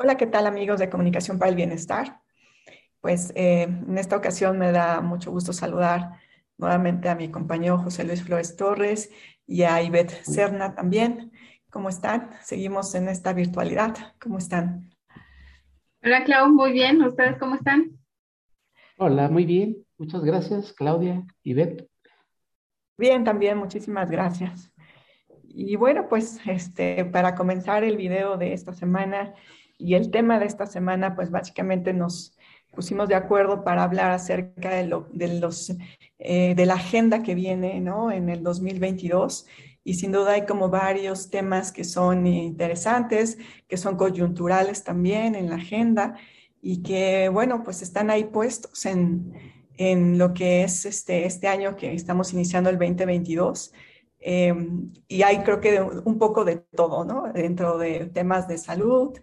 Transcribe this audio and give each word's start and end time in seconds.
Hola, 0.00 0.16
¿qué 0.16 0.28
tal 0.28 0.46
amigos 0.46 0.78
de 0.78 0.88
Comunicación 0.88 1.40
para 1.40 1.48
el 1.48 1.56
Bienestar? 1.56 2.20
Pues 3.00 3.32
eh, 3.34 3.62
en 3.62 3.98
esta 3.98 4.16
ocasión 4.16 4.56
me 4.56 4.70
da 4.70 5.00
mucho 5.00 5.32
gusto 5.32 5.52
saludar 5.52 6.20
nuevamente 6.56 7.08
a 7.08 7.16
mi 7.16 7.32
compañero 7.32 7.78
José 7.78 8.04
Luis 8.04 8.22
Flores 8.22 8.54
Torres 8.54 9.10
y 9.44 9.64
a 9.64 9.82
Ivette 9.82 10.22
Serna 10.22 10.76
también. 10.76 11.32
¿Cómo 11.68 11.88
están? 11.88 12.30
Seguimos 12.42 12.94
en 12.94 13.08
esta 13.08 13.32
virtualidad. 13.32 13.96
¿Cómo 14.20 14.38
están? 14.38 14.88
Hola, 16.04 16.22
Clau, 16.22 16.48
muy 16.48 16.70
bien. 16.70 17.02
¿Ustedes 17.02 17.36
cómo 17.36 17.56
están? 17.56 17.98
Hola, 18.98 19.28
muy 19.28 19.46
bien. 19.46 19.84
Muchas 19.96 20.22
gracias, 20.22 20.72
Claudia, 20.74 21.26
Ivette. 21.42 21.88
Bien, 22.96 23.24
también, 23.24 23.58
muchísimas 23.58 24.08
gracias. 24.08 24.72
Y 25.42 25.74
bueno, 25.74 26.08
pues 26.08 26.38
este, 26.46 27.04
para 27.04 27.34
comenzar 27.34 27.82
el 27.82 27.96
video 27.96 28.36
de 28.36 28.52
esta 28.52 28.72
semana, 28.72 29.34
y 29.78 29.94
el 29.94 30.10
tema 30.10 30.38
de 30.38 30.46
esta 30.46 30.66
semana, 30.66 31.14
pues 31.14 31.30
básicamente 31.30 31.92
nos 31.92 32.36
pusimos 32.74 33.08
de 33.08 33.14
acuerdo 33.14 33.64
para 33.64 33.84
hablar 33.84 34.10
acerca 34.10 34.70
de, 34.70 34.86
lo, 34.86 35.08
de, 35.12 35.38
los, 35.38 35.72
eh, 36.18 36.54
de 36.54 36.66
la 36.66 36.74
agenda 36.74 37.22
que 37.22 37.34
viene 37.34 37.80
¿no? 37.80 38.10
en 38.10 38.28
el 38.28 38.42
2022. 38.42 39.46
Y 39.84 39.94
sin 39.94 40.12
duda 40.12 40.32
hay 40.32 40.46
como 40.46 40.68
varios 40.68 41.30
temas 41.30 41.72
que 41.72 41.84
son 41.84 42.26
interesantes, 42.26 43.38
que 43.68 43.76
son 43.76 43.96
coyunturales 43.96 44.84
también 44.84 45.34
en 45.34 45.48
la 45.48 45.56
agenda 45.56 46.16
y 46.60 46.82
que, 46.82 47.30
bueno, 47.30 47.62
pues 47.62 47.80
están 47.80 48.10
ahí 48.10 48.24
puestos 48.24 48.84
en, 48.84 49.32
en 49.76 50.18
lo 50.18 50.34
que 50.34 50.64
es 50.64 50.84
este, 50.84 51.24
este 51.24 51.48
año 51.48 51.76
que 51.76 51.94
estamos 51.94 52.32
iniciando 52.32 52.68
el 52.68 52.78
2022. 52.78 53.72
Eh, 54.20 54.54
y 55.06 55.22
hay 55.22 55.38
creo 55.38 55.60
que 55.60 55.80
un 55.80 56.18
poco 56.18 56.44
de 56.44 56.56
todo, 56.56 57.04
¿no? 57.04 57.32
Dentro 57.32 57.78
de 57.78 58.06
temas 58.06 58.48
de 58.48 58.58
salud, 58.58 59.16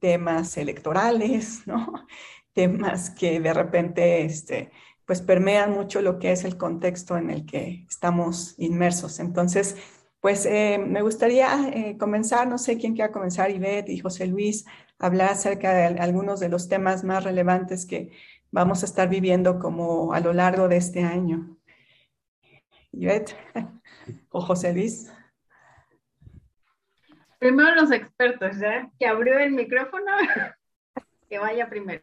temas 0.00 0.56
electorales, 0.56 1.66
¿no? 1.66 2.06
Temas 2.52 3.10
que 3.10 3.40
de 3.40 3.54
repente, 3.54 4.24
este, 4.24 4.70
pues 5.06 5.22
permean 5.22 5.72
mucho 5.72 6.02
lo 6.02 6.18
que 6.18 6.32
es 6.32 6.44
el 6.44 6.56
contexto 6.56 7.16
en 7.16 7.30
el 7.30 7.46
que 7.46 7.86
estamos 7.88 8.54
inmersos. 8.58 9.20
Entonces, 9.20 9.76
pues 10.20 10.44
eh, 10.46 10.78
me 10.78 11.02
gustaría 11.02 11.68
eh, 11.68 11.96
comenzar, 11.98 12.48
no 12.48 12.58
sé 12.58 12.76
quién 12.78 12.94
quiera 12.94 13.12
comenzar, 13.12 13.50
Ivette 13.50 13.90
y 13.90 14.00
José 14.00 14.26
Luis, 14.26 14.66
hablar 14.98 15.30
acerca 15.30 15.72
de 15.72 15.98
algunos 16.00 16.40
de 16.40 16.48
los 16.48 16.68
temas 16.68 17.04
más 17.04 17.24
relevantes 17.24 17.86
que 17.86 18.10
vamos 18.50 18.82
a 18.82 18.86
estar 18.86 19.08
viviendo 19.08 19.58
como 19.58 20.12
a 20.12 20.20
lo 20.20 20.32
largo 20.32 20.68
de 20.68 20.76
este 20.78 21.02
año. 21.04 21.56
Ivette 22.92 23.36
o 24.30 24.40
José 24.40 24.72
Luis. 24.72 25.12
Primero 27.38 27.74
los 27.76 27.90
expertos, 27.92 28.58
¿ya? 28.58 28.90
Que 28.98 29.06
abrió 29.06 29.38
el 29.38 29.52
micrófono, 29.52 30.06
que 31.28 31.38
vaya 31.38 31.68
primero. 31.68 32.02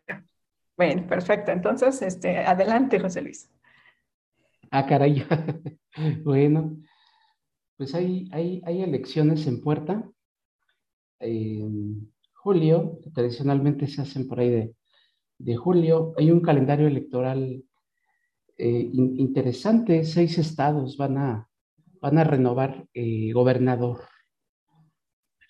Bueno, 0.77 1.07
perfecto. 1.07 1.51
Entonces, 1.51 2.01
este, 2.01 2.39
adelante, 2.39 2.99
José 2.99 3.21
Luis. 3.21 3.49
Ah, 4.71 4.85
caray. 4.85 5.25
bueno, 6.23 6.77
pues 7.77 7.93
hay, 7.95 8.29
hay, 8.31 8.61
hay, 8.65 8.81
elecciones 8.81 9.47
en 9.47 9.61
puerta. 9.61 10.09
En 11.19 12.13
julio, 12.33 12.99
tradicionalmente 13.13 13.87
se 13.87 14.01
hacen 14.01 14.27
por 14.27 14.39
ahí 14.39 14.49
de, 14.49 14.75
de 15.37 15.55
julio. 15.55 16.13
Hay 16.17 16.31
un 16.31 16.41
calendario 16.41 16.87
electoral 16.87 17.63
eh, 18.57 18.89
interesante. 18.93 20.03
Seis 20.03 20.37
estados 20.37 20.97
van 20.97 21.17
a, 21.17 21.49
van 22.01 22.17
a 22.17 22.23
renovar 22.23 22.87
eh, 22.93 23.31
gobernador. 23.33 24.01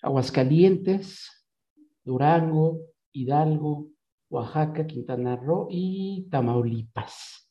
Aguascalientes, 0.06 1.44
Durango, 2.04 2.80
Hidalgo, 3.12 3.88
Oaxaca, 4.30 4.86
Quintana 4.86 5.34
Roo 5.34 5.66
y 5.68 6.28
Tamaulipas. 6.30 7.50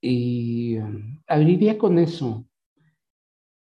Y 0.00 0.78
um, 0.78 1.20
abriría 1.28 1.78
con 1.78 1.98
eso. 1.98 2.44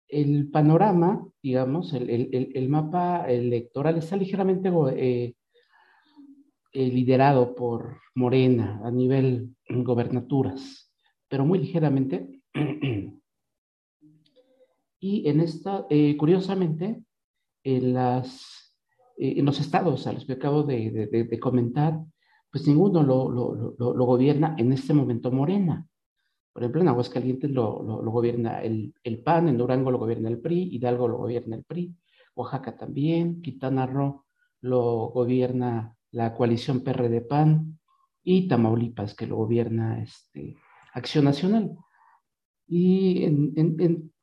El 0.08 0.50
panorama, 0.50 1.24
digamos, 1.40 1.92
el, 1.92 2.68
mapa 2.68 3.26
electoral 3.28 3.98
está 3.98 4.16
ligeramente 4.16 4.70
eh, 4.96 5.34
eh, 6.72 6.86
liderado 6.88 7.54
por 7.54 8.00
Morena 8.16 8.80
a 8.84 8.90
nivel 8.90 9.54
gobernaturas, 9.68 10.92
pero 11.28 11.44
muy 11.44 11.60
ligeramente. 11.60 12.40
y 15.00 15.28
en 15.28 15.40
esta, 15.40 15.86
eh, 15.90 16.16
curiosamente, 16.16 17.04
en, 17.64 17.94
las, 17.94 18.76
eh, 19.18 19.34
en 19.38 19.44
los 19.44 19.58
estados 19.58 20.06
a 20.06 20.12
los 20.12 20.24
que 20.24 20.34
acabo 20.34 20.62
de, 20.62 21.38
comentar, 21.40 21.98
pues 22.52 22.68
ninguno 22.68 23.02
lo, 23.02 23.28
lo, 23.30 24.06
gobierna 24.06 24.54
en 24.58 24.72
este 24.72 24.94
momento 24.94 25.32
Morena. 25.32 25.88
Por 26.52 26.62
ejemplo, 26.62 26.82
en 26.82 26.88
Aguascalientes 26.88 27.50
lo, 27.50 27.82
gobierna 28.12 28.62
el, 28.62 28.94
el, 29.02 29.22
PAN, 29.22 29.48
en 29.48 29.58
Durango 29.58 29.90
lo 29.90 29.98
gobierna 29.98 30.28
el 30.28 30.40
PRI, 30.40 30.68
Hidalgo 30.76 31.08
lo 31.08 31.18
gobierna 31.18 31.56
el 31.56 31.64
PRI, 31.64 31.96
Oaxaca 32.36 32.76
también, 32.76 33.42
Quintana 33.42 33.86
Roo 33.86 34.24
lo 34.60 35.10
gobierna 35.10 35.94
la 36.10 36.32
coalición 36.32 36.80
PRD-PAN 36.80 37.78
y 38.22 38.48
Tamaulipas 38.48 39.14
que 39.14 39.26
lo 39.26 39.36
gobierna 39.36 40.02
este, 40.02 40.56
Acción 40.94 41.24
Nacional. 41.24 41.76
Y 42.66 43.24
en, 43.24 43.52
en, 43.56 44.13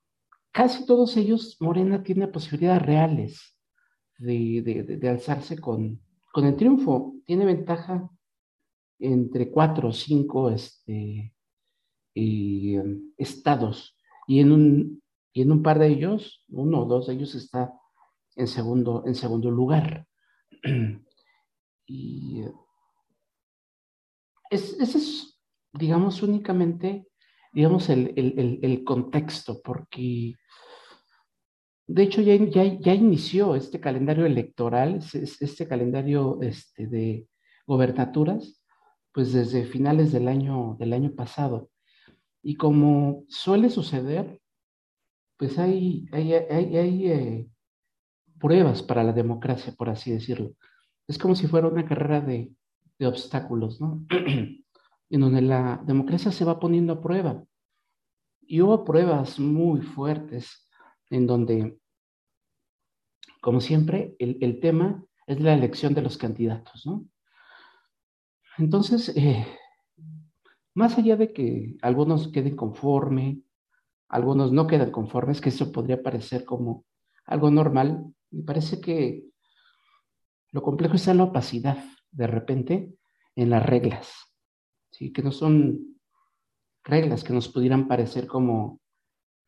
casi 0.51 0.85
todos 0.85 1.17
ellos, 1.17 1.57
Morena 1.59 2.03
tiene 2.03 2.28
posibilidades 2.28 2.81
reales 2.81 3.57
de, 4.17 5.00
alzarse 5.09 5.57
con, 5.59 6.01
con, 6.31 6.45
el 6.45 6.56
triunfo. 6.56 7.16
Tiene 7.25 7.45
ventaja 7.45 8.09
entre 9.00 9.50
cuatro 9.50 9.89
o 9.89 9.94
cinco 9.94 10.50
este, 10.50 11.34
eh, 12.16 12.84
estados 13.17 13.95
y 14.28 14.39
en, 14.39 14.51
un, 14.51 15.03
y 15.34 15.41
en 15.41 15.51
un 15.51 15.63
par 15.63 15.79
de 15.79 15.88
ellos, 15.88 16.44
uno 16.50 16.81
o 16.81 16.85
dos 16.85 17.07
de 17.07 17.13
ellos 17.13 17.35
está 17.35 17.73
en 18.35 18.47
segundo, 18.47 19.03
en 19.06 19.16
segundo 19.16 19.50
lugar. 19.50 20.07
y 21.88 22.44
ese 24.50 24.83
es, 24.83 25.39
digamos, 25.73 26.22
únicamente, 26.22 27.07
digamos, 27.51 27.89
el, 27.89 28.13
el, 28.16 28.59
el 28.62 28.84
contexto, 28.84 29.62
porque 29.62 30.35
de 31.94 32.03
hecho, 32.03 32.22
ya, 32.22 32.38
ya, 32.79 32.94
inició 32.94 33.53
este 33.53 33.81
calendario 33.81 34.25
electoral, 34.25 35.00
este 35.13 35.67
calendario 35.67 36.39
este, 36.41 36.88
de 36.88 37.28
gobernaturas, 37.67 38.63
pues 39.12 39.34
desde 39.34 39.66
finales 39.66 40.13
del 40.13 40.29
año, 40.29 40.78
del 40.79 40.94
año 40.94 41.13
pasado. 41.13 41.69
Y 42.41 42.56
como 42.56 43.25
suele 43.28 43.69
suceder, 43.69 44.39
pues 45.35 45.59
hay, 45.59 46.07
hay, 46.13 46.33
hay, 46.33 47.07
eh, 47.07 47.50
pruebas 48.39 48.81
para 48.81 49.03
la 49.03 49.12
democracia, 49.12 49.73
por 49.78 49.89
así 49.89 50.12
decirlo. 50.13 50.53
Es 51.09 51.18
como 51.18 51.35
si 51.35 51.47
fuera 51.47 51.68
una 51.68 51.85
carrera 51.85 52.22
de, 52.22 52.53
de 53.00 53.07
obstáculos, 53.07 53.81
¿no? 53.81 54.06
en 55.12 55.22
donde 55.22 55.42
la 55.42 55.82
democracia 55.86 56.32
se 56.32 56.46
va 56.46 56.60
poniendo 56.60 56.94
a 56.94 57.02
prueba. 57.02 57.44
Y 58.42 58.62
hubo 58.62 58.84
pruebas 58.84 59.40
muy 59.40 59.82
fuertes 59.82 60.68
en 61.10 61.28
donde 61.28 61.82
como 63.42 63.60
siempre, 63.60 64.16
el, 64.20 64.60
tema 64.60 65.04
es 65.26 65.42
la 65.42 65.54
elección 65.54 65.96
de 65.96 66.04
los 66.04 66.18
candidatos, 66.18 66.86
¿no? 66.86 67.08
Entonces, 68.60 69.10
eh, 69.18 69.48
más 70.76 70.98
allá 70.98 71.18
de 71.18 71.34
que 71.34 71.76
algunos 71.82 72.28
queden 72.28 72.56
conforme, 72.56 73.42
algunos 74.10 74.52
no 74.52 74.68
quedan 74.68 74.92
conformes, 74.92 75.42
que 75.42 75.50
eso 75.50 75.72
podría 75.72 76.04
parecer 76.04 76.46
como 76.46 76.86
algo 77.26 77.50
normal, 77.50 78.14
me 78.30 78.44
parece 78.44 78.80
que 78.80 79.26
lo 80.52 80.62
complejo 80.62 80.96
está 80.96 81.12
en 81.12 81.18
la 81.18 81.24
opacidad, 81.24 81.84
de 82.12 82.28
repente, 82.28 82.94
en 83.36 83.50
las 83.50 83.66
reglas, 83.66 84.14
¿sí? 84.92 85.12
que 85.12 85.24
no 85.24 85.32
son 85.32 85.98
reglas 86.84 87.24
que 87.24 87.34
nos 87.34 87.50
pudieran 87.50 87.88
parecer 87.88 88.28
como 88.28 88.80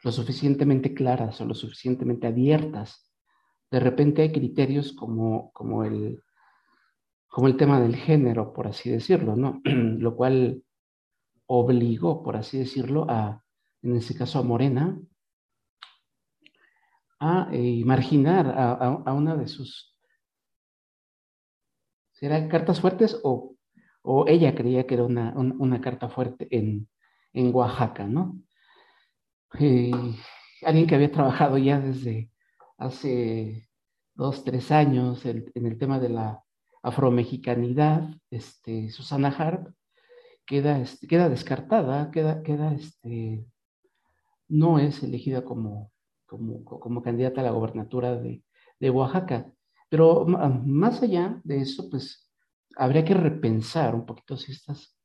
lo 0.04 0.12
suficientemente 0.12 0.94
claras 0.94 1.40
o 1.42 1.45
lo 1.45 1.54
suficientemente 1.54 2.28
abiertas 2.28 3.13
de 3.74 3.80
repente 3.80 4.22
hay 4.22 4.31
criterios 4.31 4.94
como, 4.94 5.51
como, 5.51 5.84
el, 5.84 6.22
como 7.28 7.48
el 7.48 7.57
tema 7.57 7.81
del 7.81 7.95
género, 7.95 8.54
por 8.54 8.68
así 8.68 8.92
decirlo, 8.92 9.36
¿no? 9.36 9.62
Lo 9.66 10.16
cual 10.16 10.63
obligó, 11.48 12.22
por 12.22 12.38
así 12.38 12.60
decirlo, 12.60 13.07
a, 13.10 13.44
en 13.81 13.95
este 13.95 14.13
caso 14.13 14.38
a 14.38 14.44
Morena, 14.44 15.01
a 17.19 17.50
eh, 17.51 17.81
marginar 17.84 18.54
a, 18.56 19.12
una 19.12 19.36
de 19.36 19.48
sus, 19.48 19.98
¿será 22.12 22.48
cartas 22.48 22.80
fuertes 22.80 23.19
o, 23.24 23.52
o 24.03 24.27
ella 24.27 24.53
creía 24.53 24.85
que 24.85 24.95
era 24.95 25.03
una, 25.03 25.33
una 25.35 25.81
carta 25.81 26.09
fuerte 26.09 26.47
en, 26.51 26.88
en 27.33 27.55
Oaxaca, 27.55 28.05
¿no? 28.05 28.39
Eh, 29.59 29.91
alguien 30.63 30.88
que 30.88 30.95
había 30.95 31.11
trabajado 31.11 31.57
ya 31.57 31.79
desde 31.79 32.29
hace 32.77 33.69
dos, 34.13 34.44
tres 34.44 34.71
años 34.71 35.25
en, 35.25 35.45
el 35.53 35.77
tema 35.77 36.00
de 36.00 36.09
la 36.09 36.44
afromexicanidad, 36.81 38.09
este, 38.29 38.89
Susana 38.89 39.29
Harp, 39.29 39.73
queda, 40.45 40.79
este, 40.79 41.07
queda 41.07 41.29
descartada, 41.29 42.11
queda, 42.11 42.44
queda, 42.44 42.73
este, 42.73 43.45
no 44.49 44.79
es 44.79 45.01
elegida 45.01 45.44
como, 45.44 45.91
como, 46.25 46.63
como 46.65 47.01
candidata 47.01 47.41
a 47.41 47.45
la 47.45 47.51
gobernatura 47.51 48.15
de, 48.15 48.44
de 48.79 48.89
Oaxaca. 48.89 49.49
Pero 49.88 50.25
más 50.25 51.01
allá 51.03 51.39
de 51.44 51.61
eso, 51.61 51.89
pues 51.89 52.22
habría 52.75 53.05
que 53.05 53.13
repensar 53.13 53.95
un 53.95 54.05
poquito 54.05 54.37
si 54.37 54.51
estas 54.51 54.97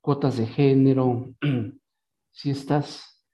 cuotas 0.00 0.36
de 0.36 0.46
género, 0.46 1.34
si 2.30 2.50
estas, 2.50 3.24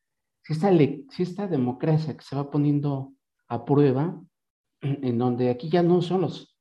si 0.43 0.53
esta, 0.53 0.71
si 1.11 1.23
esta 1.23 1.47
democracia 1.47 2.17
que 2.17 2.25
se 2.25 2.37
va 2.37 2.51
poniendo 2.51 3.13
a 3.49 3.65
prueba, 3.65 4.21
en 4.81 5.19
donde 5.19 5.51
aquí 5.51 5.69
ya 5.69 5.83
no 5.83 6.03
son 6.03 6.23
los, 6.23 6.57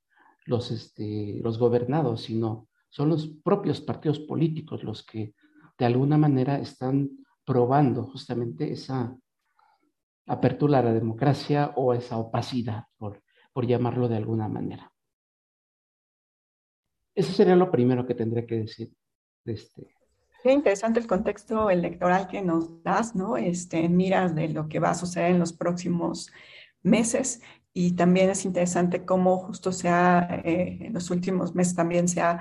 los, 0.46 0.72
este, 0.72 1.40
los 1.42 1.58
gobernados, 1.58 2.22
sino 2.24 2.68
son 2.90 3.10
los 3.10 3.28
propios 3.44 3.82
partidos 3.82 4.20
políticos 4.20 4.84
los 4.84 5.06
que 5.06 5.34
de 5.78 5.86
alguna 5.86 6.18
manera 6.18 6.60
están 6.60 7.10
probando 7.44 8.04
justamente 8.04 8.72
esa 8.72 9.16
apertura 10.28 10.80
a 10.80 10.84
la 10.84 10.94
democracia 10.94 11.74
o 11.76 11.94
esa 11.94 12.18
opacidad, 12.18 12.86
por, 12.98 13.22
por 13.54 13.68
llamarlo 13.68 14.08
de 14.08 14.18
alguna 14.18 14.48
manera. 14.48 14.95
Eso 17.16 17.32
sería 17.32 17.56
lo 17.56 17.72
primero 17.72 18.06
que 18.06 18.14
tendría 18.14 18.46
que 18.46 18.56
decir 18.56 18.92
de 19.46 19.54
este. 19.54 19.88
Qué 20.44 20.52
interesante 20.52 21.00
el 21.00 21.08
contexto 21.08 21.72
electoral 21.72 22.28
que 22.28 22.42
nos 22.42 22.84
das, 22.84 23.16
¿no? 23.16 23.38
Este, 23.38 23.90
miras 23.90 24.36
de 24.36 24.50
lo 24.50 24.68
que 24.68 24.80
va 24.80 24.92
a 24.92 24.96
suceder 24.96 25.32
en 25.32 25.40
los 25.40 25.54
próximos 25.54 26.32
meses 26.84 27.42
y 27.78 27.92
también 27.92 28.30
es 28.30 28.46
interesante 28.46 29.04
cómo 29.04 29.38
justo 29.38 29.74
se 29.74 29.90
ha, 29.90 30.42
eh, 30.46 30.78
en 30.82 30.94
los 30.94 31.10
últimos 31.12 31.56
meses 31.56 31.76
también 31.76 32.08
se, 32.08 32.22
ha, 32.22 32.40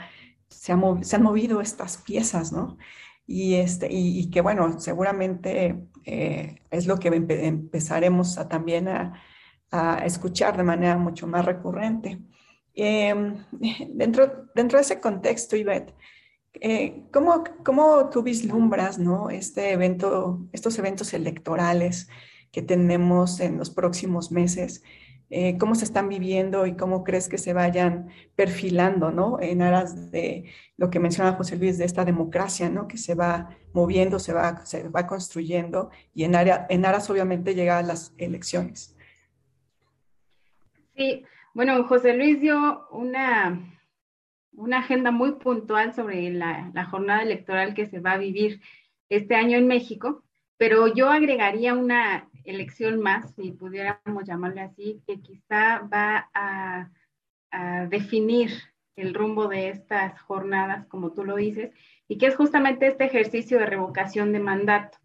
se, 0.49 0.73
han 0.73 1.23
movido 1.23 1.61
estas 1.61 1.97
piezas, 1.97 2.53
¿no? 2.53 2.79
Y, 3.27 3.55
este, 3.55 3.89
y, 3.91 4.31
que 4.31 4.43
bueno, 4.43 4.79
seguramente 4.79 5.89
eh, 6.05 6.61
es 6.71 6.87
lo 6.87 6.99
que 6.99 7.09
empezaremos 7.09 8.39
a, 8.39 8.49
también 8.49 8.87
a, 8.89 9.21
escuchar 10.05 10.57
de 10.57 10.63
manera 10.63 10.97
mucho 10.99 11.27
más 11.27 11.45
recurrente. 11.45 12.21
Em, 12.75 13.45
dentro, 13.95 14.49
dentro 14.55 14.79
de 14.79 14.83
ese 14.83 15.01
contexto, 15.01 15.57
Ivette, 15.57 15.95
eh, 16.61 17.05
¿cómo, 17.13 17.45
¿cómo, 17.65 18.11
tú 18.11 18.23
vislumbras 18.23 18.99
¿no? 18.99 19.31
este 19.31 19.73
evento, 19.73 20.47
estos 20.53 20.79
eventos 20.79 21.13
electorales 21.15 22.09
que 22.53 22.63
tenemos 22.63 23.41
en 23.41 23.59
los 23.59 23.71
próximos 23.71 24.31
meses? 24.31 24.83
Eh, 25.31 25.57
¿Cómo 25.59 25.75
se 25.75 25.85
están 25.85 26.09
viviendo 26.09 26.67
y 26.67 26.77
cómo 26.77 27.03
crees 27.03 27.29
que 27.29 27.39
se 27.39 27.53
vayan 27.53 28.09
perfilando 28.37 29.11
¿no? 29.11 29.41
en 29.41 29.63
aras 29.63 30.13
de 30.13 30.45
lo 30.77 30.91
que 30.91 31.01
mencionaba 31.01 31.37
José 31.37 31.57
Luis, 31.57 31.79
de 31.79 31.87
esta 31.87 32.05
democracia 32.05 32.69
¿no? 32.69 32.87
que 32.87 32.99
se 32.99 33.15
va 33.15 33.57
moviendo, 33.73 34.19
se 34.19 34.33
va, 34.33 34.65
se 34.67 34.89
va 34.89 35.07
construyendo 35.07 35.91
y 36.13 36.25
en, 36.25 36.37
área, 36.37 36.67
en 36.69 36.85
aras 36.85 37.09
obviamente 37.11 37.55
llegar 37.55 37.83
a 37.83 37.87
las 37.87 38.15
elecciones? 38.19 38.95
Sí, 40.95 41.25
bueno, 41.55 41.85
José 41.85 42.15
Luis 42.15 42.41
dio 42.41 42.89
una, 42.91 43.61
una 44.53 44.79
agenda 44.79 45.13
muy 45.13 45.33
puntual 45.37 45.95
sobre 45.95 46.31
la, 46.31 46.73
jornada 46.91 47.23
electoral 47.23 47.75
que 47.75 47.87
se 47.87 48.01
va 48.01 48.13
a 48.13 48.19
vivir 48.19 48.61
este 49.09 49.37
año 49.37 49.57
en 49.57 49.69
México, 49.69 50.25
pero 50.57 50.93
yo 50.93 51.11
agregaría 51.11 51.75
una 51.75 52.29
elección 52.45 52.99
más, 53.01 53.35
si 53.37 53.53
pudiéramos 53.53 54.25
llamarle 54.25 54.63
así, 54.63 55.01
que 55.07 55.21
quizá 55.21 55.79
va 55.93 56.29
a, 56.35 56.91
a 57.53 57.87
definir 57.87 58.51
el 58.97 59.15
rumbo 59.15 59.47
de 59.47 59.69
estas 59.69 60.21
jornadas, 60.23 60.87
como 60.89 61.13
tú 61.13 61.25
lo 61.25 61.37
dices, 61.37 61.73
y 62.09 62.19
que 62.19 62.27
es 62.27 62.37
justamente 62.37 62.89
este 62.89 63.05
ejercicio 63.05 63.61
de 63.61 63.67
revocación 63.67 64.33
de 64.33 64.41
mandato, 64.41 64.99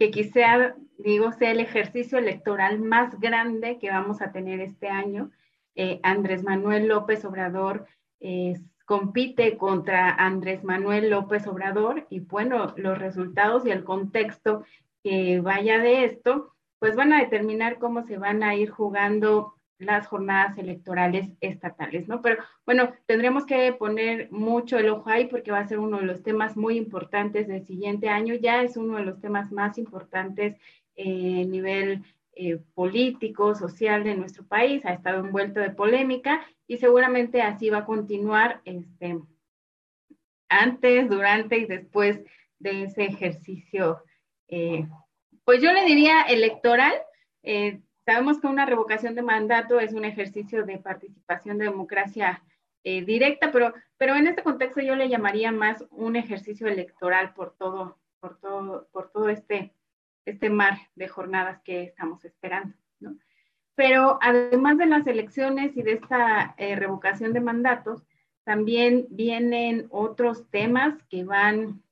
que 0.00 0.10
quizá, 0.10 0.74
digo, 0.98 1.30
sea 1.32 1.52
el 1.52 1.60
ejercicio 1.60 2.18
electoral 2.18 2.80
más 2.80 3.20
grande 3.20 3.78
que 3.78 3.90
vamos 3.90 4.20
a 4.20 4.32
tener 4.32 4.60
este 4.60 4.88
año 4.88 5.30
eh, 5.74 6.00
Andrés 6.02 6.42
Manuel 6.44 6.88
López 6.88 7.24
Obrador 7.24 7.86
eh, 8.20 8.54
compite 8.84 9.56
contra 9.56 10.10
Andrés 10.10 10.64
Manuel 10.64 11.10
López 11.10 11.46
Obrador 11.46 12.06
y 12.10 12.20
bueno, 12.20 12.74
los 12.76 12.98
resultados 12.98 13.64
y 13.64 13.70
el 13.70 13.84
contexto 13.84 14.64
que 15.02 15.40
vaya 15.40 15.78
de 15.78 16.04
esto, 16.04 16.54
pues 16.78 16.96
van 16.96 17.12
a 17.12 17.20
determinar 17.20 17.78
cómo 17.78 18.02
se 18.04 18.18
van 18.18 18.42
a 18.42 18.54
ir 18.54 18.70
jugando 18.70 19.54
las 19.78 20.06
jornadas 20.06 20.56
electorales 20.58 21.28
estatales, 21.40 22.08
¿no? 22.08 22.22
Pero 22.22 22.42
bueno, 22.64 22.92
tendremos 23.06 23.44
que 23.46 23.72
poner 23.72 24.30
mucho 24.30 24.78
el 24.78 24.88
ojo 24.88 25.10
ahí 25.10 25.26
porque 25.26 25.50
va 25.50 25.58
a 25.60 25.68
ser 25.68 25.78
uno 25.78 25.98
de 25.98 26.06
los 26.06 26.22
temas 26.22 26.56
muy 26.56 26.76
importantes 26.76 27.48
del 27.48 27.66
siguiente 27.66 28.08
año, 28.08 28.34
ya 28.34 28.62
es 28.62 28.76
uno 28.76 28.96
de 28.96 29.04
los 29.04 29.20
temas 29.20 29.50
más 29.52 29.78
importantes 29.78 30.56
eh, 30.96 31.42
a 31.42 31.48
nivel 31.48 32.04
eh, 32.34 32.58
político, 32.74 33.54
social 33.54 34.04
de 34.04 34.14
nuestro 34.14 34.46
país, 34.46 34.86
ha 34.86 34.94
estado 34.94 35.20
envuelto 35.20 35.60
de 35.60 35.68
polémica 35.68 36.46
y 36.66 36.78
seguramente 36.78 37.42
así 37.42 37.68
va 37.68 37.78
a 37.78 37.84
continuar 37.84 38.62
este, 38.64 39.20
antes, 40.48 41.10
durante 41.10 41.58
y 41.58 41.66
después 41.66 42.20
de 42.58 42.84
ese 42.84 43.04
ejercicio, 43.04 44.02
eh, 44.48 44.86
pues 45.44 45.60
yo 45.60 45.72
le 45.72 45.84
diría 45.84 46.22
electoral. 46.22 46.94
Eh, 47.42 47.80
sabemos 48.06 48.40
que 48.40 48.46
una 48.46 48.64
revocación 48.64 49.14
de 49.14 49.22
mandato 49.22 49.78
es 49.78 49.92
un 49.92 50.06
ejercicio 50.06 50.64
de 50.64 50.78
participación 50.78 51.58
de 51.58 51.66
democracia 51.66 52.42
directa, 52.84 53.52
pero, 53.52 53.72
pero 53.96 54.16
en 54.16 54.26
este 54.26 54.42
contexto 54.42 54.80
yo 54.80 54.96
le 54.96 55.08
llamaría 55.08 55.52
más 55.52 55.84
un 55.92 56.16
ejercicio 56.16 56.66
electoral 56.66 57.32
por 57.32 57.54
todo, 57.56 57.98
por 58.18 58.40
todo, 58.40 58.88
por 58.90 59.12
todo 59.12 59.28
este 59.28 59.72
este 60.24 60.50
mar 60.50 60.78
de 60.94 61.08
jornadas 61.08 61.60
que 61.62 61.82
estamos 61.82 62.24
esperando. 62.24 62.74
¿no? 63.00 63.16
Pero 63.74 64.18
además 64.20 64.78
de 64.78 64.86
las 64.86 65.06
elecciones 65.06 65.76
y 65.76 65.82
de 65.82 65.92
esta 65.92 66.54
eh, 66.58 66.76
revocación 66.76 67.32
de 67.32 67.40
mandatos, 67.40 68.04
también 68.44 69.06
vienen 69.10 69.86
otros 69.90 70.48
temas 70.50 70.94
que 71.08 71.24
van, 71.24 71.82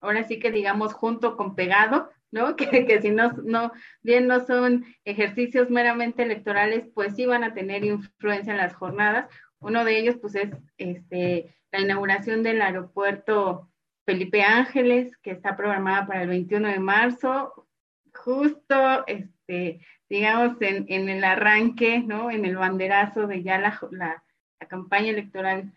ahora 0.00 0.24
sí 0.24 0.38
que 0.38 0.50
digamos, 0.50 0.92
junto 0.92 1.36
con 1.36 1.54
pegado, 1.54 2.10
¿no? 2.30 2.56
Que, 2.56 2.86
que 2.86 3.00
si 3.00 3.10
no, 3.10 3.32
no, 3.44 3.72
bien 4.02 4.26
no 4.26 4.44
son 4.44 4.84
ejercicios 5.04 5.70
meramente 5.70 6.22
electorales, 6.22 6.88
pues 6.94 7.14
sí 7.16 7.26
van 7.26 7.44
a 7.44 7.54
tener 7.54 7.84
influencia 7.84 8.52
en 8.52 8.58
las 8.58 8.74
jornadas. 8.74 9.28
Uno 9.60 9.84
de 9.84 9.98
ellos, 9.98 10.16
pues, 10.20 10.34
es 10.34 10.50
este, 10.78 11.54
la 11.72 11.80
inauguración 11.80 12.42
del 12.42 12.62
aeropuerto 12.62 13.70
Felipe 14.06 14.42
Ángeles, 14.42 15.16
que 15.18 15.30
está 15.30 15.56
programada 15.56 16.06
para 16.06 16.22
el 16.22 16.28
21 16.28 16.68
de 16.68 16.80
marzo, 16.80 17.68
justo, 18.14 19.06
este, 19.06 19.80
digamos, 20.08 20.56
en, 20.60 21.08
el 21.08 21.24
arranque, 21.24 22.00
¿no? 22.00 22.30
En 22.30 22.44
el 22.44 22.56
banderazo 22.56 23.26
de 23.26 23.42
ya 23.42 23.58
la, 23.58 23.78
la, 23.90 24.22
campaña 24.68 25.10
electoral 25.10 25.72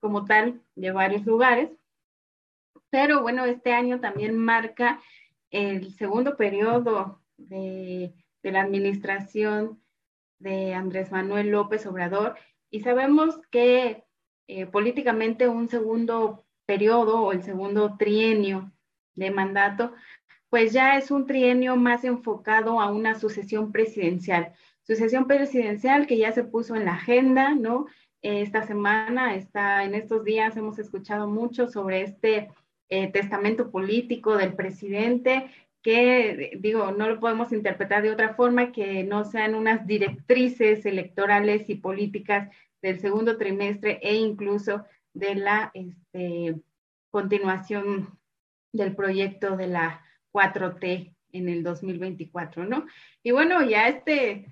como 0.00 0.24
tal 0.24 0.60
de 0.74 0.90
varios 0.90 1.24
lugares. 1.26 1.70
Pero 2.90 3.22
bueno, 3.22 3.44
este 3.44 3.72
año 3.72 4.00
también 4.00 4.36
marca 4.36 5.00
el 5.50 5.94
segundo 5.94 6.36
periodo 6.36 7.22
de, 7.36 8.12
de 8.42 8.52
la 8.52 8.62
administración 8.62 9.80
de 10.38 10.74
Andrés 10.74 11.12
Manuel 11.12 11.50
López 11.50 11.86
Obrador 11.86 12.36
y 12.70 12.80
sabemos 12.80 13.38
que 13.50 14.04
eh, 14.48 14.66
políticamente 14.66 15.48
un 15.48 15.68
segundo 15.68 16.44
periodo 16.66 17.22
o 17.22 17.32
el 17.32 17.42
segundo 17.42 17.96
trienio 17.96 18.72
de 19.14 19.30
mandato 19.30 19.92
pues 20.52 20.74
ya 20.74 20.98
es 20.98 21.10
un 21.10 21.26
trienio 21.26 21.76
más 21.76 22.04
enfocado 22.04 22.78
a 22.78 22.92
una 22.92 23.18
sucesión 23.18 23.72
presidencial. 23.72 24.52
Sucesión 24.82 25.26
presidencial 25.26 26.06
que 26.06 26.18
ya 26.18 26.30
se 26.32 26.44
puso 26.44 26.76
en 26.76 26.84
la 26.84 26.92
agenda, 26.92 27.54
¿no? 27.54 27.86
Esta 28.20 28.66
semana, 28.66 29.34
está, 29.34 29.82
en 29.82 29.94
estos 29.94 30.24
días 30.24 30.54
hemos 30.58 30.78
escuchado 30.78 31.26
mucho 31.26 31.68
sobre 31.68 32.02
este 32.02 32.50
eh, 32.90 33.10
testamento 33.10 33.70
político 33.70 34.36
del 34.36 34.52
presidente, 34.52 35.50
que 35.80 36.58
digo, 36.60 36.92
no 36.92 37.08
lo 37.08 37.18
podemos 37.18 37.50
interpretar 37.50 38.02
de 38.02 38.10
otra 38.10 38.34
forma 38.34 38.72
que 38.72 39.04
no 39.04 39.24
sean 39.24 39.54
unas 39.54 39.86
directrices 39.86 40.84
electorales 40.84 41.70
y 41.70 41.76
políticas 41.76 42.50
del 42.82 43.00
segundo 43.00 43.38
trimestre 43.38 44.00
e 44.02 44.16
incluso 44.16 44.84
de 45.14 45.34
la 45.34 45.70
este, 45.72 46.60
continuación 47.10 48.18
del 48.70 48.94
proyecto 48.94 49.56
de 49.56 49.68
la 49.68 50.02
4T 50.32 51.14
en 51.32 51.48
el 51.48 51.62
2024, 51.62 52.64
¿no? 52.64 52.86
Y 53.22 53.30
bueno, 53.30 53.62
ya 53.62 53.88
este, 53.88 54.46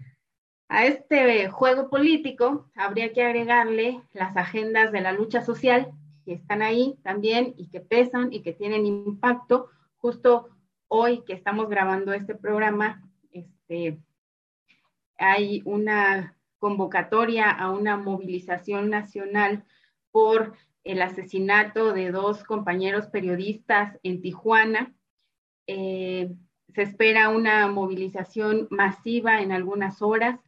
a 0.68 0.86
este 0.86 1.48
juego 1.48 1.90
político 1.90 2.70
habría 2.74 3.12
que 3.12 3.22
agregarle 3.22 4.02
las 4.12 4.36
agendas 4.36 4.92
de 4.92 5.00
la 5.00 5.12
lucha 5.12 5.42
social 5.42 5.92
que 6.24 6.34
están 6.34 6.62
ahí 6.62 6.96
también 7.02 7.54
y 7.56 7.68
que 7.68 7.80
pesan 7.80 8.32
y 8.32 8.42
que 8.42 8.52
tienen 8.52 8.86
impacto. 8.86 9.68
Justo 9.98 10.48
hoy 10.88 11.22
que 11.24 11.32
estamos 11.32 11.68
grabando 11.68 12.12
este 12.12 12.34
programa, 12.34 13.02
este, 13.32 13.98
hay 15.18 15.62
una 15.64 16.36
convocatoria 16.58 17.50
a 17.50 17.70
una 17.70 17.96
movilización 17.96 18.90
nacional 18.90 19.64
por 20.10 20.54
el 20.84 21.02
asesinato 21.02 21.92
de 21.92 22.10
dos 22.10 22.44
compañeros 22.44 23.06
periodistas 23.06 23.98
en 24.02 24.22
Tijuana. 24.22 24.94
Eh, 25.72 26.34
se 26.74 26.82
espera 26.82 27.28
una 27.28 27.68
movilización 27.68 28.66
masiva 28.70 29.40
en 29.40 29.52
algunas 29.52 30.02
horas. 30.02 30.40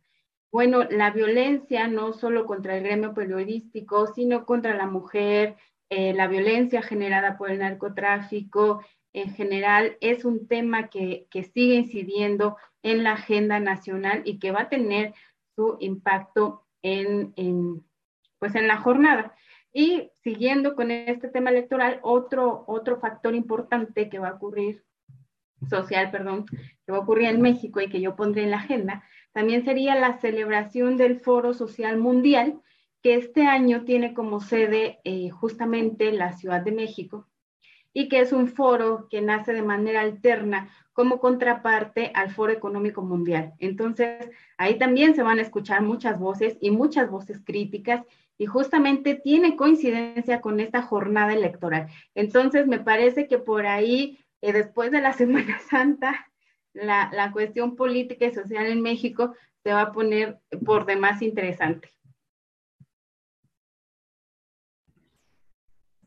Bueno, 0.50 0.82
la 0.90 1.12
violencia 1.12 1.86
no 1.86 2.12
solo 2.12 2.44
contra 2.44 2.76
el 2.76 2.82
gremio 2.82 3.14
periodístico, 3.14 4.08
sino 4.08 4.44
contra 4.44 4.74
la 4.74 4.86
mujer, 4.86 5.56
eh, 5.90 6.12
la 6.12 6.26
violencia 6.26 6.82
generada 6.82 7.38
por 7.38 7.52
el 7.52 7.60
narcotráfico 7.60 8.84
en 9.12 9.32
general 9.32 9.96
es 10.00 10.24
un 10.24 10.48
tema 10.48 10.88
que, 10.88 11.28
sigue 11.54 11.74
incidiendo 11.76 12.56
en 12.82 13.04
la 13.04 13.12
agenda 13.12 13.60
nacional 13.60 14.22
y 14.24 14.40
que 14.40 14.50
va 14.50 14.62
a 14.62 14.68
tener 14.68 15.14
su 15.54 15.76
impacto 15.78 16.66
en, 16.82 17.32
en, 17.36 17.84
pues 18.40 18.56
en 18.56 18.66
la 18.66 18.78
jornada. 18.78 19.36
Y 19.72 20.10
siguiendo 20.24 20.74
con 20.74 20.90
este 20.90 21.28
tema 21.28 21.50
electoral, 21.50 22.00
otro, 22.02 22.64
otro 22.66 22.98
factor 22.98 23.36
importante 23.36 24.08
que 24.08 24.18
va 24.18 24.30
a 24.30 24.34
ocurrir, 24.34 24.82
social, 25.68 26.10
perdón, 26.10 26.46
que 26.46 26.92
va 26.92 26.98
a 26.98 27.00
ocurrir 27.00 27.28
en 27.28 27.40
México 27.40 27.80
y 27.80 27.88
que 27.88 28.00
yo 28.00 28.16
pondré 28.16 28.44
en 28.44 28.50
la 28.50 28.58
agenda, 28.58 29.02
también 29.32 29.64
sería 29.64 29.94
la 29.94 30.18
celebración 30.18 30.96
del 30.96 31.20
Foro 31.20 31.54
Social 31.54 31.98
Mundial, 31.98 32.60
que 33.02 33.14
este 33.14 33.46
año 33.46 33.84
tiene 33.84 34.14
como 34.14 34.40
sede 34.40 35.00
eh, 35.04 35.30
justamente 35.30 36.12
la 36.12 36.32
Ciudad 36.34 36.62
de 36.62 36.72
México 36.72 37.26
y 37.92 38.08
que 38.08 38.20
es 38.20 38.32
un 38.32 38.48
foro 38.48 39.06
que 39.10 39.20
nace 39.20 39.52
de 39.52 39.62
manera 39.62 40.00
alterna 40.00 40.70
como 40.92 41.20
contraparte 41.20 42.10
al 42.14 42.30
Foro 42.30 42.52
Económico 42.52 43.02
Mundial. 43.02 43.54
Entonces, 43.58 44.30
ahí 44.56 44.78
también 44.78 45.14
se 45.14 45.22
van 45.22 45.38
a 45.38 45.42
escuchar 45.42 45.82
muchas 45.82 46.18
voces 46.18 46.56
y 46.60 46.70
muchas 46.70 47.10
voces 47.10 47.40
críticas 47.44 48.04
y 48.38 48.46
justamente 48.46 49.14
tiene 49.14 49.56
coincidencia 49.56 50.40
con 50.40 50.60
esta 50.60 50.82
jornada 50.82 51.32
electoral. 51.32 51.88
Entonces, 52.14 52.66
me 52.66 52.78
parece 52.78 53.26
que 53.26 53.38
por 53.38 53.66
ahí, 53.66 54.18
eh, 54.42 54.52
después 54.52 54.90
de 54.90 55.00
la 55.00 55.12
Semana 55.14 55.58
Santa, 55.60 56.26
la, 56.74 57.30
cuestión 57.32 57.76
política 57.76 58.26
y 58.26 58.34
social 58.34 58.66
en 58.66 58.82
México 58.82 59.34
se 59.62 59.72
va 59.72 59.82
a 59.82 59.92
poner 59.92 60.40
por 60.64 60.84
demás 60.84 61.22
interesante. 61.22 61.88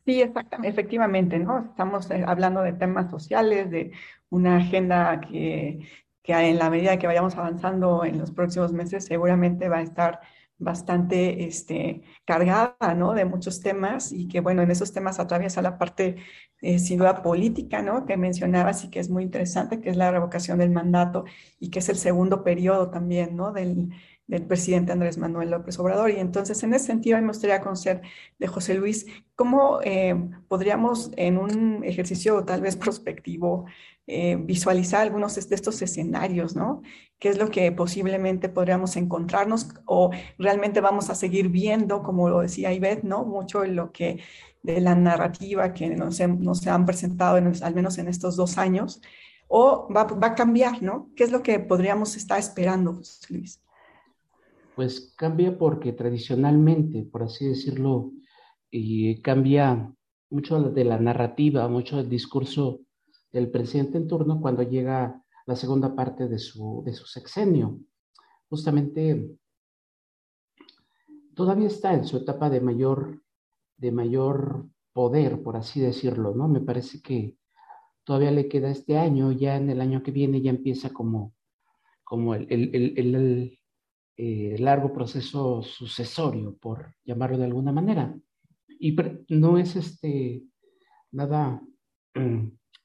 Sí, 0.05 0.21
exactamente, 0.21 0.69
efectivamente, 0.69 1.39
¿no? 1.39 1.65
Estamos 1.69 2.11
eh, 2.11 2.23
hablando 2.27 2.61
de 2.61 2.73
temas 2.73 3.09
sociales, 3.09 3.71
de 3.71 3.91
una 4.29 4.57
agenda 4.57 5.19
que, 5.19 5.87
que 6.21 6.33
en 6.33 6.59
la 6.59 6.69
medida 6.69 6.99
que 6.99 7.07
vayamos 7.07 7.35
avanzando 7.35 8.05
en 8.05 8.19
los 8.19 8.31
próximos 8.31 8.71
meses 8.71 9.05
seguramente 9.05 9.67
va 9.67 9.77
a 9.77 9.81
estar 9.81 10.19
bastante 10.57 11.45
este, 11.45 12.03
cargada, 12.25 12.93
¿no? 12.95 13.13
De 13.13 13.25
muchos 13.25 13.61
temas 13.61 14.11
y 14.11 14.27
que, 14.27 14.39
bueno, 14.39 14.61
en 14.61 14.71
esos 14.71 14.93
temas 14.93 15.19
atraviesa 15.19 15.61
la 15.61 15.77
parte, 15.77 16.17
eh, 16.65 16.79
sin 16.79 16.97
duda, 16.97 17.21
política, 17.21 17.83
¿no? 17.83 18.07
Que 18.07 18.17
mencionabas 18.17 18.83
y 18.83 18.89
que 18.89 18.99
es 18.99 19.09
muy 19.11 19.21
interesante, 19.23 19.81
que 19.81 19.91
es 19.91 19.97
la 19.97 20.09
revocación 20.09 20.57
del 20.57 20.71
mandato 20.71 21.25
y 21.59 21.69
que 21.69 21.77
es 21.77 21.89
el 21.89 21.95
segundo 21.97 22.43
periodo 22.43 22.89
también, 22.89 23.35
¿no? 23.35 23.51
Del, 23.51 23.89
del 24.25 24.47
presidente 24.47 24.91
Andrés 24.91 25.19
Manuel 25.19 25.51
López 25.51 25.77
Obrador. 25.77 26.09
Y 26.09 26.17
entonces, 26.17 26.63
en 26.63 26.73
ese 26.73 26.87
sentido, 26.87 27.21
me 27.21 27.27
gustaría 27.27 27.61
conocer 27.61 28.01
de 28.39 28.47
José 28.47 28.73
Luis, 28.73 29.05
¿cómo 29.35 29.79
eh, 29.83 30.15
podríamos, 30.47 31.11
en 31.17 31.37
un 31.37 31.83
ejercicio 31.83 32.43
tal 32.45 32.61
vez 32.61 32.75
prospectivo, 32.75 33.65
eh, 34.07 34.35
visualizar 34.35 35.01
algunos 35.01 35.35
de 35.35 35.55
estos 35.55 35.81
escenarios, 35.83 36.55
¿no? 36.55 36.81
¿Qué 37.19 37.29
es 37.29 37.37
lo 37.37 37.49
que 37.49 37.71
posiblemente 37.71 38.49
podríamos 38.49 38.95
encontrarnos 38.97 39.69
o 39.85 40.09
realmente 40.39 40.81
vamos 40.81 41.11
a 41.11 41.15
seguir 41.15 41.49
viendo, 41.49 42.01
como 42.01 42.27
lo 42.29 42.39
decía 42.41 42.73
Ivette, 42.73 43.03
¿no? 43.03 43.23
Mucho 43.23 43.61
de 43.61 43.67
lo 43.69 43.91
que, 43.91 44.19
de 44.65 44.81
la 44.81 44.95
narrativa 44.95 45.73
que 45.73 45.89
nos, 45.89 46.19
nos 46.19 46.67
han 46.67 46.85
presentado, 46.85 47.37
al 47.37 47.75
menos 47.75 47.97
en 47.97 48.07
estos 48.07 48.35
dos 48.35 48.57
años, 48.57 49.01
o 49.47 49.87
va, 49.95 50.05
va, 50.05 50.27
a 50.27 50.35
cambiar, 50.35 50.81
¿no? 50.81 51.11
¿Qué 51.15 51.23
es 51.23 51.31
lo 51.31 51.43
que 51.43 51.59
podríamos 51.59 52.15
estar 52.15 52.39
esperando, 52.39 52.93
José 52.93 53.33
Luis? 53.33 53.61
Pues 54.75 55.13
cambia 55.15 55.57
porque 55.57 55.93
tradicionalmente, 55.93 57.03
por 57.03 57.23
así 57.23 57.47
decirlo, 57.47 58.11
cambia 59.21 59.93
mucho 60.29 60.61
de 60.61 60.83
la 60.83 60.99
narrativa, 60.99 61.67
mucho 61.67 61.97
del 61.97 62.09
discurso 62.09 62.81
del 63.31 63.49
presidente 63.51 63.97
en 63.97 64.07
turno 64.07 64.41
cuando 64.41 64.63
llega 64.63 65.21
la 65.45 65.55
segunda 65.55 65.95
parte 65.95 66.27
de 66.27 66.39
su, 66.39 66.83
de 66.85 66.93
su 66.93 67.05
sexenio. 67.05 67.79
Justamente 68.49 69.37
todavía 71.35 71.67
está 71.67 71.93
en 71.93 72.05
su 72.05 72.17
etapa 72.17 72.49
de 72.49 72.61
mayor, 72.61 73.21
de 73.77 73.91
mayor 73.91 74.67
poder, 74.93 75.41
por 75.43 75.57
así 75.57 75.79
decirlo, 75.79 76.33
¿no? 76.33 76.47
Me 76.47 76.61
parece 76.61 77.01
que 77.01 77.35
todavía 78.03 78.31
le 78.31 78.47
queda 78.47 78.69
este 78.69 78.97
año, 78.97 79.31
ya 79.31 79.57
en 79.57 79.69
el 79.69 79.81
año 79.81 80.03
que 80.03 80.11
viene 80.11 80.41
ya 80.41 80.51
empieza 80.51 80.91
como, 80.91 81.33
como 82.03 82.35
el, 82.35 82.47
el, 82.49 82.93
el, 82.97 83.59
eh, 84.17 84.55
largo 84.59 84.93
proceso 84.93 85.61
sucesorio, 85.61 86.55
por 86.57 86.95
llamarlo 87.03 87.37
de 87.37 87.45
alguna 87.45 87.71
manera. 87.71 88.17
Y 88.79 88.95
no 89.29 89.57
es 89.57 89.75
este, 89.75 90.43
nada 91.11 91.61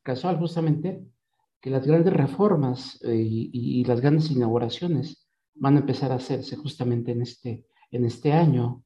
casual 0.02 0.38
justamente 0.38 1.04
que 1.60 1.70
las 1.70 1.86
grandes 1.86 2.14
reformas 2.14 2.98
eh, 3.04 3.14
y, 3.14 3.84
las 3.84 4.00
grandes 4.00 4.30
inauguraciones 4.30 5.28
van 5.54 5.76
a 5.76 5.80
empezar 5.80 6.10
a 6.10 6.16
hacerse 6.16 6.56
justamente 6.56 7.12
en 7.12 7.22
este, 7.22 7.66
en 7.90 8.04
este 8.06 8.32
año. 8.32 8.82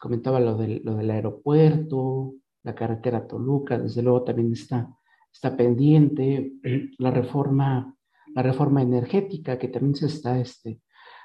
Comentaba 0.00 0.40
lo 0.40 0.56
del, 0.56 0.82
lo 0.84 0.96
del 0.96 1.10
aeropuerto, 1.10 2.34
la 2.62 2.74
carretera 2.74 3.26
Toluca, 3.26 3.78
desde 3.78 4.02
luego 4.02 4.24
también 4.24 4.52
está, 4.52 4.88
está 5.32 5.56
pendiente, 5.56 6.52
la 6.98 7.10
reforma, 7.10 7.96
la 8.34 8.42
reforma 8.42 8.82
energética 8.82 9.58
que 9.58 9.68
también 9.68 9.94
se 9.94 10.06
está, 10.06 10.38
este, 10.38 10.80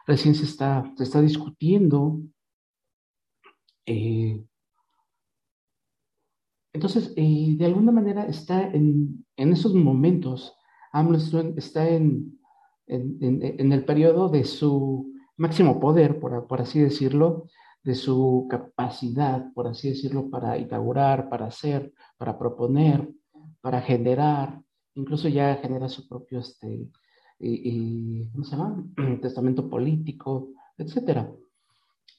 recién 0.05 0.35
se 0.35 0.45
está, 0.45 0.91
se 0.95 1.03
está 1.03 1.21
discutiendo. 1.21 2.21
Eh, 3.85 4.43
entonces, 6.73 7.13
eh, 7.15 7.55
de 7.57 7.65
alguna 7.65 7.91
manera 7.91 8.25
está 8.25 8.69
en, 8.69 9.25
en 9.35 9.51
esos 9.53 9.73
momentos, 9.73 10.55
AMLO 10.91 11.17
está 11.57 11.89
en, 11.89 12.39
en, 12.87 13.71
el 13.71 13.85
periodo 13.85 14.29
de 14.29 14.43
su 14.45 15.13
máximo 15.35 15.79
poder, 15.79 16.19
por, 16.19 16.47
por, 16.47 16.61
así 16.61 16.79
decirlo, 16.79 17.47
de 17.83 17.95
su 17.95 18.47
capacidad, 18.49 19.51
por 19.53 19.67
así 19.67 19.89
decirlo, 19.89 20.29
para 20.29 20.57
inaugurar, 20.57 21.29
para 21.29 21.47
hacer, 21.47 21.93
para 22.17 22.37
proponer, 22.37 23.09
para 23.61 23.81
generar, 23.81 24.61
incluso 24.95 25.27
ya 25.29 25.55
genera 25.55 25.87
su 25.87 26.07
propio, 26.07 26.39
este, 26.39 26.89
y, 27.39 28.29
¿cómo 28.31 28.43
se 28.43 28.55
llama? 28.55 28.83
Testamento 29.21 29.69
político, 29.69 30.49
etcétera. 30.77 31.31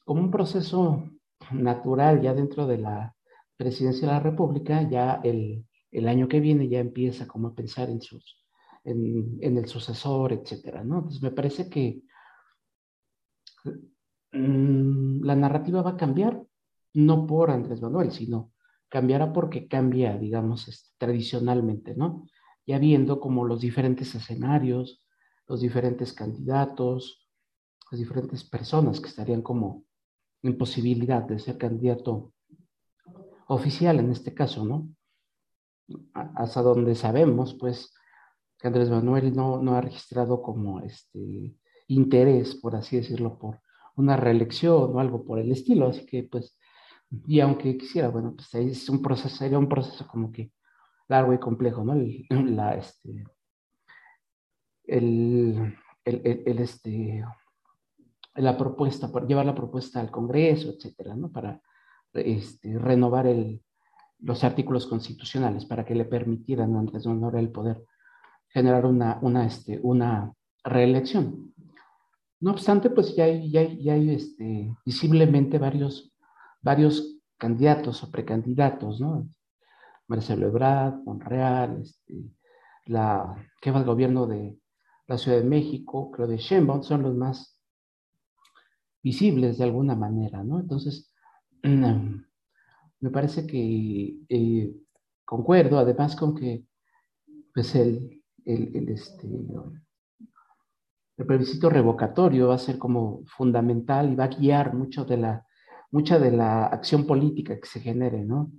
Como 0.05 0.23
un 0.23 0.31
proceso 0.31 1.11
natural 1.53 2.23
ya 2.23 2.35
dentro 2.35 2.67
de 2.67 2.79
la 2.79 3.15
presidencia 3.57 4.07
de 4.09 4.15
la 4.15 4.21
República, 4.21 4.89
ya 4.89 5.21
el, 5.25 5.67
el 5.91 6.09
año 6.09 6.29
que 6.29 6.41
viene 6.41 6.69
ya 6.69 6.79
empieza 6.79 7.27
como 7.27 7.49
a 7.49 7.55
pensar 7.55 7.91
en, 7.91 8.01
sus, 8.01 8.45
en, 8.85 9.57
el 9.57 9.67
sucesor, 9.67 10.33
etcétera, 10.33 10.85
¿no? 10.85 10.99
Entonces 10.99 11.23
me 11.23 11.31
parece 11.31 11.69
que 11.69 12.03
la 14.33 15.37
narrativa 15.37 15.83
va 15.83 15.91
a 15.91 15.97
cambiar, 15.97 16.43
no 16.95 17.27
por 17.27 17.51
Andrés 17.51 17.81
Manuel, 17.81 18.13
sino 18.13 18.53
cambiará 18.89 19.33
porque 19.33 19.69
cambia, 19.69 20.17
digamos, 20.17 20.69
este, 20.69 20.91
tradicionalmente, 20.99 21.95
¿no? 21.95 22.27
Ya 22.67 22.79
viendo 22.79 23.21
como 23.21 23.45
los 23.45 23.61
diferentes 23.61 24.15
escenarios, 24.15 25.05
los 25.47 25.61
diferentes 25.61 26.13
candidatos, 26.13 27.29
las 27.91 27.99
diferentes 27.99 28.45
personas 28.45 29.01
que 29.01 29.09
estarían 29.09 29.43
como 29.43 29.85
en 30.43 30.57
posibilidad 30.57 31.23
de 31.23 31.39
ser 31.39 31.59
candidato 31.59 32.33
oficial 33.49 33.99
en 33.99 34.11
este 34.11 34.35
caso, 34.35 34.65
¿no? 34.65 34.89
Hasta 36.13 36.61
donde 36.61 36.95
sabemos, 36.95 37.55
pues, 37.55 37.95
que 38.59 38.69
Andrés 38.69 38.91
Manuel 38.91 39.35
no, 39.35 39.63
no 39.63 39.75
ha 39.75 39.81
registrado 39.81 40.43
como 40.43 40.81
este 40.81 41.57
interés, 41.87 42.57
por 42.57 42.77
así 42.77 42.97
decirlo, 42.97 43.39
por 43.39 43.61
una 43.99 44.17
reelección 44.17 44.95
o 44.95 45.01
algo 45.01 45.25
por 45.25 45.39
el 45.39 45.51
estilo, 45.53 45.89
así 45.89 46.07
que 46.07 46.25
pues, 46.25 46.57
y 47.27 47.41
aunque 47.41 47.77
quisiera, 47.77 48.09
bueno, 48.09 48.35
pues 48.35 48.55
es 48.55 48.89
un 48.89 49.03
proceso, 49.03 49.35
sería 49.35 49.59
un 49.59 49.69
proceso 49.69 50.07
como 50.07 50.31
que 50.31 50.53
largo 51.09 51.33
y 51.33 51.39
complejo, 51.39 51.85
¿no? 51.85 51.95
La, 52.31 52.75
este, 52.75 53.25
el, 54.85 55.77
el, 56.05 56.59
este, 56.59 57.25
la 58.35 58.57
propuesta, 58.57 59.11
llevar 59.27 59.47
la 59.47 59.55
propuesta 59.55 60.01
al 60.01 60.11
Congreso, 60.11 60.71
etcétera, 60.71 61.15
¿no? 61.15 61.31
Para 61.31 61.61
este, 62.13 62.79
renovar 62.79 63.27
el, 63.27 63.63
los 64.21 64.45
artículos 64.45 64.87
constitucionales 64.87 65.65
para 65.65 65.85
que 65.85 65.95
le 65.95 66.05
permitieran 66.05 66.75
a 66.75 66.81
Andrés 66.81 67.07
Manuel 67.07 67.37
el 67.37 67.51
poder 67.51 67.85
generar 68.49 68.87
una, 68.87 69.19
una, 69.23 69.47
este, 69.47 69.79
una 69.83 70.33
reelección. 70.65 71.55
No 72.41 72.53
obstante, 72.53 72.91
pues 72.91 73.17
ya 73.17 73.25
hay, 73.25 73.51
ya 73.51 73.61
hay, 73.61 73.83
ya 73.83 73.95
hay 73.95 74.11
este, 74.11 74.75
visiblemente 74.85 75.59
varios, 75.59 76.13
varios 76.63 77.19
candidatos 77.37 78.03
o 78.05 78.11
precandidatos, 78.11 79.01
¿no? 79.01 79.29
Marcelo 80.07 80.47
Ebrard, 80.47 81.03
Monreal, 81.05 81.83
este, 81.83 82.15
la 82.87 83.35
que 83.61 83.71
va 83.71 83.79
al 83.81 83.85
gobierno 83.85 84.27
de 84.27 84.59
la 85.07 85.19
Ciudad 85.19 85.39
de 85.39 85.45
México, 85.45 86.13
de 86.17 86.37
Sheinbaum, 86.37 86.83
son 86.83 87.03
los 87.03 87.15
más 87.15 87.59
visibles 89.03 89.59
de 89.59 89.65
alguna 89.65 89.95
manera, 89.95 90.45
¿no? 90.45 90.61
Entonces, 90.61 91.13
me 91.63 93.11
parece 93.11 93.47
que 93.47 94.19
eh, 94.29 94.75
concuerdo 95.25 95.79
además 95.79 96.17
con 96.17 96.35
que 96.35 96.65
pues 97.53 97.75
el, 97.75 98.23
el, 98.45 98.89
este, 98.89 99.29
el 101.19 101.27
plebiscito 101.27 101.69
revocatorio 101.69 102.49
va 102.49 102.55
a 102.55 102.59
ser 102.59 102.79
como 102.79 103.25
fundamental 103.27 104.13
y 104.13 104.15
va 104.15 104.25
a 104.25 104.29
guiar 104.29 104.75
mucho 104.75 105.05
de 105.05 105.17
la, 105.17 105.45
mucha 105.91 106.19
de 106.19 106.31
la 106.31 106.67
acción 106.67 107.07
política 107.07 107.59
que 107.59 107.67
se 107.67 107.81
genere, 107.81 108.25
¿no? 108.25 108.53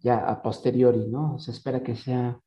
Ya 0.00 0.18
a 0.26 0.42
posteriori, 0.42 1.06
¿no? 1.08 1.38
Se 1.38 1.50
espera 1.50 1.82
que 1.82 1.94
sea 1.94 2.40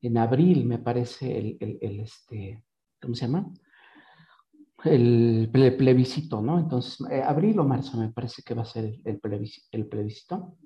en 0.00 0.18
abril, 0.18 0.66
me 0.66 0.78
parece, 0.78 1.38
el, 1.38 1.78
el 1.80 2.00
este, 2.00 2.64
¿cómo 3.00 3.14
se 3.14 3.26
llama? 3.26 3.46
El, 4.84 5.48
plebiscito, 5.52 6.42
¿no? 6.42 6.58
Entonces, 6.58 6.98
eh, 7.08 7.22
abril 7.22 7.60
o 7.60 7.64
marzo 7.64 7.96
me 7.98 8.10
parece 8.10 8.42
que 8.42 8.54
va 8.54 8.62
a 8.62 8.64
ser 8.64 8.98
el, 9.04 9.20
plebiscito. 9.20 10.56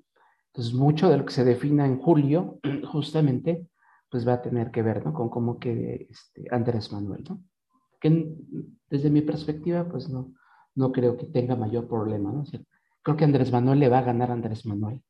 Entonces, 0.47 0.73
mucho 0.73 1.09
de 1.09 1.17
lo 1.17 1.25
que 1.25 1.33
se 1.33 1.45
defina 1.45 1.85
en 1.85 1.99
julio, 1.99 2.59
justamente, 2.91 3.67
pues 4.09 4.27
va 4.27 4.33
a 4.33 4.41
tener 4.41 4.71
que 4.71 4.81
ver, 4.81 5.05
¿no? 5.05 5.13
Con 5.13 5.29
cómo 5.29 5.59
que 5.59 6.07
este, 6.09 6.47
Andrés 6.49 6.91
Manuel, 6.91 7.23
¿no? 7.29 7.43
Que 7.99 8.25
desde 8.89 9.09
mi 9.09 9.21
perspectiva, 9.21 9.87
pues 9.87 10.09
no, 10.09 10.33
no 10.75 10.91
creo 10.91 11.17
que 11.17 11.25
tenga 11.25 11.55
mayor 11.55 11.87
problema, 11.87 12.31
¿no? 12.31 12.43
creo 13.03 13.17
que 13.17 13.23
Andrés 13.23 13.51
Manuel 13.51 13.79
le 13.79 13.89
va 13.89 13.99
a 13.99 14.03
ganar 14.03 14.31
a 14.31 14.33
Andrés 14.33 14.65
Manuel. 14.65 15.01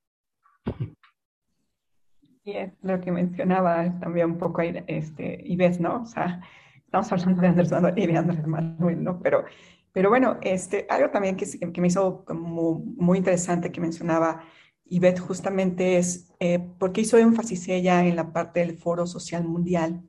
Y 2.43 2.51
es 2.51 2.73
lo 2.81 3.01
que 3.01 3.11
mencionaba 3.11 3.99
también 3.99 4.31
un 4.31 4.37
poco 4.37 4.61
este, 4.61 5.43
¿no? 5.79 6.03
O 6.03 6.05
sea, 6.05 6.41
estamos 6.85 7.11
hablando 7.11 7.41
de 7.41 7.47
Andrés 7.47 7.71
Manuel 7.71 7.97
y 7.97 8.07
de 8.07 8.17
Andrés 8.17 8.47
Manuel, 8.47 9.03
¿no? 9.03 9.19
Pero, 9.19 9.45
pero 9.91 10.09
bueno, 10.09 10.37
este, 10.41 10.85
algo 10.89 11.09
también 11.09 11.35
que, 11.35 11.45
que 11.45 11.81
me 11.81 11.87
hizo 11.87 12.23
como 12.23 12.79
muy 12.79 13.17
interesante 13.17 13.71
que 13.71 13.81
mencionaba 13.81 14.43
Ivette 14.89 15.19
justamente 15.19 15.97
es 15.97 16.33
eh, 16.39 16.59
porque 16.77 17.01
hizo 17.01 17.17
énfasis 17.17 17.67
ella 17.67 18.05
en 18.05 18.15
la 18.15 18.31
parte 18.31 18.59
del 18.59 18.77
Foro 18.77 19.05
Social 19.05 19.43
Mundial, 19.43 20.01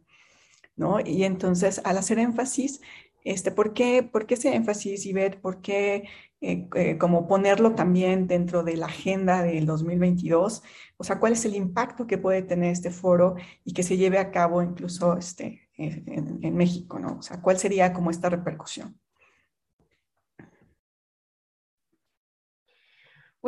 Y 1.04 1.24
entonces, 1.24 1.80
al 1.84 1.98
hacer 1.98 2.18
énfasis, 2.18 2.80
este, 3.24 3.50
¿por, 3.50 3.74
qué, 3.74 4.02
¿por 4.02 4.26
qué 4.26 4.34
ese 4.34 4.54
énfasis, 4.54 5.06
Ivette? 5.06 5.40
¿Por 5.40 5.60
qué 5.60 6.08
eh, 6.40 6.68
eh, 6.74 6.98
como 6.98 7.26
ponerlo 7.26 7.74
también 7.74 8.26
dentro 8.26 8.62
de 8.62 8.76
la 8.76 8.86
agenda 8.86 9.42
del 9.42 9.66
2022? 9.66 10.62
O 10.96 11.04
sea, 11.04 11.18
¿cuál 11.20 11.32
es 11.32 11.44
el 11.44 11.54
impacto 11.54 12.06
que 12.06 12.18
puede 12.18 12.42
tener 12.42 12.72
este 12.72 12.90
foro 12.90 13.36
y 13.64 13.72
que 13.72 13.82
se 13.82 13.96
lleve 13.96 14.18
a 14.18 14.30
cabo 14.30 14.62
incluso 14.62 15.16
este, 15.16 15.68
en, 15.78 16.56
México. 16.56 17.00
O 17.18 17.22
sea, 17.22 17.40
¿cuál 17.40 17.58
sería 17.58 17.92
como 17.92 18.10
esta 18.10 18.28
repercusión? 18.28 18.98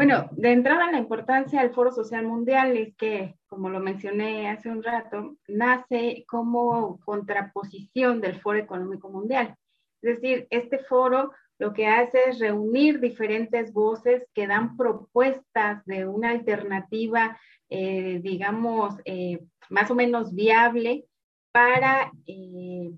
Bueno, 0.00 0.30
de 0.32 0.52
entrada 0.52 0.90
la 0.90 0.96
importancia 0.96 1.60
del 1.60 1.74
Foro 1.74 1.92
Social 1.92 2.24
Mundial 2.24 2.74
es 2.74 2.96
que, 2.96 3.36
como 3.46 3.68
lo 3.68 3.80
mencioné 3.80 4.48
hace 4.48 4.70
un 4.70 4.82
rato, 4.82 5.36
nace 5.46 6.24
como 6.26 6.98
contraposición 7.00 8.22
del 8.22 8.40
Foro 8.40 8.58
Económico 8.58 9.10
Mundial. 9.10 9.54
Es 10.00 10.14
decir, 10.14 10.46
este 10.48 10.78
foro 10.78 11.32
lo 11.58 11.74
que 11.74 11.86
hace 11.86 12.30
es 12.30 12.38
reunir 12.38 12.98
diferentes 12.98 13.74
voces 13.74 14.26
que 14.32 14.46
dan 14.46 14.78
propuestas 14.78 15.84
de 15.84 16.06
una 16.06 16.30
alternativa, 16.30 17.38
eh, 17.68 18.20
digamos, 18.22 18.94
eh, 19.04 19.44
más 19.68 19.90
o 19.90 19.94
menos 19.94 20.34
viable 20.34 21.04
para, 21.52 22.10
eh, 22.26 22.90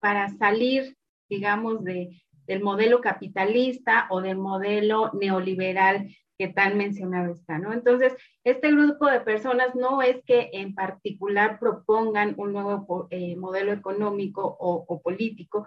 para 0.00 0.30
salir, 0.30 0.96
digamos, 1.28 1.84
de, 1.84 2.08
del 2.46 2.62
modelo 2.62 3.00
capitalista 3.00 4.06
o 4.10 4.20
del 4.20 4.36
modelo 4.38 5.10
neoliberal 5.14 6.08
que 6.38 6.48
tan 6.48 6.76
mencionado 6.76 7.32
está, 7.32 7.58
¿no? 7.58 7.72
Entonces, 7.72 8.14
este 8.44 8.70
grupo 8.70 9.06
de 9.06 9.20
personas 9.20 9.74
no 9.74 10.02
es 10.02 10.22
que 10.24 10.50
en 10.52 10.74
particular 10.74 11.58
propongan 11.58 12.34
un 12.36 12.52
nuevo 12.52 13.08
eh, 13.10 13.36
modelo 13.36 13.72
económico 13.72 14.56
o, 14.60 15.00
político, 15.00 15.66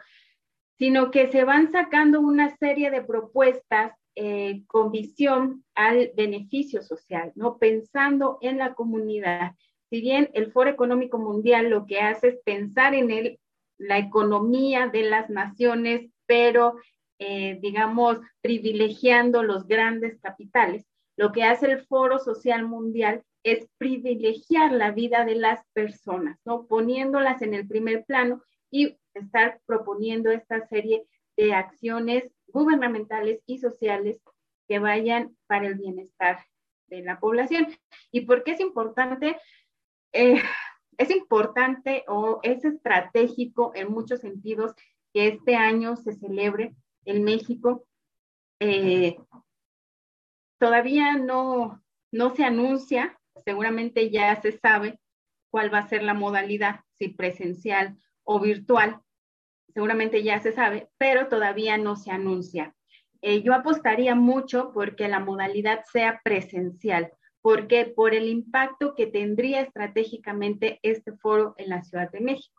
sino 0.77 1.11
que 1.11 1.31
se 1.31 1.43
van 1.43 1.71
sacando 1.71 2.21
una 2.21 2.55
serie 2.57 2.91
de 2.91 3.01
propuestas 3.01 3.93
eh, 4.15 4.63
con 4.67 4.91
visión 4.91 5.63
al 5.75 6.11
beneficio 6.15 6.81
social, 6.81 7.31
¿no? 7.35 7.57
Pensando 7.57 8.37
en 8.41 8.57
la 8.57 8.73
comunidad. 8.73 9.53
Si 9.89 10.01
bien 10.01 10.29
el 10.33 10.51
Foro 10.51 10.69
Económico 10.69 11.17
Mundial 11.17 11.69
lo 11.69 11.85
que 11.85 11.99
hace 11.99 12.29
es 12.29 12.39
pensar 12.45 12.93
en 12.93 13.11
el, 13.11 13.39
la 13.77 13.97
economía 13.97 14.87
de 14.87 15.03
las 15.03 15.29
naciones 15.29 16.11
pero 16.29 16.75
eh, 17.17 17.57
digamos, 17.59 18.19
privilegiando 18.41 19.41
los 19.41 19.67
grandes 19.67 20.19
capitales. 20.21 20.85
Lo 21.17 21.31
que 21.31 21.43
hace 21.43 21.65
el 21.65 21.85
Foro 21.85 22.19
Social 22.19 22.65
Mundial 22.65 23.23
es 23.43 23.67
privilegiar 23.77 24.71
la 24.71 24.91
vida 24.91 25.25
de 25.25 25.35
las 25.35 25.65
personas, 25.73 26.39
¿no? 26.45 26.67
Poniéndolas 26.67 27.41
en 27.41 27.55
el 27.55 27.67
primer 27.67 28.05
plano 28.05 28.43
y 28.69 28.97
estar 29.15 29.59
proponiendo 29.65 30.29
esta 30.29 30.65
serie 30.67 31.03
de 31.35 31.53
acciones 31.55 32.31
gubernamentales 32.47 33.41
y 33.47 33.57
sociales 33.57 34.21
que 34.67 34.77
vayan 34.77 35.35
para 35.47 35.67
el 35.67 35.75
bienestar 35.75 36.45
de 36.87 37.01
la 37.01 37.19
población. 37.19 37.67
¿Y 38.11 38.21
por 38.21 38.43
qué 38.43 38.51
es 38.51 38.59
importante? 38.59 39.35
Eh, 40.13 40.41
es 40.97 41.09
importante 41.09 42.05
o 42.07 42.39
es 42.43 42.63
estratégico 42.63 43.71
en 43.73 43.91
muchos 43.91 44.21
sentidos 44.21 44.73
que 45.13 45.27
este 45.27 45.55
año 45.55 45.95
se 45.95 46.13
celebre 46.13 46.75
en 47.05 47.23
México. 47.23 47.85
Eh, 48.59 49.17
todavía 50.59 51.15
no, 51.17 51.81
no 52.11 52.35
se 52.35 52.43
anuncia, 52.43 53.19
seguramente 53.45 54.09
ya 54.09 54.39
se 54.41 54.51
sabe 54.51 54.99
cuál 55.49 55.73
va 55.73 55.79
a 55.79 55.87
ser 55.87 56.03
la 56.03 56.13
modalidad, 56.13 56.81
si 56.97 57.09
presencial 57.09 57.97
o 58.23 58.39
virtual, 58.39 59.01
seguramente 59.73 60.23
ya 60.23 60.39
se 60.39 60.51
sabe, 60.51 60.89
pero 60.97 61.27
todavía 61.27 61.77
no 61.77 61.95
se 61.95 62.11
anuncia. 62.11 62.75
Eh, 63.21 63.41
yo 63.41 63.53
apostaría 63.53 64.15
mucho 64.15 64.71
porque 64.73 65.07
la 65.07 65.19
modalidad 65.19 65.83
sea 65.91 66.21
presencial, 66.23 67.11
porque 67.41 67.85
por 67.85 68.13
el 68.13 68.27
impacto 68.27 68.95
que 68.95 69.07
tendría 69.07 69.61
estratégicamente 69.61 70.79
este 70.83 71.13
foro 71.13 71.53
en 71.57 71.69
la 71.69 71.81
Ciudad 71.83 72.11
de 72.11 72.21
México 72.21 72.58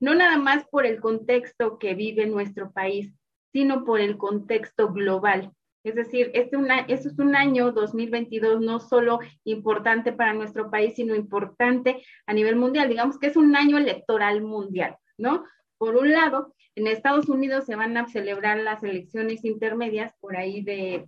no 0.00 0.14
nada 0.14 0.38
más 0.38 0.64
por 0.68 0.86
el 0.86 1.00
contexto 1.00 1.78
que 1.78 1.94
vive 1.94 2.26
nuestro 2.26 2.72
país, 2.72 3.14
sino 3.52 3.84
por 3.84 4.00
el 4.00 4.16
contexto 4.16 4.92
global. 4.92 5.52
Es 5.82 5.94
decir, 5.94 6.30
este, 6.34 6.58
es 6.88 7.18
un 7.18 7.34
año 7.34 7.72
2022 7.72 8.60
no 8.60 8.80
solo 8.80 9.20
importante 9.44 10.12
para 10.12 10.34
nuestro 10.34 10.70
país, 10.70 10.94
sino 10.94 11.14
importante 11.14 12.02
a 12.26 12.34
nivel 12.34 12.56
mundial. 12.56 12.88
Digamos 12.88 13.18
que 13.18 13.28
es 13.28 13.36
un 13.36 13.56
año 13.56 13.78
electoral 13.78 14.42
mundial, 14.42 14.96
¿no? 15.16 15.44
Por 15.78 15.96
un 15.96 16.12
lado, 16.12 16.54
en 16.74 16.86
Estados 16.86 17.28
Unidos 17.28 17.64
se 17.64 17.76
van 17.76 17.96
a 17.96 18.08
celebrar 18.08 18.58
las 18.58 18.82
elecciones 18.82 19.44
intermedias 19.44 20.12
por 20.20 20.36
ahí 20.36 20.62
de, 20.62 21.06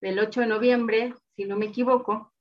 del 0.00 0.18
8 0.18 0.42
de 0.42 0.46
noviembre, 0.46 1.14
si 1.36 1.44
no 1.44 1.56
me 1.56 1.66
equivoco, 1.66 2.33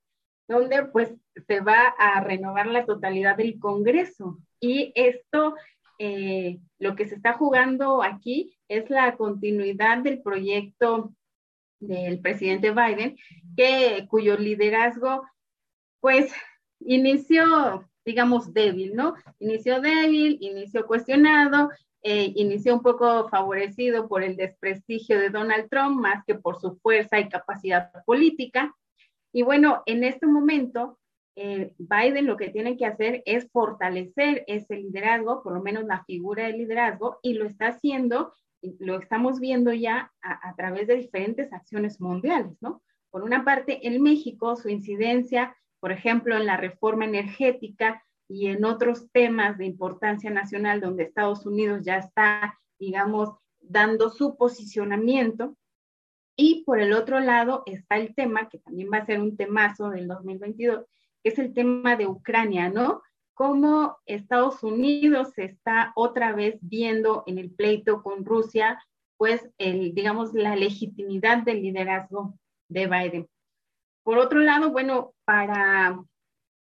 donde 0.54 0.86
pues 0.86 1.13
se 1.48 1.60
va 1.60 1.94
a 1.98 2.22
renovar 2.22 2.68
la 2.68 2.86
totalidad 2.86 3.36
del 3.38 3.60
Congreso. 3.60 4.39
Y 4.60 4.92
esto, 4.96 5.56
eh, 6.00 6.60
lo 6.80 6.96
que 6.96 7.08
se 7.08 7.16
está 7.16 7.34
jugando 7.34 8.04
aquí 8.04 8.58
es 8.68 8.89
la 8.89 9.16
continuidad 9.18 10.00
del 10.00 10.22
proyecto 10.22 11.13
del 11.80 12.20
presidente 12.20 12.72
Biden, 12.72 13.18
que, 13.58 14.08
cuyo 14.10 14.38
liderazgo, 14.38 15.24
pues, 16.00 16.32
inició, 16.80 17.89
digamos, 18.06 18.54
débil, 18.54 18.96
¿no? 18.96 19.16
Inició 19.39 19.82
débil, 19.82 20.38
inició 20.39 20.86
cuestionado, 20.86 21.70
eh, 22.02 22.32
inició 22.36 22.76
un 22.76 22.82
poco 22.82 23.30
favorecido 23.30 24.08
por 24.08 24.24
el 24.24 24.36
desprestigio 24.36 25.20
de 25.20 25.30
Donald 25.30 25.70
Trump, 25.70 26.00
más 26.00 26.24
que 26.26 26.36
por 26.36 26.60
su 26.60 26.76
fuerza 26.78 27.20
y 27.20 27.30
capacidad 27.30 27.92
política. 28.06 28.74
Y 29.34 29.41
bueno, 29.41 29.82
en 29.88 30.04
este 30.04 30.28
momento, 30.28 31.00
eh, 31.36 31.74
Biden 31.80 32.28
lo 32.28 32.38
que 32.38 32.50
tiene 32.50 32.78
que 32.78 32.86
hacer 32.86 33.24
es 33.26 33.50
fortalecer 33.52 34.43
ese 34.46 34.78
liderazgo, 34.78 35.41
por 35.41 35.54
lo 35.54 35.62
menos 35.62 35.86
la 35.86 36.04
figura 36.06 36.46
de 36.46 36.54
liderazgo, 36.54 37.17
y 37.24 37.34
lo 37.34 37.46
está 37.46 37.69
haciendo, 37.69 38.34
lo 38.80 39.00
estamos 39.00 39.39
viendo 39.39 39.74
ya 39.74 40.13
a, 40.22 40.56
través 40.56 40.88
de 40.88 40.96
diferentes 40.96 41.52
acciones 41.52 42.00
mundiales, 42.00 42.56
¿no? 42.62 42.84
Por 43.10 43.24
una 43.24 43.43
parte, 43.43 43.88
en 43.88 44.02
México, 44.02 44.56
su 44.56 44.69
incidencia, 44.69 45.58
por 45.80 45.91
ejemplo, 45.91 46.38
en 46.38 46.46
la 46.46 46.58
reforma 46.58 47.06
energética 47.06 48.04
y 48.30 48.48
en 48.48 48.63
otros 48.63 49.12
temas 49.12 49.58
de 49.58 49.65
importancia 49.65 50.30
nacional 50.30 50.80
donde 50.80 51.04
Estados 51.04 51.46
Unidos 51.46 51.82
ya 51.84 51.98
está, 51.98 52.60
digamos, 52.80 53.32
dando 53.60 54.10
su 54.10 54.38
posicionamiento, 54.38 55.58
Y 56.36 56.63
por 56.63 56.80
el 56.80 56.93
otro 56.93 57.19
lado 57.19 57.63
está 57.65 57.98
el 57.98 58.15
tema, 58.15 58.50
que 58.50 58.60
también 58.60 58.89
va 58.91 58.98
a 58.98 59.06
ser 59.06 59.22
un 59.22 59.38
temazo 59.38 59.89
del 59.89 60.08
2022, 60.08 60.86
que 61.22 61.30
es 61.30 61.39
el 61.39 61.54
tema 61.54 61.96
de 61.96 62.08
Ucrania, 62.08 62.69
¿no? 62.69 63.02
Cómo 63.36 63.98
Estados 64.06 64.63
Unidos 64.63 65.38
está 65.38 65.91
otra 65.96 66.34
vez 66.34 66.58
viendo 66.62 67.24
en 67.28 67.38
el 67.38 67.52
pleito 67.52 68.02
con 68.02 68.26
Rusia, 68.26 68.84
pues, 69.17 69.48
el, 69.58 69.93
digamos, 69.93 70.34
la 70.34 70.56
legitimidad 70.56 71.43
del 71.43 71.62
liderazgo 71.62 72.38
de 72.67 72.88
Biden. 72.88 73.30
Por 74.04 74.17
otro 74.17 74.39
lado, 74.39 74.72
bueno, 74.72 75.13
para, 75.26 76.04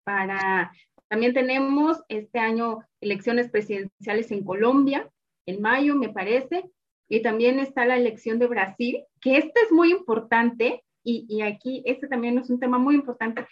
para, 0.04 0.72
también 1.08 1.32
tenemos 1.32 2.02
este 2.08 2.38
año 2.38 2.80
elecciones 3.00 3.50
presidenciales 3.50 4.30
en 4.30 4.44
Colombia, 4.44 5.10
en 5.46 5.62
mayo, 5.62 5.94
me 5.94 6.10
parece, 6.10 6.70
y 7.10 7.20
también 7.20 7.58
está 7.58 7.84
la 7.84 7.96
elección 7.96 8.38
de 8.38 8.46
Brasil, 8.46 9.04
que 9.20 9.36
este 9.36 9.60
es 9.60 9.72
muy 9.72 9.90
importante, 9.90 10.82
y, 11.04 11.26
y 11.28 11.42
aquí 11.42 11.82
este 11.84 12.08
también 12.08 12.38
es 12.38 12.48
un 12.48 12.60
tema 12.60 12.78
muy 12.78 12.94
importante, 12.94 13.46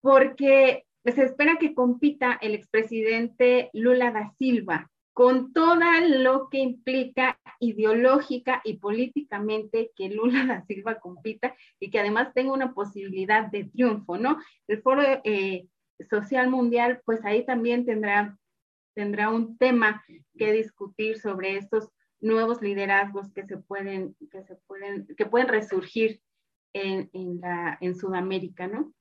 porque 0.00 0.84
se 1.04 1.22
espera 1.22 1.58
que 1.58 1.74
compita 1.74 2.38
el 2.40 2.54
expresidente 2.54 3.70
Lula 3.72 4.10
da 4.10 4.32
Silva 4.38 4.90
con 5.12 5.52
todo 5.52 5.74
lo 6.06 6.48
que 6.48 6.58
implica 6.58 7.40
ideológica 7.58 8.62
y 8.64 8.78
políticamente 8.78 9.90
que 9.96 10.10
Lula 10.10 10.46
da 10.46 10.64
Silva 10.64 11.00
compita 11.00 11.56
y 11.80 11.90
que 11.90 11.98
además 11.98 12.32
tenga 12.34 12.52
una 12.52 12.72
posibilidad 12.72 13.50
de 13.50 13.64
triunfo, 13.64 14.16
¿no? 14.16 14.38
El 14.68 14.80
Foro 14.80 15.02
eh, 15.24 15.66
Social 16.08 16.48
Mundial, 16.48 17.00
pues 17.04 17.24
ahí 17.24 17.44
también 17.44 17.84
tendrá, 17.84 18.38
tendrá 18.94 19.30
un 19.30 19.58
tema 19.58 20.04
que 20.36 20.52
discutir 20.52 21.18
sobre 21.18 21.56
estos 21.56 21.90
nuevos 22.20 22.60
liderazgos 22.60 23.32
que 23.32 23.44
se 23.44 23.56
pueden, 23.58 24.16
que 24.30 24.42
se 24.44 24.56
pueden, 24.66 25.06
que 25.16 25.26
pueden 25.26 25.48
resurgir 25.48 26.20
en, 26.74 27.10
en, 27.12 27.40
la, 27.40 27.78
en 27.80 27.94
Sudamérica, 27.94 28.66
¿no? 28.66 28.92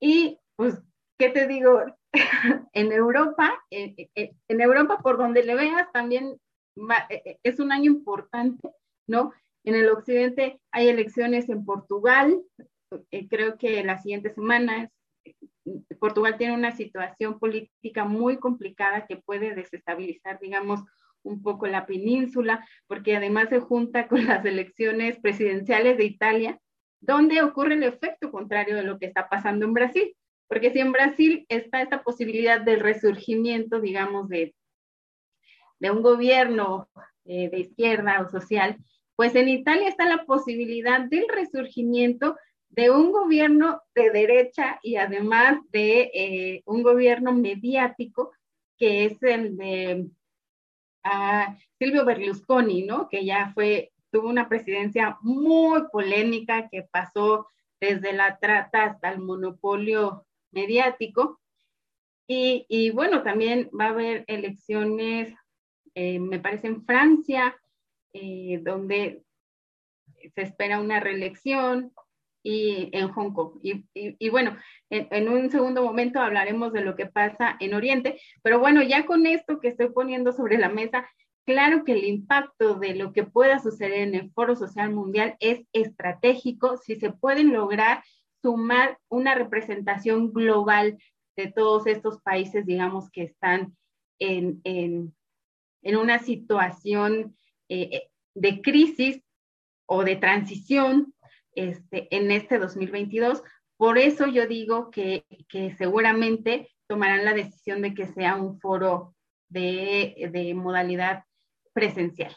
Y 0.00 0.38
pues, 0.56 0.80
¿qué 1.18 1.30
te 1.30 1.46
digo? 1.46 1.80
en 2.72 2.92
Europa, 2.92 3.58
en, 3.70 3.94
en, 4.14 4.60
Europa, 4.60 4.98
por 4.98 5.16
donde 5.16 5.42
le 5.44 5.54
veas, 5.54 5.90
también 5.92 6.38
e, 7.08 7.38
es 7.42 7.58
un 7.58 7.72
año 7.72 7.90
importante, 7.90 8.70
¿no? 9.06 9.32
En 9.64 9.74
el 9.74 9.88
occidente 9.90 10.60
hay 10.72 10.88
elecciones 10.88 11.48
en 11.48 11.64
Portugal, 11.64 12.42
eh, 13.10 13.28
creo 13.28 13.56
que 13.56 13.82
la 13.84 13.98
siguiente 13.98 14.34
semana 14.34 14.90
Portugal 16.00 16.36
tiene 16.36 16.54
una 16.54 16.72
situación 16.72 17.38
política 17.38 18.04
muy 18.04 18.38
complicada 18.38 19.06
que 19.06 19.16
puede 19.16 19.54
desestabilizar, 19.54 20.40
digamos, 20.40 20.80
un 21.22 21.42
poco 21.42 21.66
la 21.66 21.86
península, 21.86 22.66
porque 22.86 23.16
además 23.16 23.48
se 23.48 23.60
junta 23.60 24.08
con 24.08 24.26
las 24.26 24.44
elecciones 24.44 25.18
presidenciales 25.20 25.96
de 25.96 26.04
Italia, 26.04 26.58
donde 27.00 27.42
ocurre 27.42 27.74
el 27.74 27.82
efecto 27.82 28.30
contrario 28.30 28.76
de 28.76 28.84
lo 28.84 28.98
que 28.98 29.06
está 29.06 29.28
pasando 29.28 29.64
en 29.64 29.74
Brasil. 29.74 30.16
Porque 30.48 30.70
si 30.70 30.80
en 30.80 30.92
Brasil 30.92 31.46
está 31.48 31.80
esta 31.80 32.02
posibilidad 32.02 32.60
del 32.60 32.80
resurgimiento, 32.80 33.80
digamos, 33.80 34.28
de, 34.28 34.54
de 35.80 35.90
un 35.90 36.02
gobierno 36.02 36.88
eh, 37.24 37.48
de 37.48 37.60
izquierda 37.60 38.20
o 38.20 38.28
social, 38.28 38.76
pues 39.16 39.34
en 39.34 39.48
Italia 39.48 39.88
está 39.88 40.04
la 40.04 40.24
posibilidad 40.24 41.00
del 41.00 41.26
resurgimiento 41.28 42.36
de 42.68 42.90
un 42.90 43.12
gobierno 43.12 43.80
de 43.94 44.10
derecha 44.10 44.78
y 44.82 44.96
además 44.96 45.58
de 45.70 46.10
eh, 46.14 46.62
un 46.64 46.82
gobierno 46.82 47.32
mediático 47.32 48.32
que 48.78 49.04
es 49.04 49.22
el 49.22 49.56
de 49.56 50.06
uh, 51.04 51.54
Silvio 51.78 52.04
Berlusconi, 52.04 52.82
¿no? 52.82 53.08
Que 53.08 53.24
ya 53.24 53.52
fue, 53.54 53.92
tuvo 54.10 54.28
una 54.28 54.48
presidencia 54.48 55.18
muy 55.22 55.82
polémica 55.90 56.68
que 56.68 56.82
pasó 56.82 57.46
desde 57.80 58.12
la 58.12 58.38
trata 58.38 58.84
hasta 58.84 59.10
el 59.10 59.20
monopolio 59.20 60.26
mediático. 60.52 61.40
Y, 62.28 62.66
y 62.68 62.90
bueno, 62.90 63.22
también 63.22 63.68
va 63.78 63.86
a 63.86 63.90
haber 63.90 64.24
elecciones, 64.28 65.34
eh, 65.94 66.18
me 66.20 66.38
parece, 66.38 66.68
en 66.68 66.84
Francia, 66.84 67.56
eh, 68.12 68.60
donde 68.62 69.22
se 70.34 70.42
espera 70.42 70.80
una 70.80 71.00
reelección 71.00 71.92
y 72.42 72.88
en 72.92 73.08
Hong 73.08 73.32
Kong. 73.32 73.58
Y, 73.62 73.84
y, 73.94 74.28
bueno, 74.28 74.56
en, 74.90 75.28
un 75.28 75.50
segundo 75.50 75.82
momento 75.82 76.20
hablaremos 76.20 76.72
de 76.72 76.82
lo 76.82 76.96
que 76.96 77.06
pasa 77.06 77.56
en 77.60 77.74
Oriente, 77.74 78.20
pero 78.42 78.58
bueno, 78.58 78.82
ya 78.82 79.06
con 79.06 79.26
esto 79.26 79.60
que 79.60 79.68
estoy 79.68 79.90
poniendo 79.90 80.32
sobre 80.32 80.58
la 80.58 80.68
mesa, 80.68 81.08
claro 81.44 81.84
que 81.84 81.92
el 81.92 82.04
impacto 82.04 82.74
de 82.74 82.94
lo 82.94 83.12
que 83.12 83.24
pueda 83.24 83.58
suceder 83.58 84.00
en 84.00 84.14
el 84.14 84.30
Foro 84.32 84.56
Social 84.56 84.90
Mundial 84.90 85.36
es 85.40 85.62
estratégico 85.72 86.76
si 86.76 86.96
se 86.96 87.12
pueden 87.12 87.52
lograr 87.52 88.02
sumar 88.42 88.98
una 89.08 89.34
representación 89.34 90.32
global 90.32 90.98
de 91.36 91.50
todos 91.50 91.86
estos 91.86 92.20
países, 92.20 92.66
digamos, 92.66 93.10
que 93.10 93.22
están 93.22 93.76
en, 94.18 94.60
en, 94.64 95.14
en 95.82 95.96
una 95.96 96.18
situación 96.18 97.36
eh, 97.68 98.08
de 98.34 98.60
crisis 98.62 99.22
o 99.86 100.04
de 100.04 100.16
transición 100.16 101.14
este, 101.54 102.14
en 102.14 102.30
este 102.30 102.58
2022. 102.58 103.42
Por 103.76 103.98
eso 103.98 104.26
yo 104.26 104.46
digo 104.46 104.90
que, 104.90 105.24
seguramente 105.78 106.70
tomarán 106.86 107.24
la 107.24 107.34
decisión 107.34 107.82
de 107.82 107.94
que 107.94 108.06
sea 108.06 108.36
un 108.36 108.60
foro 108.60 109.14
de, 109.48 110.52
modalidad 110.54 111.24
presencial. 111.72 112.34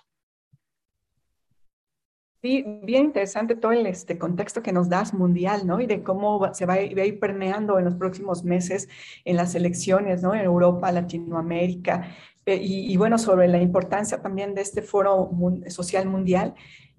Sí, 2.42 2.64
bien 2.84 3.06
interesante 3.06 3.56
todo 3.56 3.72
el 3.72 3.88
este, 3.88 4.20
contexto 4.20 4.62
que 4.62 4.72
nos 4.72 4.88
das 4.88 5.14
mundial, 5.16 5.66
¿no? 5.66 5.82
Y 5.82 5.88
de 5.88 6.04
cómo 6.04 6.54
se 6.54 6.68
va, 6.68 6.76
a 6.76 6.82
ir 6.82 7.20
permeando 7.20 7.80
en 7.80 7.86
los 7.86 7.96
próximos 7.96 8.44
meses 8.44 8.88
en 9.24 9.36
las 9.36 9.56
elecciones, 9.56 10.22
¿no? 10.22 10.36
En 10.36 10.42
Europa, 10.42 10.92
Latinoamérica, 10.92 12.16
eh, 12.46 12.60
y, 12.62 12.96
bueno, 12.98 13.18
sobre 13.18 13.48
la 13.48 13.60
importancia 13.60 14.22
también 14.22 14.54
de 14.54 14.62
este 14.62 14.84
foro 14.84 15.32
social 15.68 16.06
mundial. 16.08 16.54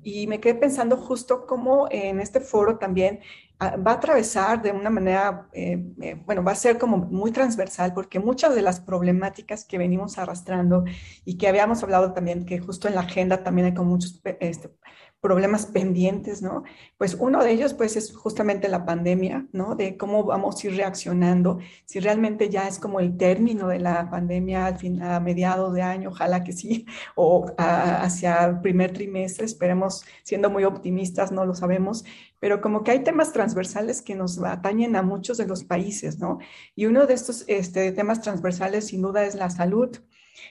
Y 0.08 0.28
me 0.28 0.38
quedé 0.38 0.54
pensando 0.54 0.96
justo 0.96 1.46
cómo 1.48 1.88
en 1.90 2.20
este 2.20 2.38
foro 2.38 2.78
también 2.78 3.18
ah, 3.58 3.76
va 3.76 3.90
a 3.90 3.94
atravesar 3.94 4.62
de 4.62 4.70
una 4.70 4.88
manera, 4.88 5.48
eh, 5.52 5.84
eh, 6.00 6.14
bueno, 6.24 6.44
va 6.44 6.52
a 6.52 6.54
ser 6.54 6.78
como 6.78 6.98
muy 6.98 7.32
transversal, 7.32 7.92
porque 7.92 8.20
muchas 8.20 8.54
de 8.54 8.62
las 8.62 8.78
problemáticas 8.78 9.64
que 9.64 9.78
venimos 9.78 10.16
arrastrando 10.16 10.84
y 11.24 11.36
que 11.36 11.48
habíamos 11.48 11.82
hablado 11.82 12.12
también, 12.12 12.46
que 12.46 12.60
justo 12.60 12.86
en 12.86 12.94
la 12.94 13.00
agenda 13.00 13.42
también 13.42 13.66
hay 13.66 13.74
como 13.74 13.90
muchos 13.90 14.22
este, 14.38 14.70
problemas 15.20 15.66
pendientes, 15.66 16.42
¿no? 16.42 16.62
Pues 16.98 17.14
uno 17.18 17.42
de 17.42 17.50
ellos, 17.50 17.74
pues, 17.74 17.96
es 17.96 18.14
justamente 18.14 18.68
la 18.68 18.84
pandemia, 18.84 19.46
¿no? 19.52 19.74
De 19.74 19.96
cómo 19.96 20.24
vamos 20.24 20.62
a 20.62 20.66
ir 20.66 20.76
reaccionando, 20.76 21.58
si 21.84 22.00
realmente 22.00 22.48
ya 22.48 22.68
es 22.68 22.78
como 22.78 23.00
el 23.00 23.16
término 23.16 23.68
de 23.68 23.80
la 23.80 24.08
pandemia 24.10 24.66
al 24.66 24.78
fin, 24.78 25.02
a 25.02 25.18
mediados 25.20 25.74
de 25.74 25.82
año, 25.82 26.10
ojalá 26.10 26.44
que 26.44 26.52
sí, 26.52 26.86
o 27.16 27.46
hacia 27.58 28.44
el 28.44 28.60
primer 28.60 28.92
trimestre, 28.92 29.46
esperemos, 29.46 30.04
siendo 30.22 30.50
muy 30.50 30.64
optimistas, 30.64 31.32
no 31.32 31.44
lo 31.44 31.54
sabemos, 31.54 32.04
pero 32.38 32.60
como 32.60 32.84
que 32.84 32.92
hay 32.92 33.02
temas 33.02 33.32
transversales 33.32 34.02
que 34.02 34.14
nos 34.14 34.38
atañen 34.38 34.96
a 34.96 35.02
muchos 35.02 35.38
de 35.38 35.46
los 35.46 35.64
países, 35.64 36.18
¿no? 36.18 36.38
Y 36.74 36.86
uno 36.86 37.06
de 37.06 37.14
estos 37.14 37.44
este, 37.48 37.92
temas 37.92 38.20
transversales, 38.20 38.86
sin 38.88 39.02
duda, 39.02 39.24
es 39.24 39.34
la 39.34 39.50
salud. 39.50 39.96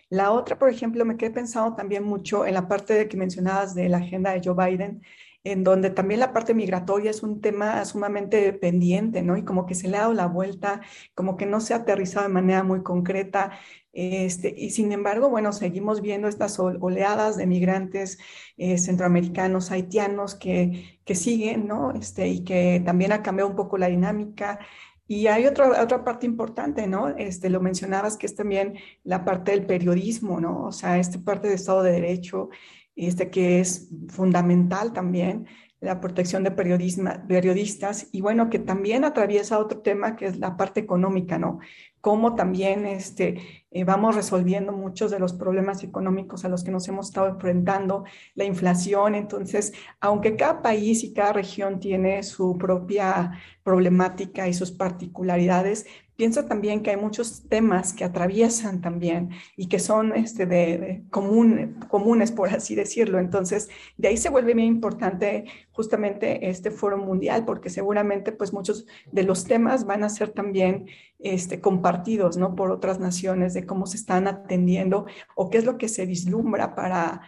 La 0.09 0.31
otra, 0.31 0.57
por 0.57 0.69
ejemplo, 0.69 1.05
me 1.05 1.17
quedé 1.17 1.31
pensando 1.31 1.75
también 1.75 2.03
mucho 2.03 2.45
en 2.45 2.53
la 2.53 2.67
parte 2.67 2.93
de 2.93 3.07
que 3.07 3.17
mencionabas 3.17 3.75
de 3.75 3.89
la 3.89 3.97
agenda 3.97 4.31
de 4.31 4.41
Joe 4.43 4.55
Biden, 4.55 5.01
en 5.45 5.63
donde 5.63 5.91
también 5.91 6.19
la 6.19 6.33
parte 6.33 6.55
migratoria 6.55 7.11
es 7.11 7.21
un 7.21 7.39
tema 7.39 7.85
sumamente 7.85 8.51
pendiente, 8.53 9.21
¿no? 9.21 9.37
Y 9.37 9.45
como 9.45 9.67
que 9.67 9.75
se 9.75 9.87
le 9.87 9.97
ha 9.97 10.01
dado 10.01 10.13
la 10.13 10.25
vuelta, 10.27 10.81
como 11.13 11.37
que 11.37 11.45
no 11.45 11.61
se 11.61 11.73
ha 11.73 11.77
aterrizado 11.77 12.27
de 12.27 12.33
manera 12.33 12.63
muy 12.63 12.81
concreta. 12.81 13.51
Este, 13.93 14.53
y 14.57 14.71
sin 14.71 14.91
embargo, 14.91 15.29
bueno, 15.29 15.53
seguimos 15.53 16.01
viendo 16.01 16.27
estas 16.27 16.59
oleadas 16.59 17.37
de 17.37 17.45
migrantes 17.45 18.17
eh, 18.57 18.77
centroamericanos, 18.79 19.71
haitianos 19.71 20.35
que, 20.35 20.99
que 21.05 21.15
siguen, 21.15 21.67
¿no? 21.67 21.91
Este, 21.91 22.27
y 22.27 22.43
que 22.43 22.81
también 22.83 23.11
ha 23.11 23.21
cambiado 23.21 23.49
un 23.49 23.55
poco 23.55 23.77
la 23.77 23.87
dinámica. 23.87 24.59
Y 25.07 25.27
hay 25.27 25.45
otra, 25.45 25.81
otra 25.81 26.03
parte 26.03 26.25
importante, 26.25 26.87
¿no? 26.87 27.09
Este, 27.09 27.49
lo 27.49 27.61
mencionabas, 27.61 28.17
que 28.17 28.25
es 28.25 28.35
también 28.35 28.75
la 29.03 29.23
parte 29.23 29.51
del 29.51 29.65
periodismo, 29.65 30.41
¿no? 30.41 30.63
O 30.65 30.71
sea, 30.71 30.97
esta 30.97 31.19
parte 31.19 31.47
de 31.47 31.55
Estado 31.55 31.83
de 31.83 31.91
Derecho, 31.91 32.49
este, 32.95 33.29
que 33.29 33.59
es 33.59 33.89
fundamental 34.09 34.93
también, 34.93 35.47
la 35.79 36.01
protección 36.01 36.43
de 36.43 36.51
periodistas, 36.51 38.07
y 38.11 38.21
bueno, 38.21 38.49
que 38.49 38.57
también 38.57 39.03
atraviesa 39.03 39.59
otro 39.59 39.81
tema 39.81 40.15
que 40.15 40.25
es 40.25 40.39
la 40.39 40.57
parte 40.57 40.79
económica, 40.79 41.37
¿no? 41.37 41.59
cómo 42.05 42.35
también 42.35 42.85
este, 42.85 43.64
eh, 43.75 43.83
vamos 43.83 44.15
resolviendo 44.15 44.71
muchos 44.71 45.11
de 45.11 45.19
los 45.19 45.33
problemas 45.33 45.83
económicos 45.83 46.45
a 46.45 46.47
los 46.47 46.63
que 46.63 46.71
nos 46.71 46.87
hemos 46.87 47.07
estado 47.07 47.27
enfrentando, 47.27 48.05
la 48.33 48.45
inflación. 48.45 49.15
Entonces, 49.15 49.73
aunque 49.99 50.37
cada 50.37 50.61
país 50.61 51.03
y 51.03 51.13
cada 51.13 51.33
región 51.33 51.81
tiene 51.81 52.23
su 52.23 52.57
propia 52.57 53.33
problemática 53.63 54.47
y 54.47 54.53
sus 54.53 54.71
particularidades, 54.71 55.87
pienso 56.15 56.45
también 56.45 56.81
que 56.81 56.91
hay 56.91 56.97
muchos 56.97 57.43
temas 57.49 57.93
que 57.93 58.03
atraviesan 58.03 58.81
también 58.81 59.31
y 59.57 59.67
que 59.67 59.79
son 59.79 60.15
este, 60.15 60.45
de, 60.45 61.03
común, 61.09 61.79
comunes, 61.89 62.31
por 62.31 62.49
así 62.49 62.75
decirlo. 62.75 63.19
Entonces, 63.19 63.69
de 63.97 64.07
ahí 64.07 64.17
se 64.17 64.29
vuelve 64.29 64.53
bien 64.53 64.67
importante 64.67 65.45
justamente 65.71 66.49
este 66.49 66.71
foro 66.71 66.97
mundial, 66.97 67.45
porque 67.45 67.69
seguramente 67.69 68.31
pues 68.31 68.53
muchos 68.53 68.85
de 69.11 69.23
los 69.23 69.45
temas 69.45 69.85
van 69.85 70.03
a 70.03 70.09
ser 70.09 70.29
también 70.29 70.87
este, 71.19 71.59
compartidos 71.59 72.37
¿no? 72.37 72.55
por 72.55 72.71
otras 72.71 72.99
naciones 72.99 73.53
de 73.53 73.65
cómo 73.65 73.85
se 73.85 73.97
están 73.97 74.27
atendiendo 74.27 75.05
o 75.35 75.49
qué 75.49 75.57
es 75.57 75.65
lo 75.65 75.77
que 75.77 75.89
se 75.89 76.05
vislumbra 76.05 76.75
para, 76.75 77.21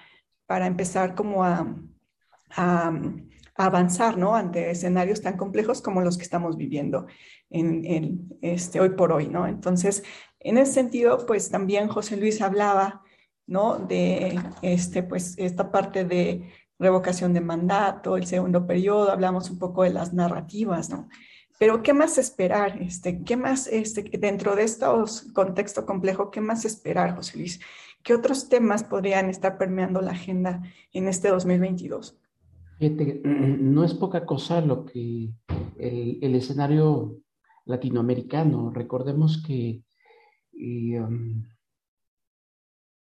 para 0.45 0.67
empezar 0.67 1.13
como 1.15 1.43
a, 1.43 1.75
a 2.55 2.91
avanzar 3.57 4.17
¿no? 4.17 4.35
ante 4.35 4.71
escenarios 4.71 5.21
tan 5.21 5.35
complejos 5.35 5.81
como 5.81 6.01
los 6.01 6.17
que 6.17 6.23
estamos 6.23 6.57
viviendo 6.57 7.07
este, 7.49 8.79
hoy 8.79 8.89
por 8.89 9.11
hoy. 9.11 9.27
¿no? 9.27 9.47
Entonces, 9.47 10.03
en 10.39 10.57
ese 10.57 10.73
sentido, 10.73 11.25
pues 11.25 11.49
también 11.49 11.87
José 11.87 12.17
Luis 12.17 12.41
hablaba 12.41 13.03
¿no? 13.45 13.77
de 13.77 14.39
este, 14.61 15.03
pues, 15.03 15.35
esta 15.37 15.71
parte 15.71 16.05
de 16.05 16.49
revocación 16.79 17.33
de 17.33 17.41
mandato, 17.41 18.17
el 18.17 18.25
segundo 18.25 18.67
periodo, 18.67 19.11
hablamos 19.11 19.49
un 19.49 19.57
poco 19.57 19.83
de 19.83 19.89
las 19.89 20.13
narrativas, 20.13 20.89
¿no? 20.89 21.09
Pero 21.59 21.81
¿qué 21.81 21.93
más 21.93 22.19
esperar? 22.19 22.79
Este, 22.81 23.23
¿Qué 23.23 23.35
más, 23.35 23.67
este, 23.67 24.03
dentro 24.19 24.55
de 24.55 24.63
estos 24.63 25.23
contexto 25.33 25.85
complejo, 25.87 26.29
qué 26.29 26.39
más 26.39 26.65
esperar, 26.65 27.15
José 27.15 27.37
Luis? 27.37 27.59
¿Qué 28.03 28.13
otros 28.13 28.47
temas 28.47 28.83
podrían 28.83 29.29
estar 29.29 29.57
permeando 29.57 30.01
la 30.01 30.11
agenda 30.11 30.61
en 30.93 31.07
este 31.07 31.29
2022? 31.29 32.19
no 33.23 33.83
es 33.83 33.93
poca 33.95 34.25
cosa 34.25 34.61
lo 34.61 34.85
que 34.85 35.31
el, 35.79 36.35
escenario 36.35 37.17
latinoamericano. 37.67 38.71
Recordemos 38.71 39.43
que 39.45 39.83
um, 40.53 41.43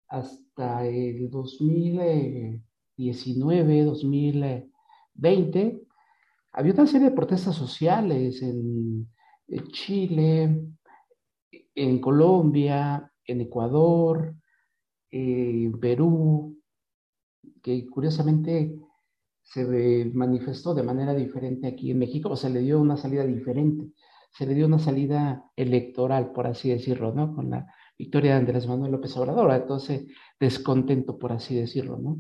hasta 0.07 0.85
el 0.85 1.29
2019, 1.29 3.83
2020, 3.83 5.81
había 6.51 6.73
una 6.73 6.85
serie 6.85 7.09
de 7.09 7.15
protestas 7.15 7.55
sociales 7.55 8.43
en, 8.43 9.09
Chile, 9.71 10.67
en 11.73 11.99
Colombia, 11.99 13.11
en 13.25 13.41
Ecuador, 13.41 14.35
en 15.09 15.79
Perú, 15.79 16.61
que 17.61 17.87
curiosamente 17.87 18.75
se 19.41 20.11
manifestó 20.13 20.73
de 20.73 20.83
manera 20.83 21.13
diferente 21.13 21.67
aquí 21.67 21.91
en 21.91 21.99
México, 21.99 22.29
o 22.29 22.35
se 22.35 22.49
le 22.49 22.61
dio 22.61 22.79
una 22.79 22.97
salida 22.97 23.25
diferente, 23.25 23.91
se 24.33 24.45
le 24.45 24.55
dio 24.55 24.65
una 24.65 24.79
salida 24.79 25.45
electoral, 25.55 26.31
por 26.31 26.47
así 26.47 26.69
decirlo, 26.69 27.13
¿no? 27.13 27.35
Con 27.35 27.51
la 27.51 27.67
victoria 27.97 28.31
de 28.31 28.39
Andrés 28.39 28.67
Manuel 28.67 28.91
López 28.91 29.15
Obrador, 29.17 29.51
entonces 29.51 30.07
descontento, 30.39 31.19
por 31.19 31.31
así 31.31 31.55
decirlo, 31.55 31.97
¿no? 31.97 32.17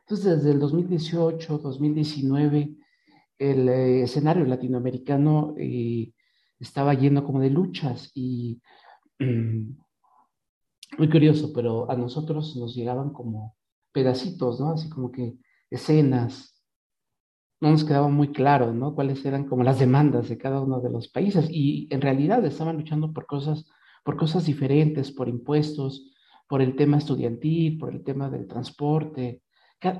Entonces, 0.00 0.36
desde 0.36 0.52
el 0.52 0.60
2018, 0.60 1.58
2019, 1.58 2.74
el 3.38 3.68
eh, 3.68 4.02
escenario 4.02 4.44
latinoamericano 4.44 5.54
eh, 5.56 6.12
estaba 6.58 6.94
lleno 6.94 7.24
como 7.24 7.40
de 7.40 7.50
luchas 7.50 8.10
y 8.14 8.60
muy 9.18 11.10
curioso, 11.10 11.52
pero 11.52 11.90
a 11.90 11.96
nosotros 11.96 12.56
nos 12.56 12.74
llegaban 12.74 13.10
como 13.10 13.56
pedacitos, 13.92 14.60
¿no? 14.60 14.70
Así 14.70 14.88
como 14.88 15.10
que 15.10 15.36
escenas, 15.70 16.59
no 17.60 17.70
nos 17.70 17.84
quedaba 17.84 18.08
muy 18.08 18.28
claro, 18.32 18.72
¿no? 18.72 18.94
Cuáles 18.94 19.24
eran 19.24 19.44
como 19.44 19.62
las 19.62 19.78
demandas 19.78 20.28
de 20.28 20.38
cada 20.38 20.60
uno 20.60 20.80
de 20.80 20.90
los 20.90 21.08
países 21.08 21.46
y 21.50 21.88
en 21.90 22.00
realidad 22.00 22.44
estaban 22.44 22.76
luchando 22.76 23.12
por 23.12 23.26
cosas, 23.26 23.66
por 24.02 24.16
cosas 24.16 24.46
diferentes, 24.46 25.12
por 25.12 25.28
impuestos, 25.28 26.10
por 26.48 26.62
el 26.62 26.74
tema 26.74 26.96
estudiantil, 26.96 27.78
por 27.78 27.92
el 27.94 28.02
tema 28.02 28.30
del 28.30 28.46
transporte. 28.46 29.42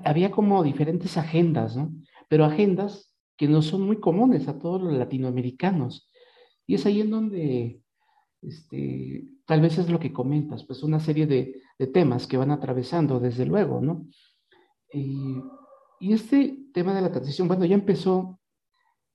Había 0.04 0.30
como 0.30 0.62
diferentes 0.62 1.16
agendas, 1.18 1.76
¿no? 1.76 1.92
Pero 2.28 2.44
agendas 2.44 3.14
que 3.36 3.46
no 3.46 3.62
son 3.62 3.82
muy 3.82 4.00
comunes 4.00 4.48
a 4.48 4.58
todos 4.58 4.80
los 4.80 4.94
latinoamericanos. 4.94 6.10
Y 6.66 6.74
es 6.74 6.86
ahí 6.86 7.02
en 7.02 7.10
donde, 7.10 7.82
este, 8.42 9.24
tal 9.46 9.60
vez 9.60 9.76
es 9.78 9.90
lo 9.90 9.98
que 9.98 10.12
comentas, 10.12 10.64
pues 10.64 10.82
una 10.82 11.00
serie 11.00 11.26
de, 11.26 11.60
de 11.78 11.86
temas 11.86 12.26
que 12.26 12.36
van 12.36 12.50
atravesando, 12.50 13.20
desde 13.20 13.44
luego, 13.46 13.80
¿no? 13.80 14.06
Y 14.92 15.42
y 16.00 16.14
este 16.14 16.56
tema 16.72 16.94
de 16.94 17.02
la 17.02 17.12
transición, 17.12 17.46
bueno, 17.46 17.66
ya 17.66 17.74
empezó 17.74 18.40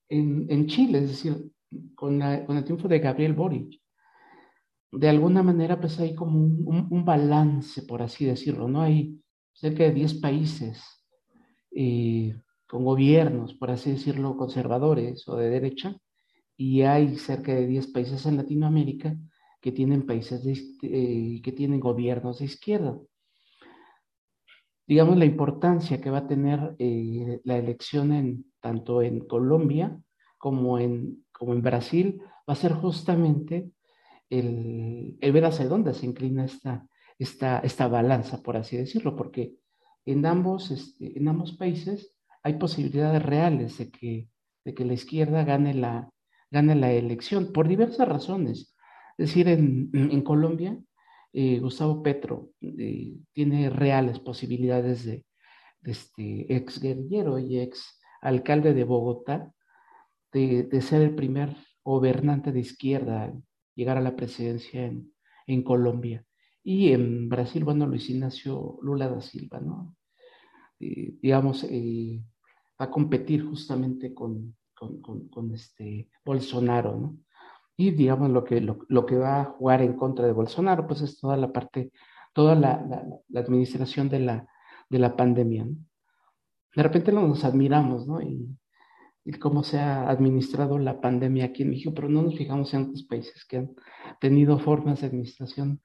en, 0.08 0.66
Chile, 0.68 0.98
es 1.00 1.08
decir, 1.08 1.50
con, 1.96 2.22
el 2.22 2.64
triunfo 2.64 2.86
de 2.86 3.00
Gabriel 3.00 3.34
Boric. 3.34 3.80
De 4.92 5.08
alguna 5.08 5.42
manera, 5.42 5.80
pues 5.80 5.98
hay 5.98 6.14
como 6.14 6.38
un, 6.38 7.04
balance, 7.04 7.82
por 7.82 8.02
así 8.02 8.24
decirlo, 8.24 8.68
¿no? 8.68 8.82
Hay 8.82 9.20
cerca 9.52 9.82
de 9.82 9.92
10 9.92 10.14
países 10.20 10.80
eh, 11.72 12.40
con 12.68 12.84
gobiernos, 12.84 13.54
por 13.54 13.72
así 13.72 13.90
decirlo, 13.90 14.36
conservadores 14.36 15.26
o 15.28 15.36
de 15.36 15.50
derecha, 15.50 15.96
y 16.56 16.82
hay 16.82 17.18
cerca 17.18 17.52
de 17.52 17.66
10 17.66 17.88
países 17.88 18.24
en 18.26 18.36
Latinoamérica 18.36 19.16
que 19.60 19.72
tienen 19.72 20.06
países 20.06 20.46
eh, 20.82 21.40
que 21.42 21.52
tienen 21.52 21.80
gobiernos 21.80 22.38
de 22.38 22.44
izquierda 22.44 22.96
digamos, 24.86 25.16
la 25.16 25.24
importancia 25.24 26.00
que 26.00 26.10
va 26.10 26.18
a 26.18 26.26
tener 26.28 26.76
eh, 26.78 27.40
la 27.44 27.58
elección 27.58 28.12
en, 28.12 28.52
tanto 28.60 29.02
en 29.02 29.20
Colombia 29.20 29.98
como 30.38 30.78
en, 30.78 31.24
como 31.32 31.52
en 31.52 31.62
Brasil 31.62 32.20
va 32.48 32.52
a 32.52 32.56
ser 32.56 32.72
justamente 32.72 33.70
el, 34.30 35.18
ver 35.20 35.44
hacia 35.44 35.66
dónde 35.66 35.94
se 35.94 36.06
inclina 36.06 36.44
esta, 36.44 36.86
esta, 37.18 37.58
esta 37.60 37.88
balanza, 37.88 38.42
por 38.42 38.56
así 38.56 38.76
decirlo, 38.76 39.16
porque 39.16 39.56
en 40.04 40.24
ambos, 40.24 40.70
este, 40.70 41.18
en 41.18 41.28
ambos 41.28 41.52
países 41.56 42.14
hay 42.42 42.54
posibilidades 42.54 43.22
reales 43.22 43.78
de 43.78 43.90
que, 43.90 44.28
de 44.64 44.74
que 44.74 44.84
la 44.84 44.94
izquierda 44.94 45.44
gane 45.44 45.74
la, 45.74 46.10
gane 46.50 46.76
la 46.76 46.92
elección 46.92 47.52
por 47.52 47.66
diversas 47.66 48.08
razones. 48.08 48.76
Es 49.18 49.28
decir, 49.30 49.48
en, 49.48 49.90
en 49.92 50.22
Colombia 50.22 50.78
eh, 51.38 51.58
Gustavo 51.58 52.02
Petro 52.02 52.52
eh, 52.62 53.14
tiene 53.34 53.68
reales 53.68 54.18
posibilidades 54.20 55.04
de, 55.04 55.26
este 55.82 56.56
ex 56.56 56.80
guerrillero 56.80 57.38
y 57.38 57.60
ex 57.60 58.00
alcalde 58.22 58.72
de 58.72 58.84
Bogotá 58.84 59.52
de, 60.32 60.80
ser 60.80 61.02
el 61.02 61.14
primer 61.14 61.54
gobernante 61.84 62.52
de 62.52 62.60
izquierda 62.60 63.34
llegar 63.74 63.98
a 63.98 64.00
la 64.00 64.16
presidencia 64.16 64.90
en, 65.46 65.62
Colombia. 65.62 66.24
Y 66.64 66.92
en 66.92 67.28
Brasil, 67.28 67.64
bueno, 67.64 67.86
Luis 67.86 68.08
Ignacio 68.08 68.78
Lula 68.80 69.06
da 69.06 69.20
Silva, 69.20 69.60
¿no? 69.60 69.94
Eh, 70.80 71.18
digamos, 71.20 71.64
va 71.64 72.86
a 72.86 72.90
competir 72.90 73.44
justamente 73.44 74.14
con, 74.14 74.56
con, 74.74 75.52
este 75.52 76.08
Bolsonaro, 76.24 76.96
¿no? 76.96 77.18
Y 77.76 77.90
digamos 77.90 78.30
lo 78.30 78.44
que, 78.44 78.60
lo, 78.60 79.06
que 79.06 79.16
va 79.16 79.40
a 79.40 79.44
jugar 79.44 79.82
en 79.82 79.94
contra 79.94 80.26
de 80.26 80.32
Bolsonaro, 80.32 80.86
pues 80.86 81.02
es 81.02 81.20
toda 81.20 81.36
la 81.36 81.52
parte, 81.52 81.92
toda 82.32 82.54
la, 82.54 82.82
la, 83.28 83.40
administración 83.40 84.08
de 84.08 84.20
la, 84.20 84.48
de 84.88 84.98
la 84.98 85.14
pandemia. 85.14 85.66
De 86.74 86.82
repente 86.82 87.12
nos 87.12 87.44
admiramos, 87.44 88.06
¿no? 88.06 88.22
Y, 88.22 88.48
y, 89.24 89.32
cómo 89.34 89.62
se 89.62 89.78
ha 89.78 90.08
administrado 90.08 90.78
la 90.78 91.00
pandemia 91.00 91.46
aquí 91.46 91.64
en 91.64 91.70
México, 91.70 91.92
pero 91.94 92.08
no 92.08 92.22
nos 92.22 92.36
fijamos 92.36 92.72
en 92.72 92.84
otros 92.84 93.02
países 93.04 93.44
que 93.44 93.58
han 93.58 93.74
tenido 94.20 94.58
formas 94.58 95.02
de 95.02 95.08
administración 95.08 95.82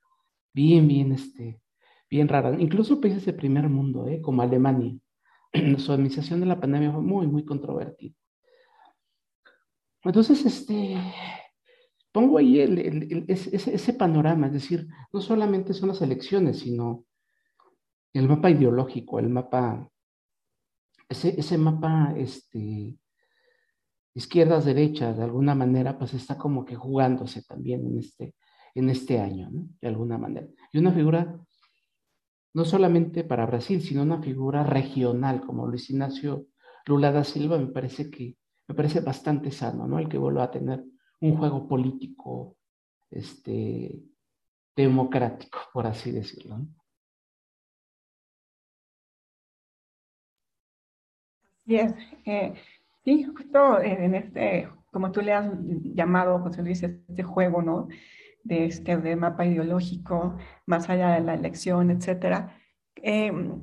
bien, 0.53 0.87
bien, 0.87 1.11
este, 1.11 1.61
bien 2.09 2.27
raras. 2.29 2.57
Incluso 2.59 3.01
países 3.01 3.25
de 3.25 3.33
primer 3.33 3.67
mundo, 3.69 4.07
¿eh? 4.07 4.21
como 4.21 4.41
Alemania. 4.41 4.95
Su 5.77 5.91
administración 5.91 6.39
de 6.39 6.45
la 6.45 6.59
pandemia 6.59 6.91
fue 6.91 7.01
muy, 7.01 7.27
muy 7.27 7.43
controvertida. 7.43 8.15
Entonces, 10.03 10.45
este, 10.45 10.97
pongo 12.11 12.37
ahí 12.37 12.59
ese, 13.27 13.93
panorama, 13.93 14.47
es 14.47 14.53
decir, 14.53 14.87
no 15.13 15.21
solamente 15.21 15.73
son 15.73 15.89
las 15.89 16.01
elecciones, 16.01 16.59
sino 16.59 17.05
el 18.13 18.27
mapa 18.27 18.49
ideológico, 18.49 19.19
el 19.19 19.29
mapa, 19.29 19.89
ese, 21.07 21.39
ese 21.39 21.57
mapa, 21.57 22.13
este, 22.17 22.97
izquierdas, 24.13 24.65
derechas, 24.65 25.17
de 25.17 25.23
alguna 25.23 25.55
manera, 25.55 25.97
pues 25.97 26.13
está 26.13 26.37
como 26.37 26.65
que 26.65 26.75
jugándose 26.75 27.43
también 27.43 27.85
en 27.85 27.99
este, 27.99 28.35
en 28.75 28.89
este 28.89 29.19
año, 29.19 29.49
¿no? 29.49 29.69
De 29.79 29.87
alguna 29.87 30.17
manera. 30.17 30.47
Y 30.73 30.79
una 30.79 30.91
figura, 30.91 31.39
no 32.53 32.65
solamente 32.65 33.23
para 33.23 33.45
Brasil, 33.45 33.81
sino 33.81 34.03
una 34.03 34.21
figura 34.21 34.63
regional, 34.63 35.41
como 35.41 35.67
Luis 35.67 35.89
Ignacio 35.89 36.47
Lula 36.85 37.11
da 37.11 37.23
Silva, 37.23 37.57
me 37.57 37.67
parece 37.67 38.09
que, 38.09 38.35
me 38.67 38.75
parece 38.75 38.99
bastante 38.99 39.51
sano, 39.51 39.87
¿no? 39.87 39.99
El 39.99 40.09
que 40.09 40.17
vuelva 40.17 40.43
a 40.43 40.51
tener 40.51 40.83
un 41.21 41.37
juego 41.37 41.67
político 41.67 42.57
este, 43.09 44.01
democrático, 44.75 45.59
por 45.73 45.87
así 45.87 46.11
decirlo. 46.11 46.59
Así 51.63 51.75
es. 51.75 51.93
Eh, 52.25 52.53
sí, 53.05 53.23
justo 53.23 53.79
en 53.79 54.15
este 54.15 54.67
como 54.91 55.11
tú 55.11 55.21
le 55.21 55.33
has 55.33 55.49
llamado, 55.95 56.39
José 56.39 56.61
Luis, 56.61 56.83
este 56.83 57.23
juego, 57.23 57.61
¿no? 57.61 57.87
De 58.43 58.65
este 58.65 58.97
de 58.97 59.15
mapa 59.15 59.45
ideológico, 59.45 60.37
más 60.65 60.89
allá 60.89 61.11
de 61.11 61.21
la 61.21 61.33
elección, 61.33 61.91
etcétera. 61.91 62.57
Em, 62.95 63.61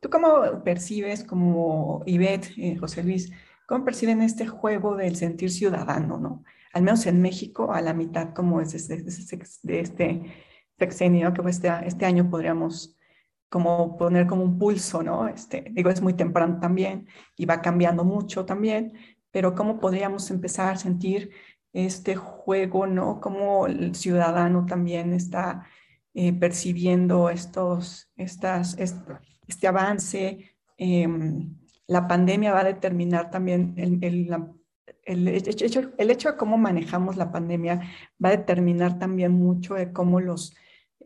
¿Tú 0.00 0.10
cómo 0.10 0.62
percibes, 0.64 1.24
como 1.24 2.02
Ivette, 2.06 2.52
eh, 2.56 2.76
José 2.76 3.02
Luis, 3.02 3.32
cómo 3.66 3.84
perciben 3.84 4.22
este 4.22 4.46
juego 4.46 4.96
del 4.96 5.16
sentir 5.16 5.50
ciudadano, 5.50 6.18
¿no? 6.18 6.44
Al 6.72 6.82
menos 6.82 7.06
en 7.06 7.20
México, 7.22 7.72
a 7.72 7.80
la 7.80 7.94
mitad, 7.94 8.34
como 8.34 8.60
es 8.60 8.88
de, 8.88 8.94
este 8.96 10.32
sexenio, 10.78 11.34
que 11.34 11.48
este, 11.48 11.70
este 11.86 12.06
año 12.06 12.30
podríamos 12.30 12.96
como 13.48 13.96
poner 13.96 14.26
como 14.26 14.42
un 14.42 14.58
pulso, 14.58 15.02
¿no? 15.02 15.28
Este, 15.28 15.64
digo, 15.72 15.90
es 15.90 16.02
muy 16.02 16.14
temprano 16.14 16.58
también 16.60 17.08
y 17.36 17.46
va 17.46 17.62
cambiando 17.62 18.04
mucho 18.04 18.44
también, 18.44 18.92
pero 19.30 19.54
cómo 19.54 19.80
podríamos 19.80 20.30
empezar 20.30 20.74
a 20.74 20.76
sentir 20.76 21.30
este 21.72 22.16
juego, 22.16 22.86
¿no? 22.86 23.20
Cómo 23.20 23.66
el 23.66 23.94
ciudadano 23.94 24.66
también 24.66 25.14
está 25.14 25.66
eh, 26.14 26.32
percibiendo 26.32 27.30
estos, 27.30 28.10
estas, 28.16 28.76
este, 28.78 29.68
avance. 29.68 30.56
Em, 30.76 31.56
la 31.86 32.06
pandemia 32.06 32.52
va 32.52 32.60
a 32.60 32.64
determinar 32.64 33.30
también 33.30 33.74
el, 33.76 33.98
el, 34.02 34.30
el, 35.08 35.28
hecho, 35.28 35.92
el 35.96 36.10
hecho 36.10 36.30
de 36.30 36.36
cómo 36.36 36.58
manejamos 36.58 37.16
la 37.16 37.32
pandemia 37.32 37.80
va 38.22 38.28
a 38.28 38.36
determinar 38.36 38.98
también 38.98 39.32
mucho 39.32 39.74
de 39.74 39.92
cómo 39.92 40.20
los 40.20 40.54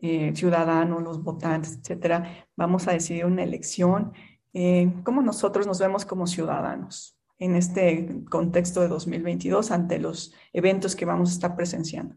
eh, 0.01 0.33
ciudadanos, 0.35 1.01
los 1.01 1.23
votantes, 1.23 1.79
etcétera, 1.79 2.47
vamos 2.57 2.87
a 2.87 2.91
decidir 2.91 3.25
una 3.25 3.43
elección, 3.43 4.11
eh, 4.53 4.93
cómo 5.03 5.21
nosotros 5.21 5.65
nos 5.65 5.79
vemos 5.79 6.03
como 6.03 6.27
ciudadanos 6.27 7.17
en 7.39 7.55
este 7.55 8.23
contexto 8.29 8.81
de 8.81 8.89
2022 8.89 9.71
ante 9.71 9.99
los 9.99 10.33
eventos 10.51 10.95
que 10.95 11.05
vamos 11.05 11.29
a 11.29 11.33
estar 11.33 11.55
presenciando. 11.55 12.15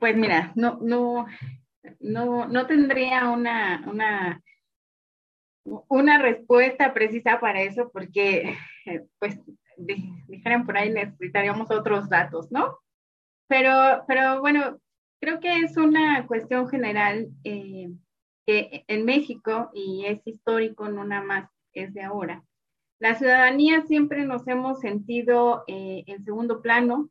Pues 0.00 0.16
mira, 0.16 0.52
no, 0.56 0.78
no, 0.80 1.26
no, 2.00 2.48
no 2.48 2.66
tendría 2.66 3.28
una, 3.28 3.84
una, 3.86 4.42
una 5.64 6.18
respuesta 6.18 6.92
precisa 6.92 7.38
para 7.40 7.62
eso 7.62 7.90
porque 7.92 8.56
pues 9.18 9.38
dijeran 9.76 10.66
por 10.66 10.76
ahí, 10.76 10.90
necesitaríamos 10.90 11.70
otros 11.70 12.08
datos, 12.08 12.50
¿no? 12.50 12.78
Pero, 13.48 14.04
pero 14.06 14.40
bueno, 14.40 14.78
creo 15.20 15.40
que 15.40 15.60
es 15.60 15.76
una 15.76 16.26
cuestión 16.26 16.68
general 16.68 17.28
eh, 17.44 17.90
que 18.46 18.84
en 18.88 19.04
México, 19.04 19.70
y 19.72 20.04
es 20.06 20.20
histórico, 20.26 20.88
no 20.88 21.04
nada 21.04 21.22
más 21.22 21.50
es 21.72 21.94
de 21.94 22.02
ahora, 22.02 22.44
la 22.98 23.16
ciudadanía 23.16 23.82
siempre 23.82 24.24
nos 24.24 24.46
hemos 24.46 24.80
sentido 24.80 25.64
eh, 25.66 26.04
en 26.06 26.24
segundo 26.24 26.62
plano, 26.62 27.10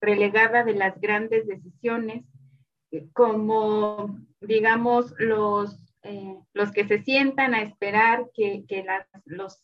relegada 0.00 0.64
de 0.64 0.74
las 0.74 0.98
grandes 1.00 1.46
decisiones, 1.46 2.24
eh, 2.92 3.08
como, 3.12 4.18
digamos, 4.40 5.14
los, 5.18 5.87
los 6.52 6.72
que 6.72 6.86
se 6.86 7.02
sientan 7.02 7.54
a 7.54 7.62
esperar 7.62 8.26
que, 8.34 8.64
los 9.24 9.62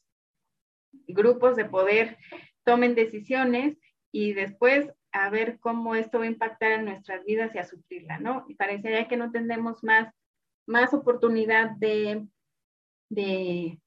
grupos 1.07 1.57
de 1.57 1.65
poder 1.65 2.19
tomen 2.65 2.95
decisiones 2.95 3.79
y 4.13 4.33
después 4.33 4.91
a 5.13 5.31
ver 5.31 5.59
cómo 5.61 5.95
esto 5.95 6.19
va 6.19 6.25
a 6.25 6.29
impactar 6.29 6.73
en 6.73 6.87
nuestras 6.87 7.25
vidas 7.25 7.55
y 7.55 7.59
a 7.59 7.65
sufrirla, 7.65 8.19
¿no? 8.19 8.45
Y 8.49 8.55
parecería 8.55 9.07
que 9.07 9.17
no 9.17 9.31
tendremos 9.31 9.83
más, 9.85 10.13
más 10.67 10.93
oportunidad 10.93 11.71
de, 11.73 12.27
de, 13.11 13.81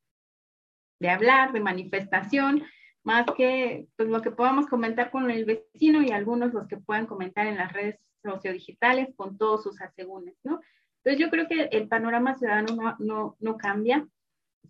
de 0.99 1.09
hablar, 1.09 1.51
de 1.51 1.59
manifestación, 1.59 2.63
más 3.03 3.25
que 3.37 3.87
pues, 3.95 4.09
lo 4.09 4.21
que 4.21 4.31
podamos 4.31 4.67
comentar 4.67 5.11
con 5.11 5.31
el 5.31 5.45
vecino 5.45 6.01
y 6.01 6.11
algunos 6.11 6.53
los 6.53 6.67
que 6.67 6.77
puedan 6.77 7.07
comentar 7.07 7.47
en 7.47 7.57
las 7.57 7.71
redes 7.71 7.99
sociodigitales 8.23 9.09
con 9.15 9.37
todos 9.37 9.63
sus 9.63 9.81
asegúnes, 9.81 10.35
¿no? 10.43 10.59
Entonces 11.07 11.25
yo 11.25 11.29
creo 11.31 11.47
que 11.47 11.77
el 11.77 11.87
panorama 11.87 12.35
ciudadano 12.35 12.75
no, 12.75 12.95
no, 12.99 13.37
no 13.39 13.55
cambia 13.57 14.05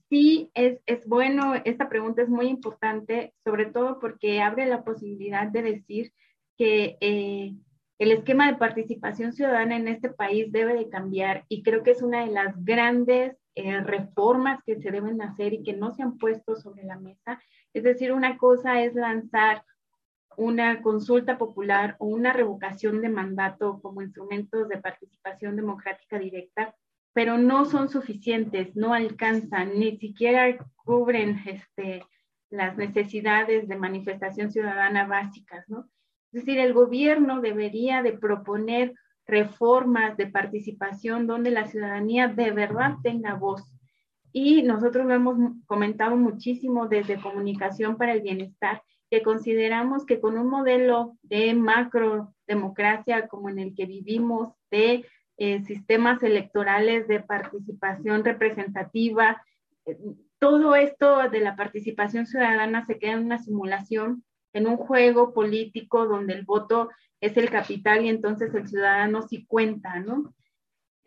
sí 0.09 0.51
es, 0.53 0.79
es, 0.85 1.05
bueno, 1.07 1.55
esta 1.65 1.89
pregunta 1.89 2.21
es 2.21 2.29
muy 2.29 2.47
importante, 2.47 3.33
sobre 3.43 3.65
todo 3.65 3.99
porque 3.99 4.41
abre 4.41 4.65
la 4.65 4.83
posibilidad 4.83 5.47
de 5.47 5.61
decir 5.61 6.13
que 6.57 6.97
eh, 7.01 7.53
el 7.99 8.11
esquema 8.11 8.47
de 8.47 8.57
participación 8.57 9.33
ciudadana 9.33 9.75
en 9.75 9.87
este 9.87 10.09
país 10.09 10.51
debe 10.51 10.75
de 10.75 10.89
cambiar 10.89 11.45
y 11.49 11.63
creo 11.63 11.83
que 11.83 11.91
es 11.91 12.01
una 12.01 12.25
de 12.25 12.31
las 12.31 12.63
grandes 12.63 13.35
eh, 13.55 13.81
reformas 13.81 14.61
que 14.65 14.75
se 14.75 14.91
deben 14.91 15.21
hacer 15.21 15.53
y 15.53 15.63
que 15.63 15.73
no 15.73 15.91
se 15.91 16.03
han 16.03 16.17
puesto 16.17 16.55
sobre 16.55 16.83
la 16.83 16.99
mesa. 16.99 17.41
Es 17.73 17.83
decir, 17.83 18.11
una 18.11 18.37
cosa 18.37 18.81
es 18.81 18.93
lanzar 18.93 19.63
una 20.37 20.83
consulta 20.83 21.37
popular 21.37 21.95
o 21.99 22.05
una 22.05 22.31
revocación 22.31 23.01
de 23.01 23.09
mandato 23.09 23.81
como 23.81 24.03
instrumentos 24.03 24.69
de 24.69 24.77
participación 24.77 25.55
democrática 25.55 26.19
directa, 26.19 26.75
pero 27.11 27.39
no 27.39 27.65
son 27.65 27.89
suficientes, 27.89 28.75
no 28.75 28.93
alcanzan, 28.93 29.79
ni 29.79 29.97
siquiera 29.97 30.55
cubren 30.75 31.41
este, 31.47 32.05
las 32.51 32.77
necesidades 32.77 33.67
de 33.67 33.75
manifestación 33.77 34.51
ciudadana 34.51 35.07
básicas, 35.07 35.67
¿no? 35.67 35.89
Es 36.31 36.45
decir, 36.45 36.59
el 36.59 36.73
gobierno 36.73 37.41
debería 37.41 38.03
de 38.03 38.13
proponer 38.13 38.93
reformas 39.25 40.17
de 40.17 40.27
participación 40.27 41.25
donde 41.25 41.49
la 41.49 41.65
ciudadanía 41.65 42.27
de 42.27 42.51
verdad 42.51 42.95
tenga 43.01 43.33
voz. 43.33 43.73
Y 44.31 44.61
nosotros 44.61 45.07
lo 45.07 45.15
hemos 45.15 45.37
comentado 45.65 46.15
muchísimo 46.15 46.87
desde 46.87 47.19
Comunicación 47.19 47.97
para 47.97 48.13
el 48.13 48.21
Bienestar, 48.21 48.83
que 49.09 49.21
consideramos 49.21 50.05
que 50.05 50.19
con 50.19 50.37
un 50.37 50.49
modelo 50.49 51.17
de 51.23 51.53
macro 51.53 52.33
democracia 52.47 53.27
como 53.27 53.49
en 53.49 53.59
el 53.59 53.75
que 53.75 53.85
vivimos, 53.85 54.53
de 54.71 55.05
eh, 55.37 55.63
sistemas 55.63 56.23
electorales 56.23 57.07
de 57.07 57.19
participación 57.19 58.25
representativa. 58.25 59.43
Eh, 59.85 59.97
todo 60.39 60.75
esto 60.75 61.29
de 61.29 61.39
la 61.39 61.55
participación 61.55 62.25
ciudadana 62.25 62.85
se 62.85 62.97
queda 62.97 63.13
en 63.13 63.25
una 63.25 63.39
simulación, 63.39 64.23
en 64.53 64.67
un 64.67 64.77
juego 64.77 65.33
político 65.33 66.07
donde 66.07 66.33
el 66.33 66.43
voto 66.43 66.89
es 67.21 67.37
el 67.37 67.49
capital 67.49 68.03
y 68.03 68.09
entonces 68.09 68.53
el 68.53 68.67
ciudadano 68.67 69.21
sí 69.21 69.45
cuenta, 69.45 69.99
¿no? 69.99 70.33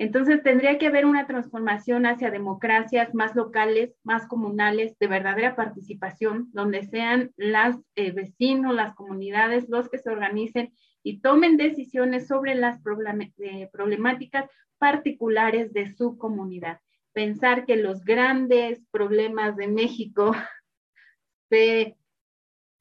Entonces 0.00 0.42
tendría 0.42 0.78
que 0.78 0.86
haber 0.86 1.04
una 1.04 1.26
transformación 1.26 2.06
hacia 2.06 2.30
democracias 2.30 3.14
más 3.14 3.36
locales, 3.36 3.94
más 4.02 4.26
comunales, 4.26 4.98
de 4.98 5.06
verdadera 5.08 5.54
participación, 5.54 6.48
donde 6.54 6.84
sean 6.84 7.34
las 7.36 7.76
eh, 7.96 8.10
vecinos, 8.10 8.74
las 8.74 8.94
comunidades 8.94 9.68
los 9.68 9.90
que 9.90 9.98
se 9.98 10.08
organicen 10.08 10.72
y 11.02 11.20
tomen 11.20 11.58
decisiones 11.58 12.28
sobre 12.28 12.54
las 12.54 12.80
problemáticas 12.80 14.46
particulares 14.78 15.74
de 15.74 15.92
su 15.92 16.16
comunidad. 16.16 16.80
Pensar 17.12 17.66
que 17.66 17.76
los 17.76 18.02
grandes 18.02 18.82
problemas 18.90 19.54
de 19.54 19.68
México 19.68 20.32
se, 21.50 21.98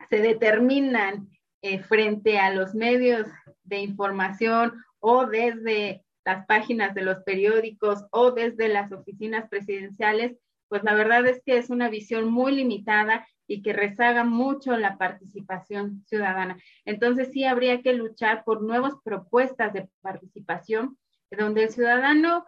determinan 0.10 1.28
eh, 1.62 1.80
frente 1.80 2.40
a 2.40 2.54
los 2.54 2.76
medios 2.76 3.28
de 3.66 3.80
información 3.80 4.82
o 5.02 5.26
desde 5.26 6.06
las 6.30 6.46
páginas 6.46 6.94
de 6.94 7.02
los 7.02 7.24
periódicos 7.24 8.06
o 8.12 8.32
desde 8.32 8.68
las 8.68 8.92
oficinas 8.92 9.50
presidenciales, 9.50 10.38
pues 10.68 10.84
la 10.84 10.94
verdad 10.94 11.26
es 11.26 11.42
que 11.44 11.58
es 11.58 11.72
una 11.72 11.90
visión 11.90 12.32
muy 12.32 12.52
limitada 12.52 13.28
y 13.48 13.64
que 13.64 13.74
rezaga 13.74 14.24
mucho 14.24 14.78
la 14.78 15.00
participación 15.00 16.04
ciudadana. 16.06 16.58
Entonces 16.86 17.32
sí 17.32 17.46
habría 17.46 17.82
que 17.82 17.94
luchar 17.94 18.44
por 18.44 18.62
nuevas 18.62 18.94
propuestas 19.04 19.74
de 19.74 19.90
participación 20.02 21.00
donde 21.32 21.64
el 21.64 21.70
ciudadano 21.70 22.46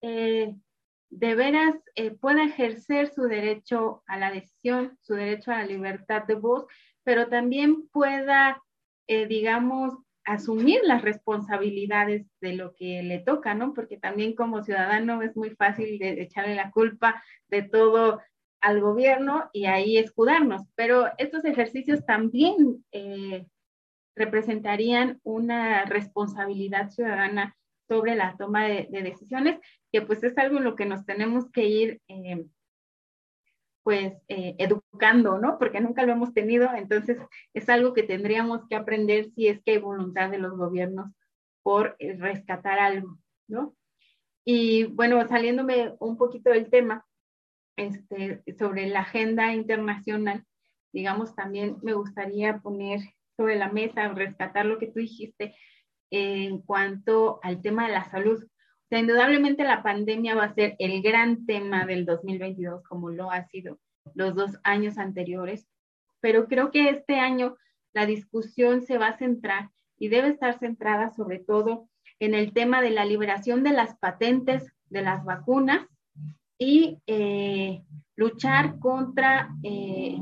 eh, 0.00 0.54
de 1.10 1.34
veras 1.34 1.74
eh, 1.96 2.12
pueda 2.12 2.44
ejercer 2.44 3.08
su 3.12 3.22
derecho 3.22 4.04
a 4.06 4.16
la 4.16 4.30
decisión, 4.30 4.96
su 5.02 5.14
derecho 5.14 5.50
a 5.50 5.58
la 5.58 5.66
libertad 5.66 6.22
de 6.24 6.34
voz, 6.34 6.66
pero 7.02 7.28
también 7.28 7.88
pueda, 7.88 8.62
eh, 9.08 9.26
digamos, 9.26 9.94
asumir 10.24 10.80
las 10.84 11.02
responsabilidades 11.02 12.26
de 12.40 12.54
lo 12.54 12.74
que 12.74 13.02
le 13.02 13.18
toca, 13.18 13.54
¿no? 13.54 13.74
Porque 13.74 13.98
también 13.98 14.34
como 14.34 14.62
ciudadano 14.62 15.22
es 15.22 15.36
muy 15.36 15.50
fácil 15.50 15.98
de 15.98 16.22
echarle 16.22 16.54
la 16.54 16.70
culpa 16.70 17.22
de 17.48 17.62
todo 17.62 18.20
al 18.60 18.80
gobierno 18.80 19.50
y 19.52 19.66
ahí 19.66 19.98
escudarnos. 19.98 20.62
Pero 20.74 21.10
estos 21.18 21.44
ejercicios 21.44 22.06
también 22.06 22.84
eh, 22.92 23.46
representarían 24.16 25.20
una 25.22 25.84
responsabilidad 25.84 26.90
ciudadana 26.90 27.56
sobre 27.86 28.14
la 28.14 28.34
toma 28.38 28.64
de, 28.66 28.88
decisiones, 28.90 29.58
que 29.92 30.00
pues 30.00 30.22
es 30.24 30.36
algo 30.38 30.56
en 30.56 30.64
lo 30.64 30.74
que 30.74 30.86
nos 30.86 31.04
tenemos 31.04 31.50
que 31.50 31.64
ir 31.66 32.00
eh, 32.08 32.46
pues 33.84 34.14
eh, 34.28 34.56
educando, 34.58 35.38
¿no? 35.38 35.58
Porque 35.58 35.80
nunca 35.80 36.04
lo 36.04 36.12
hemos 36.12 36.34
tenido, 36.34 36.68
entonces 36.74 37.18
es 37.52 37.68
algo 37.68 37.92
que 37.92 38.02
tendríamos 38.02 38.66
que 38.68 38.74
aprender 38.74 39.30
si 39.36 39.46
es 39.46 39.62
que 39.62 39.72
hay 39.72 39.78
voluntad 39.78 40.30
de 40.30 40.38
los 40.38 40.56
gobiernos 40.56 41.12
por 41.62 41.96
rescatar 42.00 42.80
algo, 42.80 43.18
¿no? 43.46 43.76
Y 44.44 44.84
bueno, 44.84 45.26
saliéndome 45.28 45.94
un 46.00 46.16
poquito 46.16 46.50
del 46.50 46.70
tema, 46.70 47.06
este, 47.76 48.42
sobre 48.58 48.88
la 48.88 49.00
agenda 49.00 49.52
internacional, 49.52 50.44
digamos, 50.92 51.34
también 51.34 51.76
me 51.82 51.92
gustaría 51.92 52.58
poner 52.58 53.00
sobre 53.36 53.56
la 53.56 53.68
mesa, 53.68 54.08
rescatar 54.08 54.66
lo 54.66 54.78
que 54.78 54.86
tú 54.86 55.00
dijiste 55.00 55.54
en 56.10 56.60
cuanto 56.60 57.40
al 57.42 57.60
tema 57.60 57.86
de 57.86 57.92
la 57.92 58.04
salud. 58.04 58.44
O 58.84 58.86
sea, 58.88 58.98
indudablemente 58.98 59.64
la 59.64 59.82
pandemia 59.82 60.34
va 60.34 60.44
a 60.44 60.54
ser 60.54 60.76
el 60.78 61.02
gran 61.02 61.46
tema 61.46 61.86
del 61.86 62.04
2022, 62.04 62.82
como 62.84 63.10
lo 63.10 63.30
ha 63.30 63.44
sido 63.44 63.78
los 64.14 64.34
dos 64.34 64.58
años 64.62 64.98
anteriores, 64.98 65.66
pero 66.20 66.46
creo 66.46 66.70
que 66.70 66.90
este 66.90 67.18
año 67.18 67.56
la 67.94 68.04
discusión 68.04 68.82
se 68.82 68.98
va 68.98 69.08
a 69.08 69.16
centrar 69.16 69.70
y 69.98 70.08
debe 70.08 70.28
estar 70.28 70.58
centrada 70.58 71.10
sobre 71.10 71.38
todo 71.38 71.88
en 72.18 72.34
el 72.34 72.52
tema 72.52 72.82
de 72.82 72.90
la 72.90 73.04
liberación 73.04 73.62
de 73.62 73.72
las 73.72 73.96
patentes 73.96 74.70
de 74.90 75.02
las 75.02 75.24
vacunas 75.24 75.86
y 76.58 76.98
eh, 77.06 77.82
luchar 78.16 78.78
contra 78.78 79.50
eh, 79.62 80.18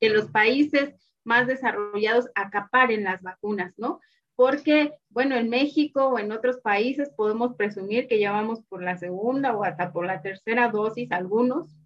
que 0.00 0.10
los 0.10 0.26
países 0.30 0.94
más 1.24 1.46
desarrollados 1.46 2.28
acaparen 2.34 3.04
las 3.04 3.22
vacunas, 3.22 3.74
¿no? 3.78 4.00
Porque, 4.34 4.94
bueno, 5.10 5.36
en 5.36 5.48
México 5.48 6.06
o 6.06 6.18
en 6.18 6.32
otros 6.32 6.58
países 6.58 7.10
podemos 7.16 7.54
presumir 7.54 8.08
que 8.08 8.18
ya 8.18 8.32
vamos 8.32 8.62
por 8.68 8.82
la 8.82 8.96
segunda 8.96 9.54
o 9.56 9.64
hasta 9.64 9.92
por 9.92 10.06
la 10.06 10.22
tercera 10.22 10.68
dosis 10.68 11.12
algunos, 11.12 11.76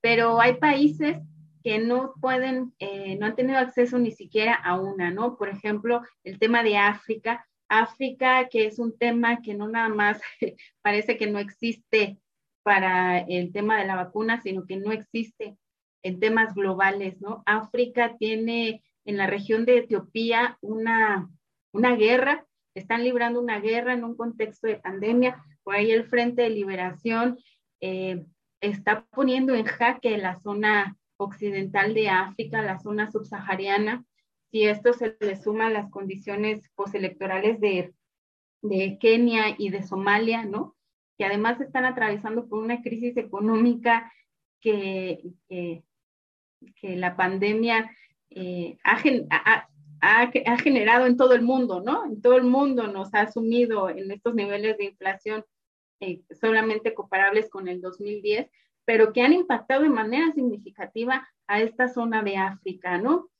pero 0.00 0.40
hay 0.40 0.54
países 0.54 1.18
que 1.62 1.78
no 1.78 2.14
pueden, 2.20 2.74
eh, 2.78 3.16
no 3.18 3.26
han 3.26 3.36
tenido 3.36 3.58
acceso 3.58 3.98
ni 3.98 4.10
siquiera 4.10 4.54
a 4.54 4.80
una, 4.80 5.10
¿no? 5.10 5.36
Por 5.36 5.48
ejemplo, 5.48 6.02
el 6.24 6.38
tema 6.38 6.62
de 6.62 6.76
África. 6.76 7.46
África, 7.68 8.48
que 8.50 8.66
es 8.66 8.78
un 8.78 8.98
tema 8.98 9.40
que 9.40 9.54
no 9.54 9.68
nada 9.68 9.88
más 9.88 10.20
parece 10.82 11.16
que 11.16 11.26
no 11.26 11.38
existe 11.38 12.18
para 12.62 13.18
el 13.18 13.52
tema 13.52 13.78
de 13.78 13.86
la 13.86 13.96
vacuna, 13.96 14.40
sino 14.40 14.66
que 14.66 14.76
no 14.76 14.92
existe 14.92 15.56
en 16.02 16.20
temas 16.20 16.54
globales, 16.54 17.20
¿no? 17.20 17.42
África 17.46 18.16
tiene 18.18 18.82
en 19.04 19.16
la 19.16 19.26
región 19.26 19.64
de 19.64 19.78
Etiopía 19.78 20.58
una, 20.60 21.28
una 21.72 21.96
guerra, 21.96 22.46
están 22.74 23.04
librando 23.04 23.40
una 23.40 23.60
guerra 23.60 23.92
en 23.92 24.04
un 24.04 24.16
contexto 24.16 24.66
de 24.66 24.76
pandemia, 24.76 25.44
por 25.62 25.74
ahí 25.74 25.90
el 25.90 26.04
Frente 26.04 26.42
de 26.42 26.50
Liberación 26.50 27.38
eh, 27.80 28.24
está 28.60 29.04
poniendo 29.10 29.54
en 29.54 29.64
jaque 29.64 30.16
la 30.18 30.38
zona 30.40 30.96
occidental 31.16 31.94
de 31.94 32.08
África, 32.08 32.62
la 32.62 32.78
zona 32.78 33.10
subsahariana, 33.10 34.04
si 34.50 34.64
esto 34.64 34.92
se 34.92 35.16
le 35.20 35.36
suma 35.36 35.66
a 35.66 35.70
las 35.70 35.90
condiciones 35.90 36.68
postelectorales 36.74 37.60
de, 37.60 37.94
de 38.60 38.98
Kenia 39.00 39.54
y 39.56 39.70
de 39.70 39.82
Somalia, 39.82 40.44
¿no? 40.44 40.76
Que 41.16 41.24
además 41.24 41.60
están 41.60 41.84
atravesando 41.84 42.48
por 42.48 42.62
una 42.62 42.82
crisis 42.82 43.16
económica 43.16 44.12
que, 44.60 45.22
que, 45.48 45.82
la 46.80 47.16
pandemia 47.16 47.90
eh, 48.30 48.78
ha, 48.84 49.68
generado 50.62 51.06
en 51.06 51.16
todo 51.16 51.34
el 51.34 51.42
mundo, 51.42 51.80
¿no? 51.80 52.04
En 52.06 52.20
todo 52.20 52.36
el 52.36 52.44
mundo 52.44 52.88
nos 52.88 53.14
ha 53.14 53.30
sumido 53.30 53.88
en 53.88 54.10
estos 54.10 54.34
niveles 54.34 54.76
de 54.76 54.86
inflación 54.86 55.44
eh, 56.00 56.22
solamente 56.40 56.94
comparables 56.94 57.48
con 57.48 57.68
el 57.68 57.80
2010, 57.80 58.50
pero 58.84 59.12
que 59.12 59.22
han 59.22 59.32
impactado 59.32 59.82
de 59.82 59.90
manera 59.90 60.32
significativa 60.32 61.28
a 61.46 61.60
esta 61.60 61.88
zona 61.88 62.22
de 62.22 62.36
África, 62.36 62.98
¿no? 62.98 63.30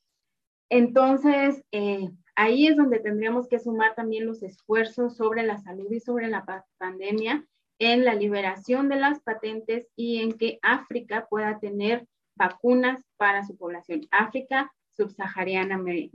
Entonces, 0.71 1.65
eh, 1.73 2.09
ahí 2.37 2.69
es 2.69 2.77
donde 2.77 3.01
tendríamos 3.01 3.49
que 3.49 3.59
sumar 3.59 3.95
también 3.95 4.27
los 4.27 4.43
esfuerzos 4.43 5.17
sobre 5.17 5.43
la 5.43 5.59
salud 5.59 5.91
y 5.91 6.01
sobre 6.01 6.29
la 6.29 6.45
pandemia 6.79 7.45
en 7.79 8.05
la 8.05 8.15
liberación 8.15 8.89
de 8.89 8.97
las 8.97 9.21
patentes 9.21 9.89
y 9.97 10.19
en 10.23 10.39
que 10.39 10.61
África 10.63 11.27
pueda 11.29 11.59
tener 11.59 12.07
vacunas 12.37 13.05
para 13.17 13.45
su 13.45 13.57
población. 13.57 14.03
África 14.11 14.73
subsahariana 14.97 15.79
me, 15.79 16.11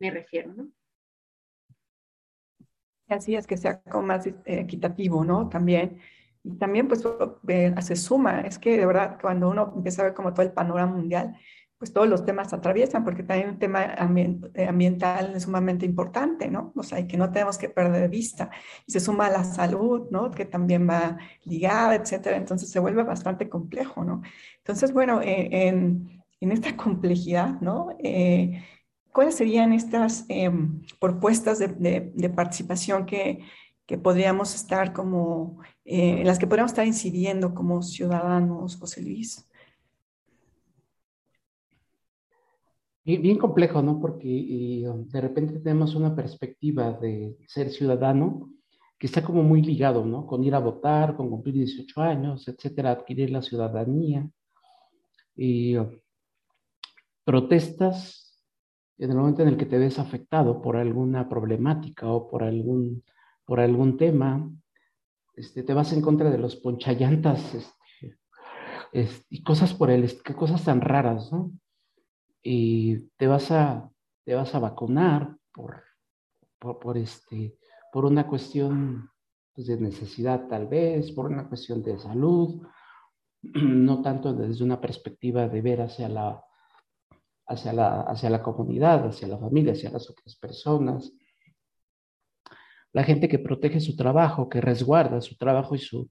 refiero, 0.00 0.52
¿no? 0.52 0.68
Así 3.08 3.36
es 3.36 3.46
que 3.46 3.56
sea 3.56 3.80
como 3.82 4.08
más 4.08 4.26
eh, 4.26 4.34
equitativo, 4.44 5.24
¿no? 5.24 5.48
También 5.48 6.00
y 6.46 6.58
también 6.58 6.86
pues 6.86 7.02
se 7.80 7.96
suma, 7.96 8.42
es 8.42 8.58
que 8.60 8.76
de 8.76 8.86
verdad 8.86 9.18
cuando 9.20 9.48
uno 9.50 9.72
empieza 9.76 10.02
a 10.02 10.04
ver 10.06 10.14
como 10.14 10.32
todo 10.32 10.46
el 10.46 10.52
panorama 10.52 10.94
mundial, 10.94 11.36
pues 11.76 11.92
todos 11.92 12.08
los 12.08 12.24
temas 12.24 12.52
atraviesan, 12.52 13.04
porque 13.04 13.24
también 13.24 13.50
un 13.50 13.58
tema 13.58 13.84
eh, 14.54 14.66
ambiental 14.66 15.34
es 15.34 15.42
sumamente 15.42 15.84
importante, 15.84 16.48
¿no? 16.48 16.72
O 16.76 16.82
sea, 16.84 17.00
y 17.00 17.08
que 17.08 17.16
no 17.16 17.32
tenemos 17.32 17.58
que 17.58 17.68
perder 17.68 18.02
de 18.02 18.08
vista. 18.08 18.50
Y 18.86 18.92
se 18.92 19.00
suma 19.00 19.28
la 19.28 19.42
salud, 19.44 20.08
¿no? 20.10 20.30
Que 20.30 20.44
también 20.44 20.88
va 20.88 21.18
ligada, 21.44 21.96
etcétera. 21.96 22.36
Entonces 22.36 22.70
se 22.70 22.78
vuelve 22.78 23.02
bastante 23.02 23.48
complejo, 23.48 24.04
¿no? 24.04 24.22
Entonces, 24.58 24.92
bueno, 24.92 25.20
eh, 25.20 25.48
en, 25.68 26.22
en, 26.40 26.52
esta 26.52 26.76
complejidad, 26.76 27.60
¿no? 27.60 27.96
Eh, 27.98 28.62
¿Cuáles 29.16 29.36
serían 29.36 29.72
estas 29.72 30.26
em, 30.28 30.82
propuestas 31.00 31.58
de, 31.58 32.32
participación 32.36 33.06
que, 33.06 33.38
que 33.86 33.96
podríamos 33.96 34.54
estar 34.54 34.92
como, 34.92 35.62
eh, 35.86 36.20
en 36.20 36.26
las 36.26 36.38
que 36.38 36.46
podríamos 36.46 36.72
estar 36.72 36.86
incidiendo 36.86 37.54
como 37.54 37.80
ciudadanos, 37.80 38.76
José 38.76 39.00
Luis. 39.00 39.48
Bien, 43.06 43.38
complejo, 43.38 43.80
¿no? 43.80 43.98
Porque 43.98 44.84
um, 44.86 45.08
de 45.08 45.20
repente 45.22 45.60
tenemos 45.60 45.94
una 45.94 46.14
perspectiva 46.14 46.92
de 46.92 47.38
ser 47.48 47.70
ciudadano 47.70 48.50
que 48.98 49.06
está 49.06 49.24
como 49.24 49.42
muy 49.42 49.62
ligado, 49.62 50.04
¿no? 50.04 50.26
Con 50.26 50.44
ir 50.44 50.54
a 50.54 50.58
votar, 50.58 51.16
con 51.16 51.30
cumplir 51.30 51.54
18 51.54 52.02
años, 52.02 52.46
etcétera, 52.48 52.90
adquirir 52.90 53.30
la 53.30 53.40
ciudadanía. 53.40 54.28
Y 55.34 55.78
um, 55.78 55.88
protestas 57.24 58.25
en 58.98 59.10
el 59.10 59.16
momento 59.16 59.42
en 59.42 59.48
el 59.48 59.56
que 59.56 59.66
te 59.66 59.78
ves 59.78 59.98
afectado 59.98 60.62
por 60.62 60.76
alguna 60.76 61.28
problemática 61.28 62.08
o 62.08 62.28
por 62.28 62.42
algún 62.42 63.02
por 63.46 63.60
algún 63.60 63.96
tema, 63.96 64.50
este, 65.34 65.62
te 65.62 65.72
vas 65.72 65.92
en 65.92 66.02
contra 66.02 66.30
de 66.30 66.38
los 66.38 66.56
ponchallantas 66.56 67.54
este, 68.92 69.24
y 69.30 69.42
cosas 69.42 69.72
por 69.72 69.90
el, 69.90 70.22
cosas 70.36 70.64
tan 70.64 70.80
raras, 70.80 71.32
¿no? 71.32 71.52
Y 72.42 73.08
te 73.16 73.26
vas 73.26 73.50
a, 73.50 73.90
te 74.24 74.34
vas 74.34 74.54
a 74.54 74.58
vacunar 74.58 75.36
por, 75.52 75.82
por, 76.58 76.98
este, 76.98 77.56
por 77.92 78.04
una 78.04 78.26
cuestión 78.26 79.10
pues, 79.54 79.68
de 79.68 79.80
necesidad 79.80 80.48
tal 80.48 80.66
vez, 80.66 81.12
por 81.12 81.26
una 81.26 81.48
cuestión 81.48 81.82
de 81.82 81.98
salud, 81.98 82.66
no 83.42 84.02
tanto 84.02 84.34
desde 84.34 84.64
una 84.64 84.80
perspectiva 84.80 85.48
de 85.48 85.62
ver 85.62 85.82
hacia 85.82 86.08
la, 86.08 86.42
hacia 87.46 87.72
la, 87.72 88.02
hacia 88.02 88.30
la 88.30 88.42
comunidad, 88.42 89.06
hacia 89.06 89.28
la 89.28 89.38
familia, 89.38 89.72
hacia 89.72 89.90
las 89.90 90.08
otras 90.10 90.36
personas 90.36 91.12
la 92.96 93.04
gente 93.04 93.28
que 93.28 93.38
protege 93.38 93.78
su 93.78 93.94
trabajo, 93.94 94.48
que 94.48 94.62
resguarda 94.62 95.20
su 95.20 95.36
trabajo 95.36 95.74
y 95.74 95.78
su 95.78 96.08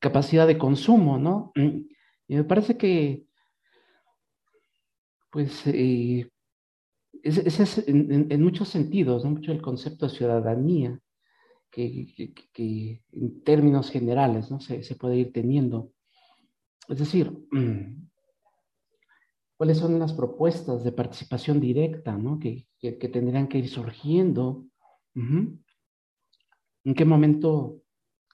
capacidad 0.00 0.44
de 0.44 0.58
consumo, 0.58 1.18
¿no? 1.18 1.52
Y 1.54 2.34
me 2.34 2.42
parece 2.42 2.76
que, 2.76 3.22
pues, 5.30 5.64
eh, 5.68 6.28
ese 7.22 7.62
es, 7.62 7.84
en, 7.86 8.42
muchos 8.42 8.68
sentidos, 8.68 9.24
mucho 9.24 9.52
el 9.52 9.62
concepto 9.62 10.08
de 10.08 10.16
ciudadanía, 10.16 10.98
que, 11.70 13.00
en 13.12 13.44
términos 13.44 13.92
generales, 13.92 14.50
¿no? 14.50 14.58
Se, 14.58 14.82
se, 14.82 14.96
puede 14.96 15.18
ir 15.18 15.32
teniendo. 15.32 15.92
Es 16.88 16.98
decir, 16.98 17.32
¿cuáles 19.56 19.78
son 19.78 19.98
las 19.98 20.12
propuestas 20.12 20.84
de 20.84 20.92
participación 20.92 21.60
directa, 21.60 22.16
¿no? 22.16 22.38
Que, 22.38 22.66
tendrían 22.80 23.48
que 23.48 23.58
ir 23.58 23.68
surgiendo 23.68 24.66
en 25.14 26.94
qué 26.94 27.04
momento 27.04 27.80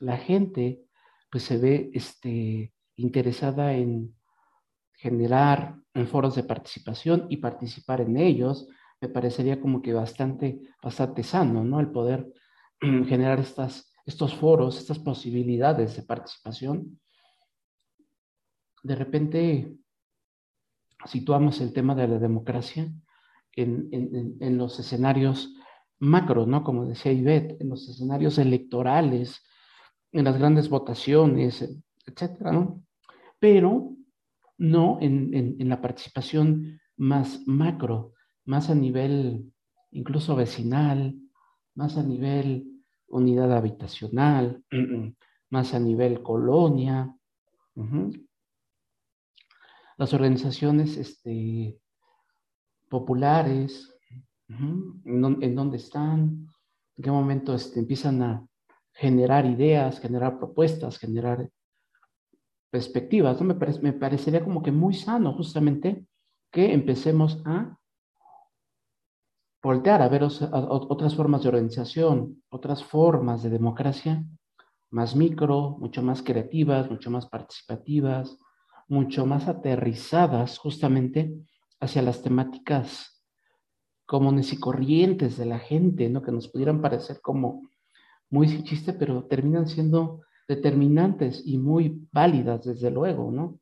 la 0.01 0.17
gente 0.17 0.85
pues 1.31 1.45
se 1.45 1.57
ve 1.57 1.91
este, 1.95 2.75
interesada 2.97 3.73
en 3.73 4.15
generar 4.95 5.77
en 5.95 6.07
foros 6.07 6.35
de 6.35 6.45
participación 6.45 7.27
y 7.31 7.39
participar 7.39 8.01
en 8.01 8.17
ellos, 8.17 8.69
me 9.01 9.09
parecería 9.09 9.61
como 9.61 9.81
que 9.81 9.93
bastante, 9.93 10.61
bastante 10.83 11.23
sano, 11.23 11.65
¿no? 11.65 11.81
El 11.81 11.91
poder 11.91 12.33
generar 12.81 13.41
estas, 13.41 13.93
estos 14.05 14.35
foros, 14.35 14.79
estas 14.79 14.99
posibilidades 14.99 15.97
de 15.97 16.03
participación. 16.03 17.01
De 18.83 18.95
repente 18.95 19.77
situamos 21.07 21.61
el 21.61 21.73
tema 21.73 21.95
de 21.95 22.09
la 22.09 22.19
democracia 22.19 22.91
en, 23.53 23.89
en, 23.93 24.37
en 24.41 24.59
los 24.59 24.79
escenarios 24.79 25.55
macro, 25.99 26.47
¿no? 26.47 26.65
Como 26.65 26.87
decía 26.87 27.13
Ivette, 27.13 27.61
en 27.61 27.69
los 27.69 27.89
escenarios 27.89 28.39
electorales, 28.39 29.43
en 30.11 30.25
las 30.25 30.39
grandes 30.39 30.69
votaciones, 30.69 31.63
etcétera, 32.07 32.53
¿no? 32.53 32.83
Pero 33.39 33.97
no 34.59 34.99
en, 35.01 35.69
la 35.69 35.81
participación 35.81 36.81
más 36.97 37.43
macro, 37.47 38.13
más 38.45 38.71
a 38.71 38.75
nivel 38.75 39.53
incluso 39.91 40.37
vecinal, 40.37 41.19
más 41.75 41.97
a 41.97 42.03
nivel 42.03 42.83
unidad 43.09 43.53
habitacional, 43.53 44.63
más 45.51 45.75
a 45.75 45.81
nivel 45.81 46.23
colonia. 46.23 47.15
Las 49.97 50.15
organizaciones 50.15 50.97
este, 50.97 51.79
populares, 52.89 53.89
en, 54.49 55.55
dónde 55.55 55.77
están, 55.77 56.49
en 56.97 57.03
qué 57.03 57.11
momento 57.11 57.55
este, 57.55 57.81
empiezan 57.81 58.23
a 58.23 58.47
generar 58.93 59.47
ideas, 59.47 60.01
generar 60.01 60.39
propuestas, 60.39 60.99
generar 60.99 61.49
perspectivas. 62.71 63.41
¿no? 63.41 63.55
Me, 63.55 63.79
me 63.81 63.93
parecería 63.93 64.45
como 64.45 64.63
que 64.63 64.73
muy 64.73 64.95
sano 64.95 65.33
justamente 65.33 66.07
que 66.51 66.73
empecemos 66.73 67.41
a 67.47 67.79
voltear 69.63 70.03
a 70.03 70.09
ver 70.09 70.25
otras 70.25 71.15
formas 71.15 71.43
de 71.43 71.49
organización, 71.49 72.43
otras 72.51 72.83
formas 72.83 73.43
de 73.43 73.51
democracia 73.51 74.25
más 74.91 75.17
micro, 75.17 75.77
mucho 75.79 76.03
más 76.03 76.23
creativas, 76.23 76.91
mucho 76.91 77.11
más 77.11 77.27
participativas, 77.27 78.39
mucho 78.93 79.25
más 79.25 79.49
aterrizadas 79.49 80.59
justamente 80.59 81.35
hacia 81.81 82.03
las 82.03 82.23
temáticas 82.23 83.25
comunes 84.05 84.53
y 84.53 84.61
corrientes 84.61 85.39
de 85.39 85.47
la 85.47 85.59
gente, 85.59 86.11
¿no? 86.11 86.21
Que 86.23 86.31
nos 86.31 86.49
pudieran 86.49 86.83
parecer 86.83 87.21
como 87.23 87.63
muy 88.29 88.49
sin 88.49 88.65
chiste, 88.65 88.93
pero 88.93 89.25
terminan 89.25 89.67
siendo 89.67 90.21
determinantes 90.47 91.43
y 91.47 91.57
muy 91.57 92.07
válidas, 92.13 92.65
desde 92.65 92.91
luego, 92.91 93.33
¿no? 93.33 93.61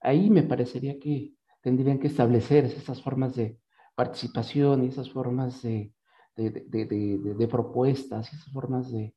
Ahí 0.00 0.30
me 0.30 0.42
parecería 0.42 0.98
que 0.98 1.34
tendrían 1.60 1.98
que 1.98 2.06
establecerse 2.06 2.78
esas 2.78 3.02
formas 3.02 3.36
de 3.36 3.58
participación 3.94 4.84
y 4.84 4.86
esas 4.88 5.10
formas 5.10 5.60
de, 5.60 5.92
de, 6.34 7.48
propuestas, 7.50 8.32
esas 8.32 8.50
formas 8.50 8.90
de, 8.90 9.14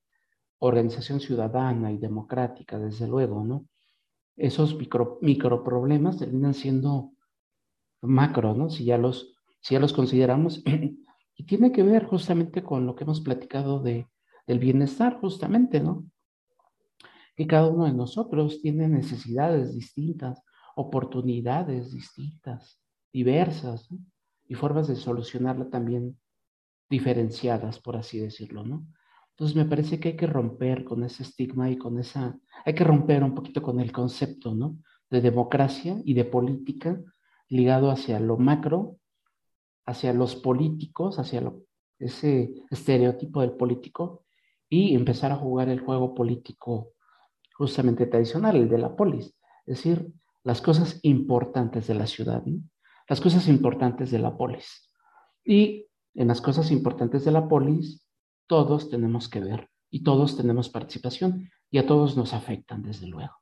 organización 0.60 1.20
ciudadana 1.20 1.92
y 1.92 1.98
democrática, 1.98 2.80
desde 2.80 3.08
luego, 3.08 3.44
¿no? 3.44 3.66
Esos 4.38 4.76
micro, 4.76 5.18
microproblemas 5.22 6.18
terminan 6.18 6.54
siendo 6.54 7.12
macro, 8.02 8.54
¿no? 8.54 8.70
Si 8.70 8.86
ya 8.86 8.98
los, 8.98 9.36
si 9.62 9.76
ya 9.76 9.80
los 9.80 9.94
consideramos. 9.94 10.64
y 11.36 11.46
tiene 11.46 11.72
que 11.72 11.84
ver 11.84 12.06
justamente 12.06 12.64
con 12.64 12.86
lo 12.86 12.96
que 12.96 13.04
hemos 13.04 13.22
platicado 13.22 13.80
de, 13.82 14.08
del 14.48 14.60
bienestar, 14.60 15.20
justamente, 15.20 15.80
¿no? 15.80 16.06
Que 17.36 17.48
cada 17.48 17.68
uno 17.70 17.86
de 17.86 17.94
nosotros 17.94 18.62
tiene 18.62 18.88
necesidades 18.88 19.74
distintas, 19.74 20.42
oportunidades 20.76 21.92
distintas, 21.92 22.80
diversas, 23.12 23.90
y 24.48 24.56
formas 24.56 24.88
de 24.88 24.96
solucionarla 24.96 25.70
también 25.70 26.18
diferenciadas, 26.90 27.80
por 27.80 27.98
así 27.98 28.20
decirlo, 28.20 28.64
¿no? 28.64 28.86
Entonces 29.36 29.58
me 29.58 29.66
parece 29.66 30.00
que 30.00 30.10
hay 30.10 30.16
que 30.16 30.28
romper 30.28 30.86
con 30.86 31.04
ese 31.04 31.24
estigma 31.24 31.70
y 31.70 31.78
con 31.78 32.00
esa, 32.00 32.40
hay 32.64 32.74
que 32.74 32.86
romper 32.86 33.22
un 33.22 33.36
poquito 33.36 33.62
con 33.62 33.82
el 33.82 33.92
concepto, 33.92 34.56
¿no? 34.56 34.78
De 35.10 35.20
democracia 35.20 35.98
y 36.06 36.14
de 36.14 36.24
política 36.24 37.02
ligado 37.50 37.92
hacia 37.92 38.20
lo 38.22 38.38
macro, 38.38 38.98
hacia 39.86 40.14
los 40.14 40.38
políticos, 40.38 41.20
hacia 41.20 41.52
ese 42.00 42.54
estereotipo 42.72 43.42
del 43.42 43.52
político 43.52 44.24
y 44.70 44.96
empezar 44.96 45.34
a 45.34 45.38
jugar 45.38 45.68
el 45.68 45.82
juego 45.82 46.16
político 46.16 46.94
justamente 47.58 48.08
tradicional, 48.08 48.56
el 48.56 48.70
de 48.70 48.78
la 48.78 48.96
polis, 48.96 49.36
es 49.66 49.78
decir, 49.78 50.14
las 50.44 50.62
cosas 50.62 51.00
importantes 51.04 51.88
de 51.88 51.96
la 51.96 52.08
ciudad, 52.08 52.44
¿no? 52.46 52.62
las 53.08 53.20
cosas 53.20 53.48
importantes 53.48 54.12
de 54.12 54.20
la 54.20 54.38
polis. 54.38 54.90
Y 55.44 55.88
en 56.14 56.30
las 56.30 56.42
cosas 56.42 56.72
importantes 56.72 57.26
de 57.26 57.32
la 57.32 57.48
polis, 57.48 58.05
todos 58.48 58.90
tenemos 58.90 59.30
que 59.30 59.40
ver 59.40 59.70
y 59.90 60.04
todos 60.04 60.36
tenemos 60.38 60.70
participación 60.70 61.50
y 61.70 61.78
a 61.78 61.86
todos 61.86 62.16
nos 62.18 62.34
afectan, 62.34 62.82
desde 62.84 63.08
luego. 63.08 63.34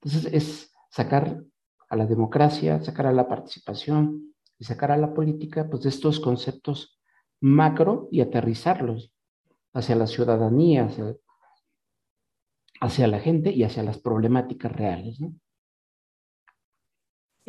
Entonces 0.00 0.32
es 0.32 0.72
sacar 0.90 1.42
a 1.88 1.96
la 1.96 2.06
democracia, 2.06 2.82
sacar 2.82 3.06
a 3.06 3.12
la 3.12 3.28
participación 3.28 4.34
y 4.58 4.64
sacar 4.64 4.92
a 4.92 4.96
la 4.96 5.12
política, 5.12 5.68
pues 5.68 5.82
de 5.82 5.88
estos 5.88 6.20
conceptos 6.20 7.00
macro 7.40 8.08
y 8.10 8.20
aterrizarlos 8.20 9.12
hacia 9.72 9.96
la 9.96 10.06
ciudadanía, 10.06 10.86
hacia, 10.86 11.16
hacia 12.80 13.06
la 13.06 13.20
gente 13.20 13.50
y 13.50 13.64
hacia 13.64 13.82
las 13.82 13.98
problemáticas 13.98 14.72
reales. 14.72 15.18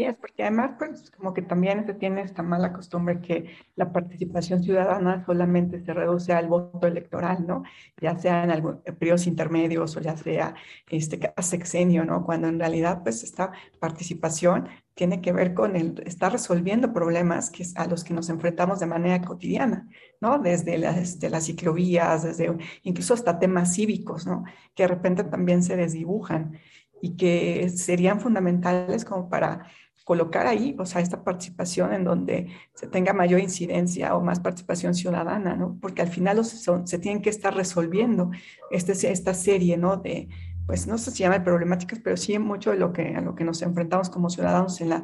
Es 0.04 0.16
porque 0.16 0.43
además, 0.43 0.72
pues, 0.78 1.12
como 1.12 1.34
que 1.34 1.41
también 1.41 1.86
se 1.86 1.93
tiene 1.93 2.22
esta 2.22 2.43
mala 2.43 2.74
costumbre 2.74 3.22
que 3.22 3.56
la 3.76 3.91
participación 3.91 4.64
ciudadana 4.64 5.26
solamente 5.26 5.84
se 5.84 5.93
reduce 5.93 6.34
al 6.34 6.47
voto 6.47 6.88
electoral, 6.88 7.45
¿no? 7.47 7.64
Ya 8.02 8.18
sea 8.18 8.43
en 8.43 8.52
algún, 8.52 8.82
periodos 8.99 9.28
intermedios 9.28 9.95
o 9.97 10.02
ya 10.02 10.18
sea 10.18 10.56
este 10.89 11.20
sexenio, 11.41 12.06
¿no? 12.06 12.26
Cuando 12.26 12.47
en 12.47 12.60
realidad, 12.60 13.04
pues, 13.04 13.24
esta 13.24 13.52
participación 13.80 14.68
tiene 14.93 15.22
que 15.22 15.32
ver 15.32 15.54
con 15.54 15.76
el 15.76 16.02
estar 16.06 16.32
resolviendo 16.32 16.93
problemas 16.93 17.49
que, 17.49 17.66
a 17.76 17.88
los 17.88 18.04
que 18.04 18.14
nos 18.14 18.30
enfrentamos 18.30 18.80
de 18.80 18.86
manera 18.86 19.22
cotidiana, 19.22 19.88
¿no? 20.20 20.39
Desde 20.39 20.78
las, 20.78 20.97
este, 20.97 21.30
las 21.30 21.45
ciclovías, 21.45 22.24
desde 22.24 22.56
incluso 22.84 23.14
hasta 23.14 23.39
temas 23.39 23.74
cívicos, 23.74 24.28
¿no? 24.28 24.43
Que 24.76 24.84
de 24.84 24.88
repente 24.88 25.24
también 25.24 25.64
se 25.64 25.76
desdibujan 25.76 26.60
y 27.02 27.18
que 27.18 27.70
serían 27.70 28.20
fundamentales 28.20 29.06
como 29.06 29.30
para 29.30 29.68
colocar 30.04 30.47
ahí, 30.47 30.76
o 30.80 30.86
sea, 30.86 31.02
esta 31.02 31.24
participación 31.24 31.93
en 31.93 32.04
donde 32.04 32.47
se 32.74 32.88
tenga 32.88 33.14
mayor 33.14 33.39
incidencia 33.39 34.16
o 34.16 34.22
más 34.22 34.39
participación 34.39 34.93
ciudadana, 34.95 35.56
¿no? 35.56 35.78
Porque 35.80 36.02
al 36.02 36.08
final 36.08 36.43
son, 36.43 36.88
se 36.88 36.99
tienen 36.99 37.22
que 37.22 37.30
estar 37.30 37.56
resolviendo 37.56 38.32
este, 38.72 38.93
esta 39.12 39.34
serie, 39.34 39.78
¿no? 39.78 39.97
De, 39.97 40.30
pues 40.66 40.88
no 40.88 40.97
sé 40.97 41.12
si 41.12 41.24
llama 41.24 41.43
problemáticas, 41.43 41.99
pero 41.99 42.18
sí 42.18 42.38
mucho 42.39 42.72
de 42.72 42.78
lo 42.78 42.93
que, 42.93 43.16
a 43.16 43.22
lo 43.22 43.36
que 43.36 43.43
nos 43.43 43.62
enfrentamos 43.62 44.10
como 44.10 44.30
ciudadanos 44.30 44.82
en, 44.82 44.89
la, 44.89 45.04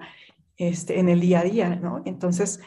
este, 0.58 1.00
en 1.00 1.10
el 1.10 1.20
día 1.20 1.42
a 1.42 1.44
día, 1.44 1.76
¿no? 1.76 2.02
Entonces, 2.06 2.60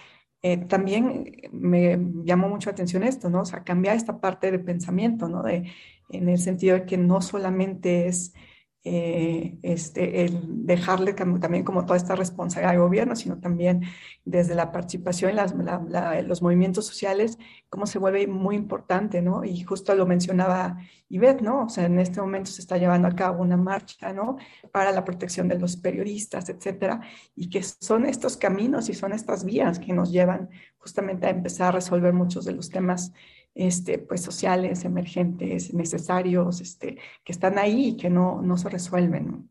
eh, 0.43 0.57
también 0.57 1.33
me 1.53 1.99
llamó 2.25 2.49
mucho 2.49 2.71
la 2.71 2.73
atención 2.73 3.03
esto, 3.03 3.29
¿no? 3.29 3.41
O 3.43 3.45
sea, 3.45 3.65
cambiar 3.65 3.97
esta 3.97 4.21
parte 4.21 4.51
de 4.51 4.59
pensamiento, 4.59 5.29
¿no? 5.29 5.43
De, 5.43 5.71
en 6.11 6.29
el 6.29 6.39
sentido 6.39 6.77
de 6.77 6.87
que 6.87 6.97
no 6.97 7.21
solamente 7.21 8.07
es 8.07 8.35
eh, 8.83 9.59
este, 9.63 10.25
el 10.25 10.65
dejarle 10.65 11.13
también 11.13 11.65
como 11.65 11.85
toda 11.85 11.99
esta 11.99 12.17
responsabilidad 12.17 12.73
al 12.73 12.81
gobierno, 12.81 13.15
sino 13.15 13.39
también 13.39 13.83
desde 14.25 14.55
la 14.55 14.73
participación 14.73 15.39
en 15.39 16.29
los 16.29 16.41
movimientos 16.41 16.87
sociales, 16.87 17.39
cómo 17.69 17.87
se 17.87 17.99
vuelve 17.99 18.27
muy 18.27 18.57
importante, 18.57 19.21
¿no? 19.21 19.45
Y 19.45 19.63
justo 19.65 19.95
lo 19.95 20.07
mencionaba 20.07 20.79
Ivette, 21.11 21.43
¿no? 21.43 21.65
O 21.65 21.69
sea, 21.69 21.85
en 21.85 21.99
este 21.99 22.23
momento 22.23 22.51
se 22.51 22.63
está 22.63 22.79
llevando 22.79 23.07
a 23.07 23.15
cabo 23.15 23.43
una 23.43 23.59
marcha, 23.59 24.15
¿no? 24.15 24.39
Para 24.73 24.93
la 24.93 25.05
protección 25.05 25.47
de 25.49 25.59
los 25.59 25.77
periodistas, 25.77 26.49
etcétera, 26.49 27.03
y 27.37 27.51
que 27.51 27.63
son 27.63 28.07
estos 28.07 28.39
caminos 28.39 28.89
y 28.89 28.95
son 28.95 29.13
estas 29.13 29.45
vías 29.45 29.79
que 29.79 29.93
nos 29.93 30.11
llevan 30.11 30.49
justamente 30.79 31.27
a 31.27 31.31
empezar 31.31 31.69
a 31.69 31.73
resolver 31.73 32.15
muchos 32.15 32.47
de 32.47 32.53
los 32.53 32.71
temas 32.71 33.13
este, 33.55 33.99
pues, 33.99 34.23
sociales, 34.23 34.85
emergentes, 34.85 35.75
necesarios, 35.75 36.61
este, 36.61 36.99
que 37.25 37.33
están 37.33 37.59
ahí 37.59 37.89
y 37.89 37.97
que 37.97 38.11
no, 38.11 38.43
no 38.43 38.57
se 38.57 38.69
resuelven. 38.69 39.51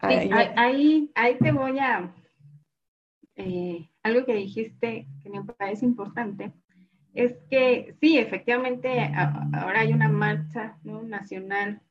ahí, 0.00 1.10
ahí, 1.14 1.38
te 1.38 1.52
voy 1.52 1.78
a... 1.78 2.14
Eh, 3.36 3.88
algo 4.02 4.24
que 4.24 4.34
dijiste 4.34 5.06
que 5.22 5.30
me 5.30 5.44
parece 5.44 5.84
importante 5.84 6.52
es 7.14 7.34
que 7.50 7.96
sí, 8.00 8.18
efectivamente, 8.18 9.12
ahora 9.52 9.80
hay 9.80 9.92
una 9.92 10.08
marcha 10.08 10.78
nacional 10.84 11.82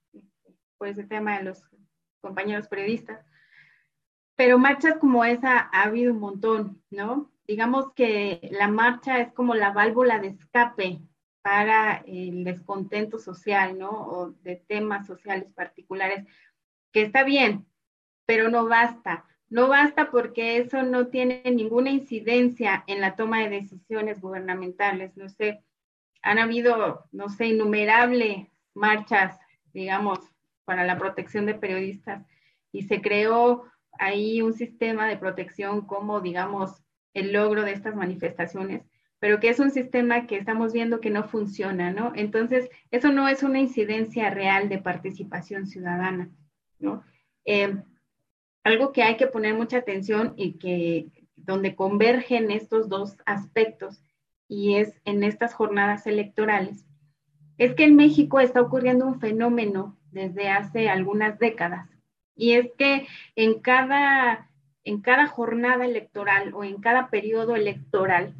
por 0.77 0.87
ese 0.87 1.03
tema 1.03 1.37
de 1.37 1.45
los 1.45 1.69
compañeros 2.21 2.67
periodistas, 2.67 3.25
pero 4.35 4.57
marchas 4.57 4.97
como 4.97 5.25
esa 5.25 5.69
ha 5.71 5.83
habido 5.83 6.13
un 6.13 6.19
montón, 6.19 6.81
¿no? 6.89 7.31
Digamos 7.49 7.93
que 7.95 8.47
la 8.51 8.67
marcha 8.67 9.19
es 9.19 9.33
como 9.33 9.55
la 9.55 9.71
válvula 9.71 10.19
de 10.19 10.27
escape 10.27 11.01
para 11.41 12.03
el 12.05 12.43
descontento 12.43 13.17
social, 13.17 13.75
¿no? 13.75 13.89
O 13.89 14.29
de 14.43 14.57
temas 14.57 15.07
sociales 15.07 15.51
particulares, 15.55 16.27
que 16.91 17.01
está 17.01 17.23
bien, 17.23 17.65
pero 18.27 18.51
no 18.51 18.67
basta. 18.67 19.25
No 19.49 19.67
basta 19.67 20.11
porque 20.11 20.57
eso 20.57 20.83
no 20.83 21.07
tiene 21.07 21.41
ninguna 21.45 21.89
incidencia 21.89 22.83
en 22.85 23.01
la 23.01 23.15
toma 23.15 23.39
de 23.39 23.49
decisiones 23.49 24.21
gubernamentales. 24.21 25.17
No 25.17 25.27
sé, 25.27 25.63
han 26.21 26.37
habido, 26.37 27.07
no 27.11 27.29
sé, 27.29 27.47
innumerables 27.47 28.47
marchas, 28.75 29.39
digamos, 29.73 30.19
para 30.65 30.85
la 30.85 30.99
protección 30.99 31.47
de 31.47 31.55
periodistas 31.55 32.23
y 32.71 32.83
se 32.83 33.01
creó 33.01 33.63
ahí 33.93 34.43
un 34.43 34.53
sistema 34.53 35.07
de 35.07 35.17
protección 35.17 35.87
como, 35.87 36.21
digamos, 36.21 36.83
el 37.13 37.33
logro 37.33 37.63
de 37.63 37.71
estas 37.71 37.95
manifestaciones, 37.95 38.83
pero 39.19 39.39
que 39.39 39.49
es 39.49 39.59
un 39.59 39.71
sistema 39.71 40.27
que 40.27 40.37
estamos 40.37 40.73
viendo 40.73 41.01
que 41.01 41.09
no 41.09 41.23
funciona, 41.27 41.91
¿no? 41.91 42.13
Entonces, 42.15 42.69
eso 42.91 43.11
no 43.11 43.27
es 43.27 43.43
una 43.43 43.59
incidencia 43.59 44.29
real 44.29 44.69
de 44.69 44.77
participación 44.77 45.67
ciudadana, 45.67 46.29
¿no? 46.79 47.03
Eh, 47.45 47.75
algo 48.63 48.91
que 48.91 49.03
hay 49.03 49.17
que 49.17 49.27
poner 49.27 49.55
mucha 49.55 49.77
atención 49.77 50.33
y 50.37 50.53
que 50.53 51.07
donde 51.35 51.75
convergen 51.75 52.51
estos 52.51 52.89
dos 52.89 53.17
aspectos 53.25 54.01
y 54.47 54.75
es 54.75 54.99
en 55.05 55.23
estas 55.23 55.53
jornadas 55.53 56.07
electorales, 56.07 56.85
es 57.57 57.75
que 57.75 57.83
en 57.83 57.95
México 57.95 58.39
está 58.39 58.61
ocurriendo 58.61 59.05
un 59.05 59.19
fenómeno 59.19 59.97
desde 60.11 60.49
hace 60.49 60.89
algunas 60.89 61.37
décadas 61.39 61.87
Y 62.35 62.53
es 62.53 62.71
que 62.77 63.07
en 63.35 63.59
cada, 63.59 64.48
en 64.83 65.01
cada 65.01 65.27
jornada 65.27 65.85
electoral 65.85 66.53
o 66.53 66.63
en 66.63 66.81
cada 66.81 67.09
periodo 67.09 67.55
electoral 67.55 68.35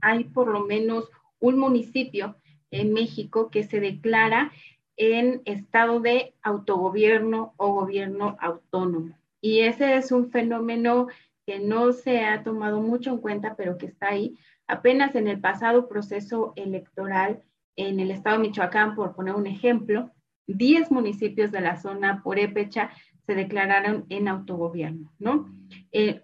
hay 0.00 0.24
por 0.24 0.48
lo 0.48 0.60
menos 0.60 1.08
un 1.40 1.58
municipio 1.58 2.36
en 2.70 2.92
México 2.92 3.50
que 3.50 3.64
se 3.64 3.80
declara 3.80 4.52
en 4.96 5.42
estado 5.44 6.00
de 6.00 6.34
autogobierno 6.42 7.54
o 7.56 7.72
gobierno 7.72 8.36
autónomo. 8.40 9.16
Y 9.40 9.60
ese 9.60 9.96
es 9.96 10.12
un 10.12 10.30
fenómeno 10.30 11.08
que 11.46 11.58
no 11.58 11.92
se 11.92 12.24
ha 12.24 12.42
tomado 12.42 12.80
mucho 12.80 13.10
en 13.10 13.18
cuenta, 13.18 13.54
pero 13.56 13.76
que 13.76 13.86
está 13.86 14.08
ahí. 14.08 14.38
Apenas 14.66 15.14
en 15.14 15.28
el 15.28 15.40
pasado 15.40 15.88
proceso 15.88 16.52
electoral 16.56 17.42
en 17.76 18.00
el 18.00 18.10
estado 18.10 18.36
de 18.36 18.48
Michoacán, 18.48 18.94
por 18.94 19.14
poner 19.14 19.34
un 19.34 19.46
ejemplo, 19.46 20.10
10 20.46 20.90
municipios 20.90 21.50
de 21.50 21.60
la 21.60 21.76
zona 21.76 22.22
purépecha 22.22 22.90
se 23.26 23.34
declararon 23.34 24.06
en 24.08 24.28
autogobierno, 24.28 25.12
¿no? 25.18 25.54
Eh, 25.92 26.22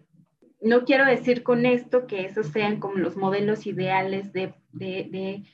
no 0.60 0.84
quiero 0.84 1.06
decir 1.06 1.42
con 1.42 1.64
esto 1.64 2.06
que 2.06 2.24
esos 2.24 2.48
sean 2.48 2.78
como 2.80 2.96
los 2.96 3.16
modelos 3.16 3.66
ideales 3.66 4.32
de, 4.32 4.54
de, 4.72 5.44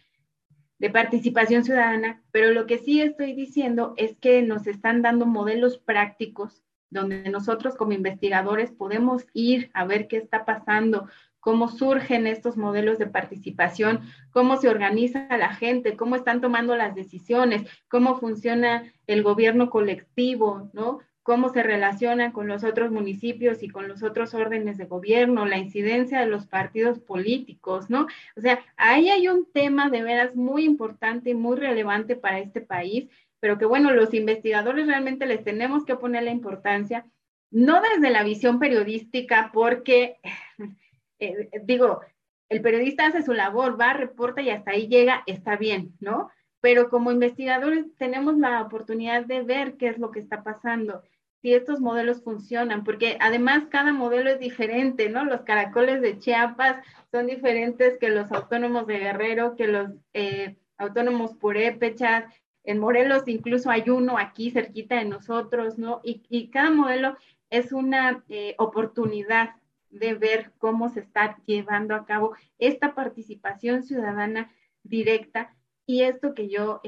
de, 0.79 0.91
participación 0.91 1.65
ciudadana, 1.65 2.23
pero 2.33 2.53
lo 2.53 2.67
que 2.67 2.79
sí 2.79 3.01
estoy 3.01 3.33
diciendo 3.35 3.95
es 3.97 4.17
que 4.17 4.43
nos 4.43 4.67
están 4.67 5.03
dando 5.03 5.27
modelos 5.27 5.79
prácticos 5.79 6.63
donde 6.91 7.29
nosotros 7.31 7.77
como 7.77 7.93
investigadores 7.93 8.71
podemos 8.71 9.27
ir 9.33 9.71
a 9.75 9.85
ver 9.85 10.09
qué 10.09 10.17
está 10.17 10.45
pasando, 10.45 11.09
cómo 11.41 11.69
surgen 11.69 12.27
estos 12.27 12.57
modelos 12.57 12.99
de 12.99 13.07
participación, 13.07 14.01
cómo 14.33 14.57
se 14.57 14.69
organiza 14.69 15.29
la 15.37 15.55
gente, 15.55 15.97
cómo 15.97 16.17
están 16.17 16.41
tomando 16.41 16.75
las 16.77 16.95
decisiones, 16.95 17.69
cómo 17.89 18.19
funciona 18.19 18.93
el 19.07 19.23
gobierno 19.23 19.71
colectivo, 19.71 20.71
¿no? 20.73 21.01
Cómo 21.27 21.49
se 21.49 21.65
relacionan 21.65 22.31
con 22.31 22.47
los 22.47 22.63
otros 22.63 22.93
municipios 22.93 23.65
y 23.65 23.69
con 23.69 23.89
los 23.89 24.05
otros 24.05 24.33
órdenes 24.33 24.79
de 24.79 24.85
gobierno, 24.85 25.45
la 25.45 25.59
incidencia 25.59 26.21
de 26.21 26.29
los 26.29 26.47
partidos 26.47 27.01
políticos, 27.01 27.91
¿no? 27.91 28.07
O 28.37 28.41
sea, 28.41 28.65
ahí 28.77 29.11
hay 29.11 29.27
un 29.27 29.45
tema 29.51 29.91
de 29.91 30.05
veras 30.05 30.37
muy 30.37 30.65
importante 30.65 31.31
y 31.31 31.35
muy 31.35 31.57
relevante 31.57 32.15
para 32.15 32.39
este 32.39 32.61
país, 32.61 33.09
pero 33.41 33.59
que 33.59 33.67
bueno, 33.67 33.91
los 33.91 34.15
investigadores 34.15 34.87
realmente 34.87 35.27
les 35.27 35.43
tenemos 35.43 35.85
que 35.85 35.97
poner 35.97 36.23
la 36.23 36.31
importancia, 36.31 37.05
no 37.51 37.83
desde 37.83 38.11
la 38.11 38.23
visión 38.23 38.61
periodística, 38.61 39.51
porque, 39.53 40.19
eh, 41.19 41.51
digo, 41.65 42.03
el 42.49 42.63
periodista 42.63 43.07
hace 43.07 43.25
su 43.25 43.33
labor, 43.33 43.81
va, 43.81 43.95
reporta 43.95 44.43
y 44.43 44.51
hasta 44.51 44.71
ahí 44.71 44.87
llega, 44.87 45.25
está 45.27 45.57
bien, 45.57 45.93
¿no? 45.99 46.31
Pero 46.61 46.89
como 46.89 47.11
investigadores 47.11 47.85
tenemos 47.97 48.39
la 48.39 48.63
oportunidad 48.63 49.25
de 49.25 49.43
ver 49.43 49.77
qué 49.77 49.89
es 49.89 49.99
lo 49.99 50.13
que 50.13 50.21
está 50.21 50.45
pasando 50.45 51.03
si 51.43 51.55
estos 51.55 51.81
modelos 51.81 52.23
funcionan, 52.23 52.85
porque 52.85 53.19
además 53.21 53.65
cada 53.71 53.93
modelo 53.93 54.31
es 54.31 54.41
diferente, 54.41 55.09
¿no? 55.09 55.25
Los 55.25 55.43
caracoles 55.43 56.01
de 56.01 56.19
Chiapas 56.19 56.85
son 57.11 57.27
diferentes 57.27 57.99
que 57.99 58.11
los 58.11 58.33
autónomos 58.33 58.87
de 58.87 58.99
Guerrero, 58.99 59.57
que 59.57 59.69
los 59.69 59.91
eh, 60.13 60.57
autónomos 60.79 61.35
purépechas, 61.35 62.25
en 62.67 62.81
Morelos 62.81 63.29
incluso 63.29 63.71
hay 63.71 63.89
uno 63.89 64.19
aquí 64.19 64.51
cerquita 64.51 64.97
de 64.97 65.05
nosotros, 65.05 65.79
¿no? 65.79 66.01
Y, 66.03 66.49
cada 66.51 66.71
modelo 66.71 67.17
es 67.49 67.73
una 67.73 68.25
eh, 68.29 68.55
oportunidad 68.59 69.55
de 69.91 70.15
ver 70.15 70.53
cómo 70.59 70.89
se 70.89 71.01
está 71.01 71.39
llevando 71.47 71.95
a 71.95 72.05
cabo 72.05 72.35
esta 72.59 72.95
participación 72.95 73.85
ciudadana 73.85 74.53
directa 74.83 75.55
y 75.87 76.03
esto 76.03 76.35
que 76.35 76.49
yo, 76.49 76.81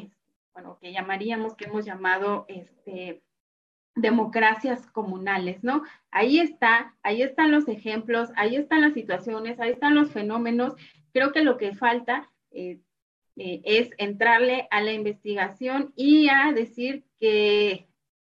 bueno, 0.52 0.78
que 0.80 0.92
llamaríamos, 0.92 1.54
que 1.54 1.66
hemos 1.66 1.84
llamado, 1.84 2.44
este, 2.48 3.22
democracias 3.94 4.86
comunales, 4.88 5.62
¿no? 5.62 5.82
Ahí 6.10 6.38
está, 6.38 6.94
ahí 7.02 7.22
están 7.22 7.50
los 7.50 7.68
ejemplos, 7.68 8.30
ahí 8.36 8.56
están 8.56 8.80
las 8.80 8.94
situaciones, 8.94 9.58
ahí 9.60 9.70
están 9.70 9.94
los 9.94 10.10
fenómenos. 10.10 10.74
Creo 11.12 11.32
que 11.32 11.42
lo 11.42 11.56
que 11.56 11.74
falta 11.74 12.30
eh, 12.50 12.80
eh, 13.36 13.60
es 13.64 13.90
entrarle 13.98 14.66
a 14.70 14.80
la 14.80 14.92
investigación 14.92 15.92
y 15.96 16.28
a 16.28 16.52
decir 16.52 17.04
que 17.18 17.88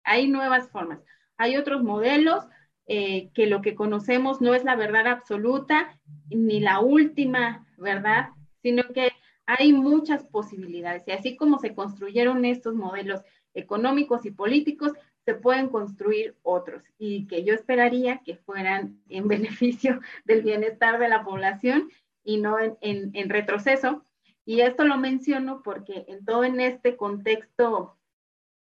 hay 0.04 0.28
nuevas 0.28 0.70
formas. 0.70 1.00
Hay 1.38 1.58
otros 1.58 1.84
modelos 1.84 2.46
eh, 2.86 3.30
que 3.34 3.48
lo 3.48 3.62
que 3.62 3.76
conocemos 3.76 4.42
no 4.42 4.54
es 4.54 4.64
la 4.66 4.76
verdad 4.76 5.08
absoluta 5.08 6.00
ni 6.30 6.60
la 6.60 6.80
última 6.80 7.66
verdad, 7.78 8.30
sino 8.62 8.84
que 8.94 9.12
hay 9.46 9.74
muchas 9.74 10.24
posibilidades. 10.26 11.04
Y 11.08 11.12
así 11.12 11.36
como 11.36 11.60
se 11.60 11.74
construyeron 11.76 12.46
estos 12.46 12.76
modelos 12.76 13.22
económicos 13.54 14.26
y 14.26 14.32
políticos, 14.32 14.94
se 15.26 15.36
pueden 15.36 15.70
construir 15.70 16.36
otros 16.42 16.84
y 16.98 17.28
que 17.28 17.44
yo 17.44 17.54
esperaría 17.54 18.22
que 18.24 18.38
fueran 18.38 19.02
en 19.10 19.28
beneficio 19.28 20.02
del 20.26 20.42
bienestar 20.42 21.00
de 21.00 21.10
la 21.10 21.24
población 21.24 21.90
y 22.24 22.38
no 22.38 22.58
en, 22.60 23.30
retroceso. 23.30 24.06
Y 24.46 24.62
esto 24.62 24.86
lo 24.86 24.98
menciono 24.98 25.62
porque 25.64 26.06
en 26.08 26.26
todo 26.26 26.44
en 26.44 26.60
este 26.60 26.98
contexto 26.98 27.98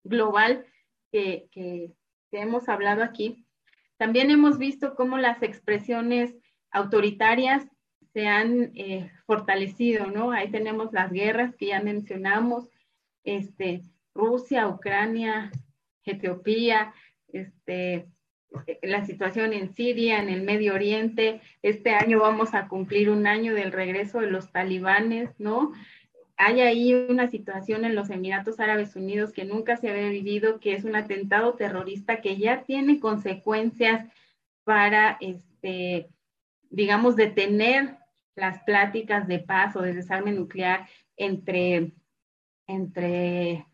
global 0.03 0.65
que, 1.11 1.47
que, 1.51 1.93
hemos 2.31 2.69
hablado 2.69 3.03
aquí, 3.03 3.47
también 3.97 4.29
hemos 4.29 4.59
visto 4.59 4.95
cómo 4.95 5.17
las 5.17 5.41
expresiones 5.41 6.35
autoritarias 6.71 7.67
se 8.13 8.27
han 8.27 8.71
eh, 8.75 9.11
fortalecido, 9.25 10.07
¿no? 10.07 10.31
Ahí 10.31 10.51
tenemos 10.51 10.93
las 10.93 11.11
guerras 11.11 11.55
que 11.55 11.67
ya 11.67 11.81
mencionamos, 11.81 12.69
este, 13.23 13.81
Rusia, 14.13 14.67
Ucrania, 14.67 15.51
Etiopía, 16.11 16.93
este, 17.31 18.07
la 18.81 19.05
situación 19.05 19.53
en 19.53 19.73
Siria, 19.73 20.19
en 20.19 20.29
el 20.29 20.41
Medio 20.41 20.73
Oriente. 20.73 21.41
Este 21.61 21.91
año 21.91 22.19
vamos 22.19 22.53
a 22.53 22.67
cumplir 22.67 23.09
un 23.09 23.27
año 23.27 23.53
del 23.53 23.71
regreso 23.71 24.19
de 24.19 24.31
los 24.31 24.51
talibanes, 24.51 25.29
¿no? 25.39 25.71
Hay 26.37 26.61
ahí 26.61 26.93
una 26.93 27.27
situación 27.27 27.83
en 27.83 27.95
los 27.95 28.09
Emiratos 28.09 28.59
Árabes 28.59 28.95
Unidos 28.95 29.33
que 29.33 29.43
nunca 29.43 29.75
se 29.75 29.89
había 29.89 30.09
vivido, 30.09 30.59
que 30.59 30.73
es 30.73 30.85
un 30.85 30.95
atentado 30.95 31.55
terrorista 31.55 32.21
que 32.21 32.37
ya 32.37 32.63
tiene 32.63 32.99
consecuencias 32.99 34.05
para, 34.63 35.17
este, 35.19 36.09
digamos, 36.69 37.15
detener 37.15 37.97
las 38.35 38.63
pláticas 38.63 39.27
de 39.27 39.39
paz 39.39 39.75
o 39.75 39.81
de 39.81 39.93
desarme 39.93 40.31
nuclear 40.31 40.87
entre, 41.17 41.91
entre 42.67 43.65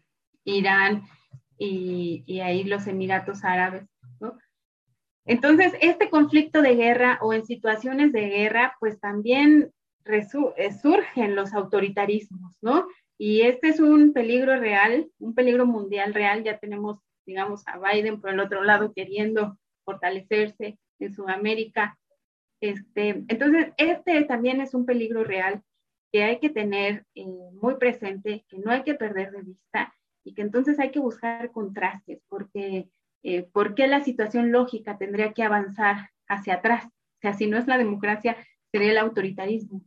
Irán 0.44 1.04
y, 1.58 2.40
ahí 2.40 2.64
los 2.64 2.88
Emiratos 2.88 3.44
Árabes, 3.44 3.88
¿no? 4.20 4.38
Entonces, 5.26 5.74
este 5.82 6.10
conflicto 6.10 6.62
de 6.62 6.76
guerra 6.76 7.18
o 7.22 7.34
en 7.34 7.46
situaciones 7.46 8.12
de 8.12 8.30
guerra, 8.30 8.76
pues 8.80 9.00
también 9.00 9.72
eh, 10.06 10.72
surgen 10.72 11.36
los 11.36 11.54
autoritarismos, 11.54 12.58
¿no? 12.62 12.88
Y 13.18 13.42
este 13.42 13.70
es 13.70 13.80
un 13.80 14.14
peligro 14.14 14.60
real, 14.60 15.10
un 15.20 15.34
peligro 15.34 15.66
mundial 15.66 16.14
real. 16.14 16.44
Ya 16.44 16.60
tenemos, 16.60 17.00
digamos, 17.26 17.64
a 17.68 17.80
Biden 17.80 18.22
por 18.22 18.30
el 18.30 18.40
otro 18.40 18.64
lado 18.64 18.94
queriendo 18.94 19.58
fortalecerse 19.84 20.78
en 21.00 21.14
Sudamérica. 21.14 21.98
Este, 22.62 23.24
entonces, 23.28 23.74
este 23.78 24.24
también 24.26 24.62
es 24.62 24.74
un 24.74 24.86
peligro 24.86 25.24
real 25.24 25.64
que 26.12 26.24
hay 26.24 26.40
que 26.40 26.50
tener 26.50 27.06
eh, 27.16 27.26
muy 27.62 27.76
presente, 27.76 28.46
que 28.48 28.60
no 28.60 28.72
hay 28.72 28.84
que 28.84 28.94
perder 28.94 29.32
de 29.32 29.42
vista 29.42 29.94
y 30.26 30.34
que 30.34 30.42
entonces 30.42 30.80
hay 30.80 30.92
que 30.92 31.00
buscar 31.00 31.52
contrastes, 31.52 32.22
porque 32.28 32.90
eh, 33.24 33.44
¿por 33.54 33.76
qué 33.76 33.88
la 33.88 34.04
situación 34.04 34.52
lógica 34.52 34.98
tendría 34.98 35.32
que 35.34 35.44
avanzar 35.44 36.10
hacia 36.28 36.56
atrás? 36.56 36.86
O 36.86 37.22
sea, 37.22 37.34
si 37.34 37.48
no 37.48 37.58
es 37.58 37.68
la 37.68 37.78
democracia, 37.78 38.36
sería 38.72 38.92
el 38.92 38.98
autoritarismo. 38.98 39.82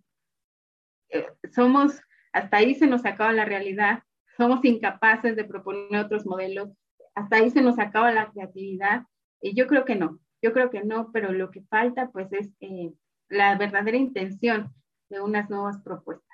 Eh, 1.10 1.26
somos, 1.52 2.00
hasta 2.32 2.56
ahí 2.56 2.74
se 2.76 2.86
nos 2.86 3.04
acaba 3.04 3.32
la 3.32 3.44
realidad, 3.44 4.04
somos 4.36 4.64
incapaces 4.64 5.34
de 5.34 5.44
proponer 5.44 6.04
otros 6.04 6.24
modelos, 6.24 6.70
hasta 7.14 7.36
ahí 7.36 7.50
se 7.50 7.60
nos 7.60 7.78
acaba 7.78 8.12
la 8.12 8.30
creatividad, 8.30 9.02
y 9.40 9.54
yo 9.54 9.66
creo 9.66 9.84
que 9.84 9.96
no, 9.96 10.20
yo 10.40 10.52
creo 10.52 10.70
que 10.70 10.84
no, 10.84 11.10
pero 11.12 11.32
lo 11.32 11.50
que 11.50 11.62
falta 11.62 12.10
pues 12.10 12.32
es 12.32 12.50
eh, 12.60 12.92
la 13.28 13.56
verdadera 13.58 13.96
intención 13.96 14.72
de 15.10 15.20
unas 15.20 15.50
nuevas 15.50 15.80
propuestas. 15.82 16.27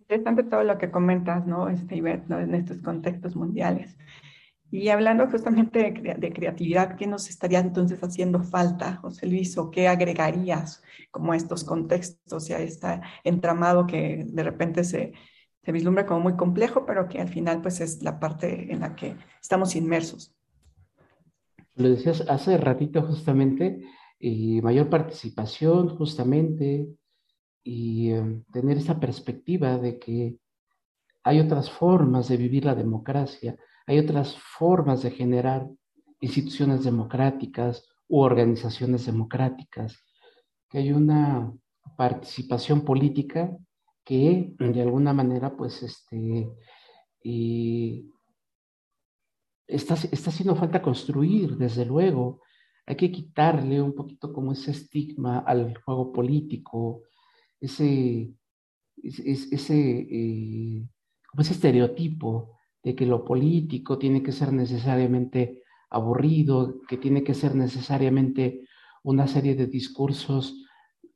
Interesante 0.00 0.44
todo 0.44 0.62
lo 0.64 0.78
que 0.78 0.90
comentas, 0.90 1.46
¿no? 1.46 1.68
Este, 1.68 2.00
¿no? 2.00 2.38
En 2.38 2.54
estos 2.54 2.78
contextos 2.78 3.36
mundiales. 3.36 3.96
Y 4.70 4.88
hablando 4.88 5.28
justamente 5.28 5.92
de, 5.92 6.32
creatividad, 6.32 6.96
¿qué 6.96 7.06
nos 7.06 7.28
estaría 7.28 7.60
entonces 7.60 8.02
haciendo 8.02 8.42
falta, 8.42 8.96
José 8.96 9.26
Luis, 9.26 9.56
o 9.56 9.70
qué 9.70 9.86
agregarías 9.86 10.82
como 11.12 11.32
a 11.32 11.36
estos 11.36 11.62
contextos 11.62 12.50
y 12.50 12.54
a 12.54 12.58
este 12.58 13.00
entramado 13.22 13.86
que 13.86 14.24
de 14.26 14.42
repente 14.42 14.82
se, 14.82 15.12
se 15.62 15.72
vislumbra 15.72 16.06
como 16.06 16.20
muy 16.20 16.34
complejo, 16.34 16.84
pero 16.86 17.08
que 17.08 17.20
al 17.20 17.28
final 17.28 17.62
pues 17.62 17.80
es 17.80 18.02
la 18.02 18.18
parte 18.18 18.72
en 18.72 18.80
la 18.80 18.96
que 18.96 19.16
estamos 19.40 19.76
inmersos? 19.76 20.34
Lo 21.76 21.90
decías 21.90 22.24
hace 22.28 22.56
ratito 22.56 23.02
justamente, 23.02 23.80
y 24.18 24.60
mayor 24.62 24.88
participación 24.88 25.96
justamente, 25.96 26.88
y 27.64 28.10
em, 28.10 28.44
tener 28.52 28.76
esa 28.76 29.00
perspectiva 29.00 29.78
de 29.78 29.98
que 29.98 30.38
hay 31.24 31.40
otras 31.40 31.70
formas 31.70 32.28
de 32.28 32.36
vivir 32.36 32.66
la 32.66 32.74
democracia, 32.74 33.56
hay 33.86 33.98
otras 33.98 34.36
formas 34.36 35.02
de 35.02 35.10
generar 35.10 35.68
instituciones 36.20 36.84
democráticas 36.84 37.88
u 38.06 38.20
organizaciones 38.20 39.06
democráticas, 39.06 39.98
que 40.68 40.78
hay 40.78 40.92
una 40.92 41.52
participación 41.96 42.84
política 42.84 43.56
que 44.04 44.54
de 44.58 44.82
alguna 44.82 45.14
manera 45.14 45.56
pues 45.56 45.82
este 45.82 46.50
está, 49.66 49.94
está 49.94 50.30
haciendo 50.30 50.56
falta 50.56 50.82
construir, 50.82 51.56
desde 51.56 51.84
luego. 51.84 52.40
Hay 52.86 52.96
que 52.96 53.10
quitarle 53.10 53.80
un 53.80 53.94
poquito 53.94 54.32
como 54.32 54.52
ese 54.52 54.72
estigma 54.72 55.38
al 55.38 55.76
juego 55.82 56.12
político, 56.12 57.02
ese, 57.64 58.30
ese, 59.02 59.78
eh, 60.10 60.86
ese 61.38 61.52
estereotipo 61.52 62.56
de 62.82 62.94
que 62.94 63.06
lo 63.06 63.24
político 63.24 63.98
tiene 63.98 64.22
que 64.22 64.32
ser 64.32 64.52
necesariamente 64.52 65.62
aburrido, 65.90 66.80
que 66.86 66.98
tiene 66.98 67.22
que 67.24 67.34
ser 67.34 67.54
necesariamente 67.54 68.68
una 69.02 69.26
serie 69.26 69.54
de 69.54 69.66
discursos 69.66 70.64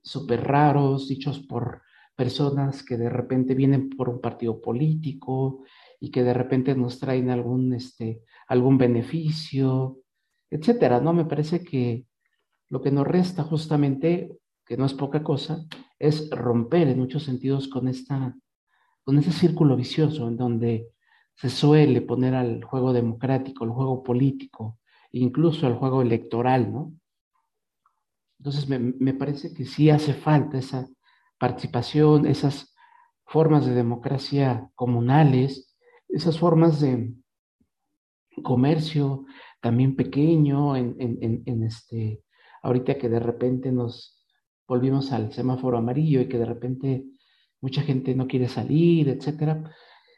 súper 0.03 0.44
raros, 0.44 1.09
dichos 1.09 1.40
por 1.40 1.82
personas 2.16 2.82
que 2.82 2.96
de 2.96 3.11
repente 3.11 3.55
vienen 3.55 3.90
por 3.90 4.09
un 4.09 4.20
partido 4.20 4.61
político 4.61 5.64
y 6.01 6.11
que 6.11 6.22
de 6.22 6.34
repente 6.34 6.74
nos 6.74 6.99
traen 6.99 7.30
algún, 7.30 7.74
este, 7.74 8.22
algún 8.49 8.78
beneficio, 8.78 9.99
etcétera, 10.51 11.01
¿no? 11.01 11.12
Me 11.12 11.26
parece 11.26 11.62
que 11.62 12.07
lo 12.70 12.80
que 12.80 12.90
nos 12.90 13.07
resta 13.07 13.42
justamente, 13.44 14.38
que 14.64 14.76
no 14.76 14.86
es 14.86 14.94
poca 14.94 15.22
cosa, 15.22 15.66
es 15.99 16.30
romper 16.30 16.88
en 16.88 16.99
muchos 16.99 17.24
sentidos 17.24 17.68
con 17.68 17.88
esta, 17.88 18.34
con 19.05 19.18
ese 19.18 19.32
círculo 19.32 19.76
vicioso 19.76 20.28
en 20.28 20.36
donde 20.36 20.90
se 21.34 21.51
suele 21.51 22.01
poner 22.01 22.34
al 22.34 22.64
juego 22.64 22.92
democrático, 22.92 23.64
al 23.64 23.70
juego 23.70 24.03
político, 24.03 24.78
incluso 25.12 25.66
al 25.66 25.76
juego 25.76 26.03
electoral, 26.03 26.72
¿no? 26.72 26.92
Entonces 28.38 28.68
me, 28.68 28.78
me 28.78 29.14
parece 29.14 29.53
que 29.53 29.64
sí 29.64 29.90
hace 29.90 30.14
falta 30.14 30.59
esa 30.59 30.88
participación, 31.38 32.26
esas 32.26 32.74
formas 33.24 33.66
de 33.66 33.74
democracia 33.74 34.70
comunales, 34.74 35.76
esas 36.09 36.38
formas 36.38 36.80
de 36.80 37.12
comercio 38.42 39.26
también 39.61 39.96
pequeño, 39.96 40.76
en, 40.76 40.96
en, 40.99 41.42
en, 41.44 41.62
este, 41.64 42.22
ahorita 42.62 42.96
que 42.96 43.09
de 43.09 43.20
repente 43.20 43.72
nos 43.72 44.17
volvimos 44.68 45.10
al 45.12 45.32
semáforo 45.32 45.78
amarillo 45.78 46.20
y 46.20 46.28
que 46.28 46.38
de 46.38 46.44
repente 46.44 47.06
mucha 47.60 47.82
gente 47.82 48.14
no 48.14 48.28
quiere 48.28 48.48
salir, 48.48 49.08
etcétera. 49.08 49.64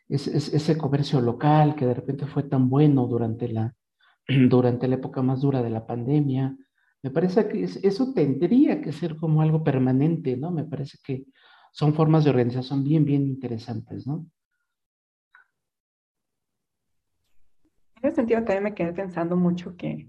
Es, 0.09 0.27
ese 0.27 0.77
comercio 0.77 1.21
local 1.21 1.77
que 1.77 1.87
de 1.87 1.95
repente 1.95 2.27
fue 2.27 2.43
tan 2.43 2.69
bueno 2.69 3.07
durante 3.07 3.49
la, 3.49 3.75
durante 4.49 4.89
la 4.89 4.97
época 4.97 5.23
más 5.23 5.41
dura 5.41 5.63
de 5.63 5.71
la 5.71 5.87
pandemia, 5.87 6.57
me 7.03 7.11
parece 7.11 7.49
que 7.49 7.63
eso 7.65 8.13
tendría 8.13 8.83
que 8.83 8.93
ser 8.93 9.17
como 9.17 9.41
algo 9.41 9.65
permanente, 9.65 10.37
¿no? 10.37 10.51
Me 10.51 10.65
parece 10.65 10.99
que 11.03 11.25
son 11.73 11.95
formas 11.95 12.25
de 12.25 12.31
organización 12.31 12.85
bien, 12.85 13.07
bien 13.07 13.27
interesantes, 13.27 14.07
¿no? 14.07 14.27
En 18.03 18.09
ese 18.09 18.17
sentido 18.17 18.41
también 18.41 18.65
me 18.65 18.75
quedé 18.75 18.93
pensando 18.93 19.37
mucho 19.37 19.77
que 19.77 20.09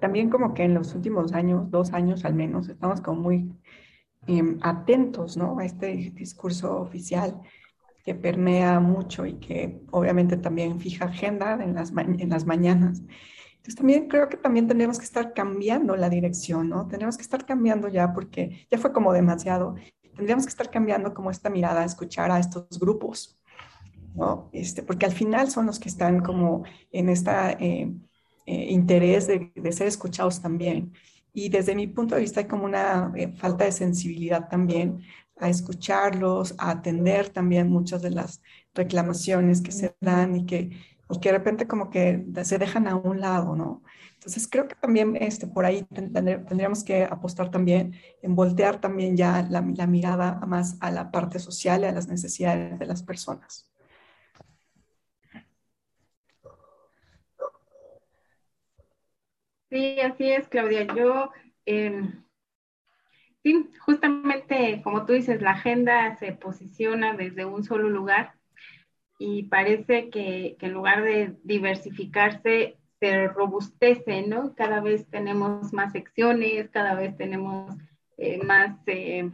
también 0.00 0.30
como 0.30 0.54
que 0.54 0.64
en 0.64 0.74
los 0.74 0.94
últimos 0.94 1.32
años, 1.32 1.70
dos 1.70 1.92
años 1.92 2.24
al 2.24 2.34
menos, 2.34 2.68
estamos 2.68 3.00
como 3.00 3.20
muy 3.22 3.52
em, 4.26 4.58
atentos, 4.62 5.36
¿no? 5.36 5.58
A 5.58 5.64
este 5.64 5.88
discurso 6.14 6.80
oficial 6.80 7.40
que 8.04 8.14
permea 8.14 8.80
mucho 8.80 9.26
y 9.26 9.34
que 9.34 9.82
obviamente 9.90 10.36
también 10.36 10.80
fija 10.80 11.06
agenda 11.06 11.62
en 11.62 11.74
las, 11.74 11.92
en 11.96 12.28
las 12.30 12.46
mañanas. 12.46 13.02
Entonces 13.56 13.74
también 13.76 14.08
creo 14.08 14.28
que 14.28 14.38
también 14.38 14.66
tenemos 14.66 14.98
que 14.98 15.04
estar 15.04 15.34
cambiando 15.34 15.94
la 15.94 16.08
dirección, 16.08 16.70
¿no? 16.70 16.88
Tenemos 16.88 17.16
que 17.16 17.22
estar 17.22 17.44
cambiando 17.44 17.88
ya 17.88 18.14
porque 18.14 18.66
ya 18.70 18.78
fue 18.78 18.92
como 18.92 19.12
demasiado. 19.12 19.74
Tendríamos 20.14 20.46
que 20.46 20.50
estar 20.50 20.70
cambiando 20.70 21.12
como 21.12 21.30
esta 21.30 21.50
mirada 21.50 21.82
a 21.82 21.84
escuchar 21.84 22.30
a 22.30 22.38
estos 22.38 22.66
grupos, 22.80 23.38
¿no? 24.14 24.48
Este, 24.52 24.82
porque 24.82 25.04
al 25.04 25.12
final 25.12 25.50
son 25.50 25.66
los 25.66 25.78
que 25.78 25.90
están 25.90 26.20
como 26.22 26.64
en 26.92 27.10
este 28.48 28.72
interés 28.72 29.26
de, 29.26 29.52
de, 29.54 29.72
ser 29.72 29.86
escuchados 29.86 30.40
también. 30.40 30.92
Y 31.32 31.48
desde 31.50 31.74
mi 31.74 31.86
punto 31.86 32.14
de 32.14 32.22
vista 32.22 32.40
hay 32.40 32.46
como 32.46 32.64
una 32.64 33.12
eh, 33.16 33.32
falta 33.36 33.64
de 33.64 33.72
sensibilidad 33.72 34.48
también 34.48 35.00
a 35.36 35.48
escucharlos, 35.48 36.54
a 36.58 36.70
atender 36.70 37.28
también 37.28 37.68
muchas 37.68 38.02
de 38.02 38.10
las 38.10 38.42
reclamaciones 38.74 39.60
que 39.60 39.72
se 39.72 39.94
dan 40.00 40.36
y 40.36 40.46
que, 40.46 40.70
y 41.10 41.20
que 41.20 41.28
de 41.30 41.38
repente 41.38 41.66
como 41.68 41.90
que 41.90 42.26
se 42.42 42.58
dejan 42.58 42.88
a 42.88 42.96
un 42.96 43.20
lado, 43.20 43.54
¿no? 43.54 43.82
Entonces 44.14 44.48
creo 44.50 44.66
que 44.66 44.74
también 44.74 45.16
este, 45.16 45.46
por 45.46 45.64
ahí 45.64 45.84
tendríamos 45.84 46.82
que 46.82 47.04
apostar 47.04 47.50
también 47.52 47.94
en 48.20 48.34
voltear 48.34 48.80
también 48.80 49.16
ya 49.16 49.46
la, 49.48 49.60
la 49.60 49.86
mirada 49.86 50.40
más 50.46 50.76
a 50.80 50.90
la 50.90 51.12
parte 51.12 51.38
social 51.38 51.82
y 51.82 51.84
a 51.84 51.92
las 51.92 52.08
necesidades 52.08 52.78
de 52.78 52.86
las 52.86 53.04
personas. 53.04 53.67
Sí, 59.70 60.00
así 60.00 60.30
es, 60.30 60.48
Claudia. 60.48 60.86
Yo, 60.94 61.30
eh, 61.66 62.02
sí, 63.42 63.68
justamente 63.80 64.80
como 64.82 65.04
tú 65.06 65.12
dices, 65.12 65.40
la 65.42 65.52
agenda 65.52 66.16
se 66.16 66.32
posiciona 66.32 67.14
desde 67.14 67.44
un 67.44 67.64
solo 67.64 67.88
lugar 67.88 68.34
y 69.18 69.44
parece 69.44 70.10
que, 70.10 70.56
que 70.58 70.66
en 70.66 70.74
lugar 70.74 71.02
de 71.04 71.36
diversificarse, 71.44 72.78
se 73.00 73.28
robustece, 73.28 74.22
¿no? 74.26 74.54
Cada 74.56 74.80
vez 74.80 75.08
tenemos 75.10 75.72
más 75.72 75.92
secciones, 75.92 76.70
cada 76.70 76.94
vez 76.94 77.16
tenemos 77.16 77.76
eh, 78.18 78.38
más, 78.44 78.76
eh, 78.86 79.30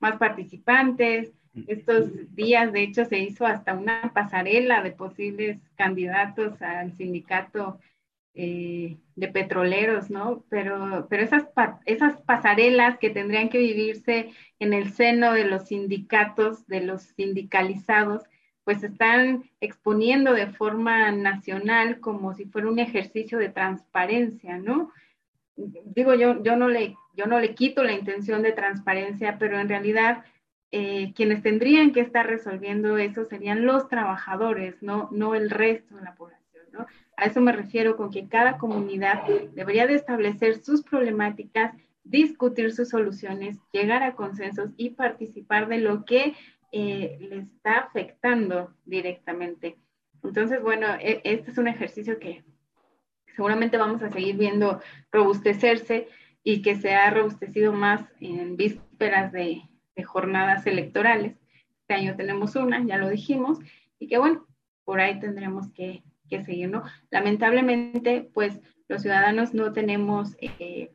más 0.00 0.16
participantes. 0.18 1.32
Estos 1.66 2.10
días, 2.34 2.72
de 2.72 2.82
hecho, 2.82 3.04
se 3.04 3.18
hizo 3.18 3.46
hasta 3.46 3.74
una 3.74 4.12
pasarela 4.14 4.82
de 4.82 4.92
posibles 4.92 5.58
candidatos 5.76 6.60
al 6.62 6.92
sindicato 6.94 7.78
eh, 8.34 8.98
de 9.14 9.28
petroleros, 9.28 10.10
¿no? 10.10 10.44
Pero, 10.48 11.06
pero 11.10 11.22
esas, 11.22 11.44
esas 11.84 12.20
pasarelas 12.22 12.98
que 12.98 13.10
tendrían 13.10 13.50
que 13.50 13.58
vivirse 13.58 14.30
en 14.58 14.72
el 14.72 14.92
seno 14.92 15.32
de 15.32 15.44
los 15.44 15.68
sindicatos, 15.68 16.66
de 16.66 16.80
los 16.80 17.02
sindicalizados, 17.02 18.22
pues 18.64 18.80
se 18.80 18.86
están 18.86 19.50
exponiendo 19.60 20.32
de 20.32 20.46
forma 20.46 21.10
nacional 21.12 22.00
como 22.00 22.34
si 22.34 22.44
fuera 22.46 22.68
un 22.68 22.78
ejercicio 22.78 23.38
de 23.38 23.48
transparencia, 23.48 24.56
¿no? 24.56 24.92
Digo, 25.56 26.14
yo, 26.14 26.42
yo, 26.42 26.56
no, 26.56 26.68
le, 26.68 26.96
yo 27.14 27.26
no 27.26 27.40
le 27.40 27.54
quito 27.54 27.82
la 27.84 27.92
intención 27.92 28.42
de 28.42 28.52
transparencia, 28.52 29.36
pero 29.38 29.58
en 29.58 29.68
realidad 29.68 30.24
eh, 30.70 31.12
quienes 31.14 31.42
tendrían 31.42 31.92
que 31.92 32.00
estar 32.00 32.26
resolviendo 32.26 32.96
eso 32.96 33.24
serían 33.24 33.66
los 33.66 33.88
trabajadores, 33.88 34.82
no, 34.82 35.08
no 35.12 35.34
el 35.34 35.50
resto 35.50 35.96
de 35.96 36.02
la 36.02 36.14
población, 36.14 36.41
A 37.16 37.24
eso 37.26 37.40
me 37.40 37.52
refiero 37.52 37.96
con 37.96 38.10
que 38.10 38.28
cada 38.28 38.58
comunidad 38.58 39.24
debería 39.54 39.86
de 39.86 39.94
establecer 39.94 40.62
sus 40.62 40.82
problemáticas, 40.82 41.74
discutir 42.04 42.72
sus 42.72 42.88
soluciones, 42.88 43.58
llegar 43.72 44.02
a 44.02 44.14
consensos 44.14 44.70
y 44.76 44.90
participar 44.90 45.68
de 45.68 45.78
lo 45.78 46.04
que 46.04 46.34
eh, 46.72 47.18
le 47.20 47.38
está 47.40 47.78
afectando 47.78 48.74
directamente. 48.84 49.76
Entonces, 50.24 50.62
bueno, 50.62 50.86
e, 51.00 51.20
este 51.24 51.50
es 51.50 51.58
un 51.58 51.68
ejercicio 51.68 52.18
que 52.18 52.44
seguramente 53.36 53.76
vamos 53.76 54.02
a 54.02 54.10
seguir 54.10 54.36
viendo 54.36 54.80
robustecerse 55.10 56.08
y 56.42 56.62
que 56.62 56.76
se 56.76 56.94
ha 56.94 57.10
robustecido 57.10 57.72
más 57.72 58.02
en 58.20 58.56
vísperas 58.56 59.32
de, 59.32 59.62
de 59.94 60.02
jornadas 60.02 60.66
electorales. 60.66 61.36
Este 61.80 61.94
año 61.94 62.16
tenemos 62.16 62.56
una, 62.56 62.84
ya 62.84 62.96
lo 62.96 63.08
dijimos, 63.08 63.58
y 63.98 64.08
que 64.08 64.18
bueno, 64.18 64.46
por 64.84 65.00
ahí 65.00 65.20
tendremos 65.20 65.70
que 65.72 66.02
que 66.32 66.44
seguir, 66.44 66.70
¿no? 66.70 66.82
Lamentablemente, 67.10 68.30
pues 68.32 68.58
los 68.88 69.02
ciudadanos 69.02 69.52
no 69.52 69.72
tenemos, 69.74 70.34
eh, 70.40 70.90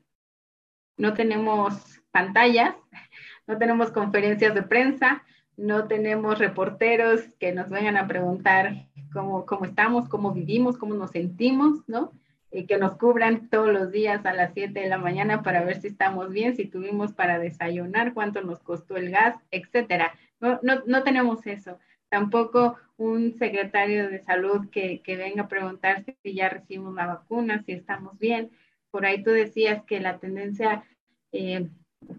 no 0.97 1.13
tenemos 1.13 2.01
pantallas, 2.09 2.75
no 3.47 3.57
tenemos 3.59 3.91
conferencias 3.91 4.55
de 4.55 4.63
prensa, 4.63 5.23
no 5.55 5.87
tenemos 5.87 6.39
reporteros 6.39 7.21
que 7.39 7.51
nos 7.51 7.69
vengan 7.69 7.97
a 7.97 8.07
preguntar 8.07 8.87
cómo, 9.13 9.45
cómo 9.45 9.65
estamos, 9.65 10.09
cómo 10.09 10.31
vivimos, 10.31 10.77
cómo 10.77 10.95
nos 10.95 11.11
sentimos, 11.11 11.87
¿no? 11.87 12.11
Y 12.51 12.65
que 12.65 12.77
nos 12.77 12.97
cubran 12.97 13.49
todos 13.49 13.71
los 13.71 13.91
días 13.91 14.25
a 14.25 14.33
las 14.33 14.53
7 14.55 14.79
de 14.79 14.89
la 14.89 14.97
mañana 14.97 15.43
para 15.43 15.63
ver 15.63 15.79
si 15.79 15.87
estamos 15.87 16.31
bien, 16.31 16.55
si 16.55 16.65
tuvimos 16.65 17.13
para 17.13 17.37
desayunar, 17.37 18.15
cuánto 18.15 18.41
nos 18.41 18.59
costó 18.59 18.97
el 18.97 19.11
gas, 19.11 19.35
etcétera. 19.51 20.13
No, 20.39 20.59
no, 20.63 20.81
no 20.87 21.03
tenemos 21.03 21.45
eso 21.45 21.77
tampoco 22.09 22.77
un 22.97 23.37
secretario 23.37 24.09
de 24.09 24.23
salud 24.23 24.69
que, 24.71 25.01
venga 25.05 25.43
a 25.43 25.47
preguntar 25.47 26.03
si 26.23 26.33
ya 26.33 26.49
recibimos 26.49 26.95
la 26.95 27.05
vacuna, 27.05 27.63
si 27.63 27.73
estamos 27.73 28.17
bien. 28.17 28.51
Por 28.91 29.05
ahí 29.05 29.23
tú 29.23 29.29
decías 29.29 29.83
que 29.85 29.99
la 29.99 30.17
tendencia 30.17 30.83
eh, 31.31 31.69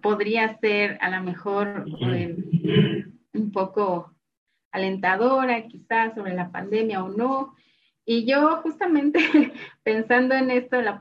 podría 0.02 0.58
ser 0.58 0.98
a 1.00 1.10
lo 1.10 1.22
mejor 1.22 1.86
eh, 2.12 2.36
un 3.32 3.52
poco 3.52 4.14
alentadora, 4.70 5.66
quizás 5.66 6.14
sobre 6.14 6.34
la 6.34 6.50
pandemia 6.50 7.02
o 7.02 7.08
no. 7.08 7.54
Y 8.04 8.24
yo 8.24 8.58
justamente 8.62 9.18
pensando 9.82 10.34
en 10.34 10.50
esto, 10.50 10.80
la 10.80 11.00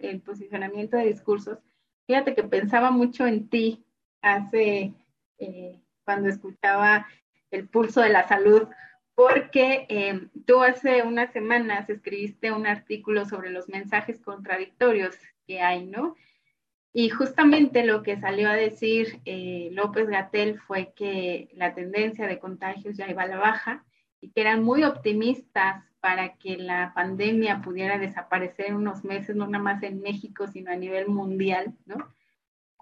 el 0.00 0.20
posicionamiento 0.22 0.96
de 0.96 1.06
discursos, 1.06 1.58
fíjate 2.06 2.34
que 2.34 2.44
pensaba 2.44 2.90
mucho 2.90 3.26
en 3.26 3.48
ti 3.48 3.84
hace, 4.22 4.94
eh, 5.38 5.80
cuando 6.04 6.28
escuchaba 6.28 7.06
el 7.52 7.68
pulso 7.68 8.00
de 8.00 8.08
la 8.08 8.26
salud, 8.26 8.68
porque 9.14 9.86
eh, 9.88 10.28
tú 10.46 10.62
hace 10.62 11.02
unas 11.02 11.32
semanas 11.32 11.88
escribiste 11.88 12.50
un 12.50 12.66
artículo 12.66 13.24
sobre 13.26 13.50
los 13.50 13.68
mensajes 13.68 14.20
contradictorios 14.20 15.14
que 15.46 15.60
hay, 15.60 15.86
¿no? 15.86 16.16
Y 16.94 17.08
justamente 17.08 17.84
lo 17.84 18.02
que 18.02 18.18
salió 18.20 18.50
a 18.50 18.54
decir 18.54 19.20
eh, 19.24 19.70
López 19.72 20.08
Gatel 20.08 20.60
fue 20.60 20.92
que 20.94 21.48
la 21.54 21.74
tendencia 21.74 22.26
de 22.26 22.38
contagios 22.38 22.96
ya 22.96 23.08
iba 23.08 23.22
a 23.22 23.28
la 23.28 23.38
baja 23.38 23.84
y 24.20 24.30
que 24.30 24.42
eran 24.42 24.62
muy 24.62 24.84
optimistas 24.84 25.84
para 26.00 26.34
que 26.36 26.56
la 26.56 26.92
pandemia 26.94 27.62
pudiera 27.62 27.98
desaparecer 27.98 28.66
en 28.66 28.74
unos 28.74 29.04
meses, 29.04 29.36
no 29.36 29.46
nada 29.46 29.62
más 29.62 29.82
en 29.82 30.02
México, 30.02 30.48
sino 30.48 30.70
a 30.70 30.76
nivel 30.76 31.08
mundial, 31.08 31.74
¿no? 31.86 31.96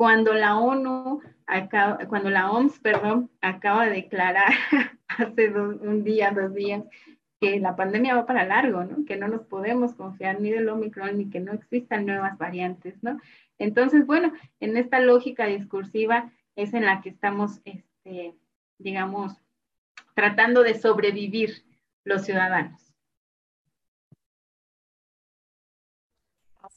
Cuando 0.00 0.32
la 0.32 0.56
ONU, 0.56 1.20
acaba, 1.46 1.98
cuando 2.08 2.30
la 2.30 2.50
OMS, 2.50 2.78
perdón, 2.78 3.30
acaba 3.42 3.84
de 3.84 3.96
declarar 3.96 4.50
hace 5.08 5.50
un 5.50 6.04
día, 6.04 6.30
dos 6.30 6.54
días, 6.54 6.84
que 7.38 7.60
la 7.60 7.76
pandemia 7.76 8.14
va 8.14 8.24
para 8.24 8.46
largo, 8.46 8.82
¿no? 8.82 9.04
Que 9.04 9.18
no 9.18 9.28
nos 9.28 9.42
podemos 9.42 9.92
confiar 9.92 10.40
ni 10.40 10.52
del 10.52 10.70
Omicron 10.70 11.18
ni 11.18 11.28
que 11.28 11.40
no 11.40 11.52
existan 11.52 12.06
nuevas 12.06 12.38
variantes, 12.38 12.94
¿no? 13.02 13.20
Entonces, 13.58 14.06
bueno, 14.06 14.32
en 14.58 14.78
esta 14.78 15.00
lógica 15.00 15.44
discursiva 15.44 16.32
es 16.56 16.72
en 16.72 16.86
la 16.86 17.02
que 17.02 17.10
estamos, 17.10 17.60
este, 17.66 18.34
digamos, 18.78 19.36
tratando 20.14 20.62
de 20.62 20.80
sobrevivir 20.80 21.62
los 22.04 22.22
ciudadanos. 22.22 22.89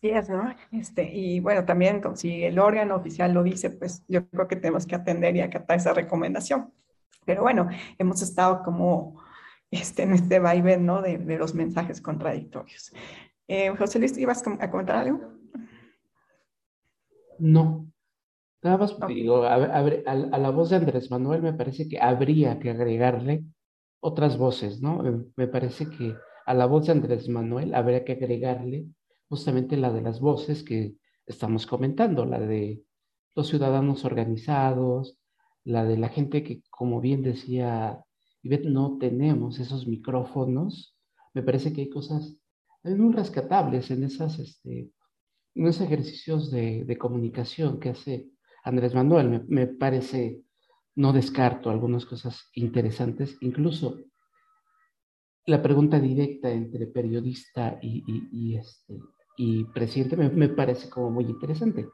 Así 0.04 0.10
es, 0.10 0.28
¿no? 0.28 0.54
Este, 0.74 1.10
y 1.16 1.40
bueno, 1.40 1.64
también 1.64 2.02
si 2.18 2.44
el 2.44 2.60
órgano 2.60 2.98
oficial 2.98 3.34
lo 3.34 3.42
dice, 3.42 3.70
pues 3.70 4.04
yo 4.10 4.28
creo 4.28 4.50
que 4.50 4.58
tenemos 4.58 4.86
que 4.86 4.96
atender 4.96 5.34
y 5.38 5.40
acatar 5.40 5.78
esa 5.78 5.94
recomendación. 5.94 6.74
Pero 7.26 7.44
bueno, 7.44 7.70
hemos 7.98 8.22
estado 8.22 8.64
como 8.64 9.24
este, 9.72 10.04
en 10.04 10.12
este 10.12 10.40
vaivén, 10.40 10.86
¿no? 10.86 11.02
De, 11.02 11.20
de 11.20 11.38
los 11.38 11.56
mensajes 11.56 12.02
contradictorios. 12.02 12.92
Eh, 13.48 13.70
José 13.78 13.98
Luis, 14.00 14.18
¿ibas 14.18 14.46
a 14.46 14.70
comentar 14.70 14.98
algo? 14.98 15.22
No. 17.40 17.88
Nada 18.62 18.80
más 18.80 18.98
digo, 19.08 19.46
a, 19.46 19.58
la 19.58 20.50
voz 20.50 20.72
de 20.72 20.76
Andrés 20.76 21.12
Manuel 21.12 21.42
me 21.42 21.54
parece 21.54 21.88
que 21.88 22.02
habría 22.02 22.60
que 22.60 22.72
agregarle 22.72 23.46
otras 24.02 24.38
voces, 24.38 24.82
¿no? 24.82 25.08
Eh, 25.08 25.26
me 25.38 25.48
parece 25.48 25.90
que 25.90 26.14
a 26.46 26.54
la 26.54 26.66
voz 26.66 26.88
de 26.88 26.92
Andrés 26.92 27.30
Manuel 27.30 27.74
habría 27.74 28.04
que 28.04 28.12
agregarle 28.14 28.88
justamente 29.34 29.78
la 29.78 29.92
de 29.92 30.04
las 30.04 30.20
voces 30.20 30.62
que 30.62 30.96
estamos 31.26 31.66
comentando, 31.66 32.24
la 32.24 32.40
de 32.40 32.84
los 33.34 33.48
ciudadanos 33.48 34.06
organizados, 34.06 35.18
la 35.64 35.86
de 35.86 35.98
la 35.98 36.10
gente 36.10 36.44
que, 36.44 36.62
como 36.70 37.02
bien 37.02 37.24
decía 37.24 38.06
Ivette, 38.44 38.68
no 38.68 39.00
tenemos 39.00 39.58
esos 39.58 39.88
micrófonos. 39.88 40.96
Me 41.34 41.42
parece 41.42 41.74
que 41.74 41.82
hay 41.82 41.90
cosas 41.90 42.38
muy 42.84 43.12
rescatables 43.12 43.90
en 43.90 44.04
esas 44.04 44.38
este, 44.38 44.92
unos 45.56 45.82
ejercicios 45.82 46.52
de, 46.52 46.96
comunicación 47.00 47.80
que 47.80 47.90
hace 47.90 48.30
Andrés 48.64 48.94
Manuel. 48.94 49.30
Me, 49.30 49.40
me, 49.48 49.66
parece, 49.66 50.44
no 50.94 51.12
descarto 51.12 51.72
algunas 51.72 52.06
cosas 52.06 52.52
interesantes, 52.54 53.36
incluso 53.42 53.98
la 55.48 55.60
pregunta 55.60 56.00
directa 56.00 56.52
entre 56.52 56.86
periodista 56.86 57.80
y, 57.82 58.04
y, 58.08 58.30
y 58.32 58.58
este, 58.58 59.00
y 59.38 59.66
presidente 59.66 60.18
me, 60.18 60.50
parece 60.50 60.90
como 60.90 61.10
muy 61.10 61.26
interesante. 61.26 61.90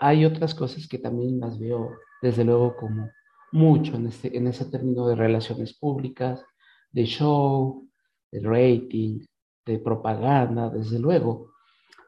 Hay 0.00 0.24
otras 0.24 0.54
cosas 0.54 0.86
que 0.88 0.98
también 0.98 1.40
las 1.40 1.58
veo, 1.58 1.90
desde 2.22 2.44
luego, 2.44 2.76
como 2.76 3.10
mucho 3.52 3.96
en, 3.96 4.06
este, 4.08 4.36
en 4.36 4.48
ese 4.48 4.64
término 4.66 5.06
de 5.06 5.14
relaciones 5.14 5.78
públicas, 5.78 6.44
de 6.90 7.04
show, 7.04 7.88
de 8.30 8.40
rating, 8.40 9.20
de 9.64 9.78
propaganda, 9.78 10.70
desde 10.70 10.98
luego 10.98 11.54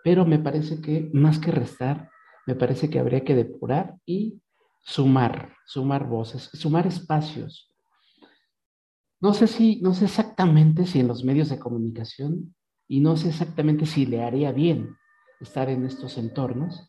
pero 0.06 0.24
me 0.24 0.38
parece 0.38 0.80
que 0.80 1.10
más 1.14 1.40
que 1.40 1.50
restar, 1.50 2.08
me 2.46 2.54
parece 2.54 2.88
que 2.88 3.00
habría 3.00 3.24
que 3.24 3.34
depurar 3.34 3.96
y 4.06 4.40
sumar, 4.84 5.56
sumar 5.66 6.06
voces, 6.06 6.48
sumar 6.52 6.86
espacios. 6.86 7.74
No 9.20 9.34
sé 9.34 9.48
si, 9.48 9.80
no 9.80 9.94
sé 9.94 10.04
exactamente 10.04 10.86
si 10.86 11.00
en 11.00 11.08
los 11.08 11.24
medios 11.24 11.48
de 11.48 11.58
comunicación 11.58 12.54
y 12.88 13.00
no 13.00 13.16
sé 13.16 13.28
exactamente 13.28 13.86
si 13.86 14.06
le 14.06 14.22
haría 14.22 14.52
bien 14.52 14.96
estar 15.40 15.68
en 15.68 15.84
estos 15.84 16.18
entornos, 16.18 16.88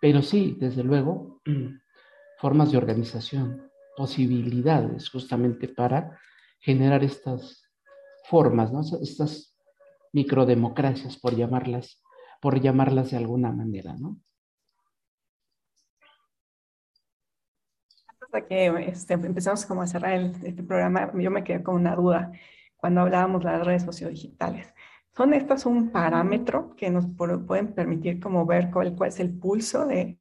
pero 0.00 0.22
sí, 0.22 0.56
desde 0.58 0.84
luego, 0.84 1.40
formas 2.38 2.70
de 2.70 2.78
organización, 2.78 3.70
posibilidades 3.96 5.10
justamente 5.10 5.68
para 5.68 6.18
generar 6.60 7.02
estas 7.02 7.64
formas, 8.24 8.72
¿no? 8.72 8.80
estas 9.00 9.56
microdemocracias, 10.12 11.16
por 11.16 11.34
llamarlas 11.34 12.02
por 12.40 12.60
llamarlas 12.60 13.10
de 13.10 13.16
alguna 13.16 13.52
manera, 13.52 13.94
¿no? 13.98 14.16
Hasta 18.20 18.46
que 18.46 18.66
este, 18.88 19.14
empezamos 19.14 19.64
como 19.64 19.82
a 19.82 19.86
cerrar 19.86 20.12
el, 20.12 20.32
este 20.44 20.62
programa, 20.62 21.10
yo 21.18 21.30
me 21.30 21.44
quedé 21.44 21.62
con 21.62 21.76
una 21.76 21.96
duda 21.96 22.32
cuando 22.76 23.00
hablábamos 23.00 23.42
de 23.42 23.50
las 23.50 23.66
redes 23.66 23.82
sociodigitales. 23.82 24.72
¿Son 25.18 25.34
estas 25.34 25.66
un 25.66 25.90
parámetro 25.90 26.76
que 26.76 26.90
nos 26.90 27.04
pueden 27.16 27.74
permitir 27.74 28.20
como 28.20 28.46
ver 28.46 28.70
cuál, 28.70 28.96
es 29.08 29.18
el 29.18 29.36
pulso 29.36 29.84
de, 29.84 30.20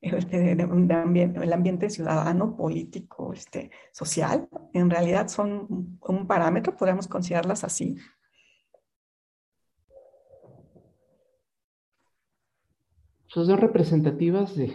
este, 0.00 0.54
de, 0.54 0.62
ambiente, 0.62 1.40
el 1.44 1.52
ambiente 1.52 1.90
ciudadano, 1.90 2.56
político, 2.56 3.34
este, 3.34 3.70
social? 3.92 4.48
En 4.72 4.88
realidad 4.88 5.28
son 5.28 5.98
un 6.00 6.26
parámetro, 6.26 6.74
podemos 6.74 7.06
considerarlas 7.06 7.64
así. 7.64 7.96
son 13.26 13.58
representativas 13.58 14.56
de, 14.56 14.72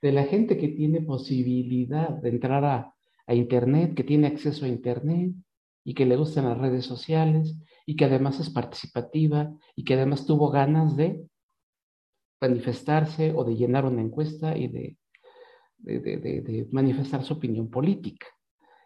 de, 0.00 0.12
la 0.12 0.24
gente 0.24 0.56
que 0.56 0.68
tiene 0.68 1.02
posibilidad 1.02 2.08
de 2.08 2.30
entrar 2.30 2.64
a, 2.64 2.94
a, 3.26 3.34
Internet, 3.34 3.94
que 3.94 4.02
tiene 4.02 4.28
acceso 4.28 4.64
a 4.64 4.68
Internet 4.68 5.34
y 5.84 5.92
que 5.92 6.06
le 6.06 6.16
gustan 6.16 6.48
las 6.48 6.56
redes 6.56 6.86
sociales 6.86 7.54
y 7.86 7.96
que 7.96 8.04
además 8.04 8.40
es 8.40 8.50
participativa 8.50 9.52
y 9.76 9.84
que 9.84 9.94
además 9.94 10.26
tuvo 10.26 10.50
ganas 10.50 10.96
de 10.96 11.26
manifestarse 12.40 13.32
o 13.34 13.44
de 13.44 13.56
llenar 13.56 13.84
una 13.84 14.02
encuesta 14.02 14.56
y 14.56 14.68
de, 14.68 14.96
manifestar 16.70 17.22
su 17.24 17.34
opinión 17.34 17.68
política. 17.68 18.26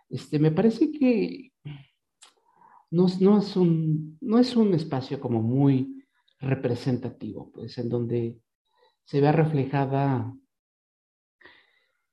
Este, 0.09 0.38
me 0.38 0.51
parece 0.51 0.90
que 0.90 1.53
no, 2.90 3.07
no, 3.20 3.38
es 3.38 3.57
un, 3.57 4.18
no 4.20 4.38
es 4.38 4.57
un 4.57 4.74
espacio 4.74 5.20
como 5.20 5.40
muy 5.40 6.05
representativo, 6.40 7.51
pues 7.53 7.78
en 7.78 7.88
donde 7.88 8.38
se 9.05 9.20
ve 9.20 9.30
reflejada 9.30 10.34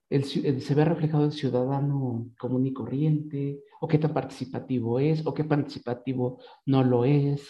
se 0.10 0.76
ve 0.76 0.86
reflejado 0.86 1.26
el 1.26 1.32
ciudadano 1.32 2.30
común 2.38 2.66
y 2.66 2.74
corriente, 2.74 3.62
o 3.82 3.88
qué 3.88 3.98
tan 3.98 4.14
participativo 4.14 5.00
es, 5.00 5.26
o 5.26 5.34
qué 5.34 5.44
participativo 5.44 6.40
no 6.66 6.84
lo 6.84 7.06
es. 7.06 7.42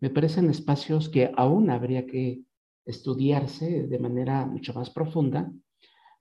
Me 0.00 0.10
parecen 0.10 0.50
espacios 0.50 1.08
que 1.08 1.30
aún 1.36 1.70
habría 1.70 2.06
que 2.06 2.42
estudiarse 2.84 3.86
de 3.86 3.98
manera 3.98 4.46
mucho 4.46 4.74
más 4.74 4.90
profunda. 4.90 5.50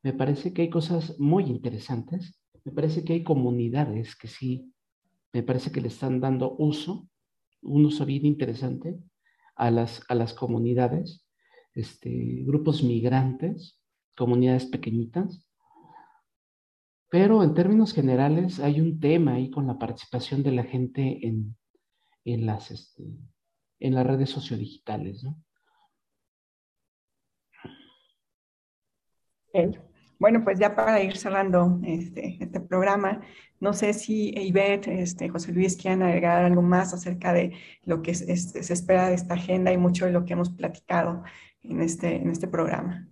Me 0.02 0.14
parece 0.14 0.54
que 0.54 0.64
hay 0.64 0.70
cosas 0.70 1.20
muy 1.20 1.46
interesantes. 1.46 2.40
Me 2.64 2.72
parece 2.72 3.04
que 3.04 3.14
hay 3.14 3.24
comunidades 3.24 4.16
que 4.16 4.28
sí, 4.28 4.74
me 5.34 5.44
parece 5.44 5.72
que 5.72 5.82
le 5.82 5.88
están 5.90 6.22
dando 6.22 6.56
uso, 6.58 7.10
un 7.62 7.86
uso 7.86 8.06
bien 8.06 8.26
interesante 8.26 9.00
a 9.56 9.72
las, 9.72 10.02
a 10.08 10.16
las 10.16 10.34
comunidades 10.34 11.26
este, 11.74 12.44
grupos 12.46 12.84
migrantes, 12.84 13.80
comunidades 14.16 14.66
pequeñitas. 14.66 15.46
Pero 17.14 17.44
en 17.44 17.54
términos 17.54 17.94
generales 17.94 18.60
hay 18.60 18.82
un 18.82 19.00
tema 19.00 19.36
ahí 19.36 19.52
con 19.52 19.68
la 19.68 19.78
participación 19.78 20.42
de 20.42 20.52
la 20.52 20.64
gente 20.64 21.20
en, 21.22 21.56
en, 22.26 22.48
las, 22.48 22.72
este, 22.72 23.04
en 23.80 23.94
las 23.94 24.08
redes 24.08 24.32
sociodigitales. 24.32 25.24
¿no? 25.24 25.38
Bueno, 30.18 30.44
pues 30.44 30.58
ya 30.58 30.76
para 30.76 31.04
ir 31.04 31.16
cerrando 31.16 31.80
este, 31.84 32.44
este 32.44 32.60
programa, 32.60 33.22
no 33.60 33.74
sé 33.74 33.94
si 33.94 34.32
Ivette, 34.32 34.88
este, 34.88 35.30
José 35.30 35.52
Luis 35.52 35.78
quieren 35.78 36.02
agregar 36.02 36.44
algo 36.44 36.64
más 36.64 36.96
acerca 36.96 37.32
de 37.32 37.56
lo 37.84 38.02
que 38.02 38.16
se 38.16 38.74
espera 38.74 39.10
de 39.10 39.14
esta 39.14 39.36
agenda 39.36 39.72
y 39.72 39.78
mucho 39.78 40.08
de 40.08 40.14
lo 40.14 40.26
que 40.26 40.34
hemos 40.34 40.50
platicado 40.50 41.22
en 41.62 41.80
este, 41.80 42.16
en 42.16 42.32
este 42.32 42.48
programa. 42.48 43.08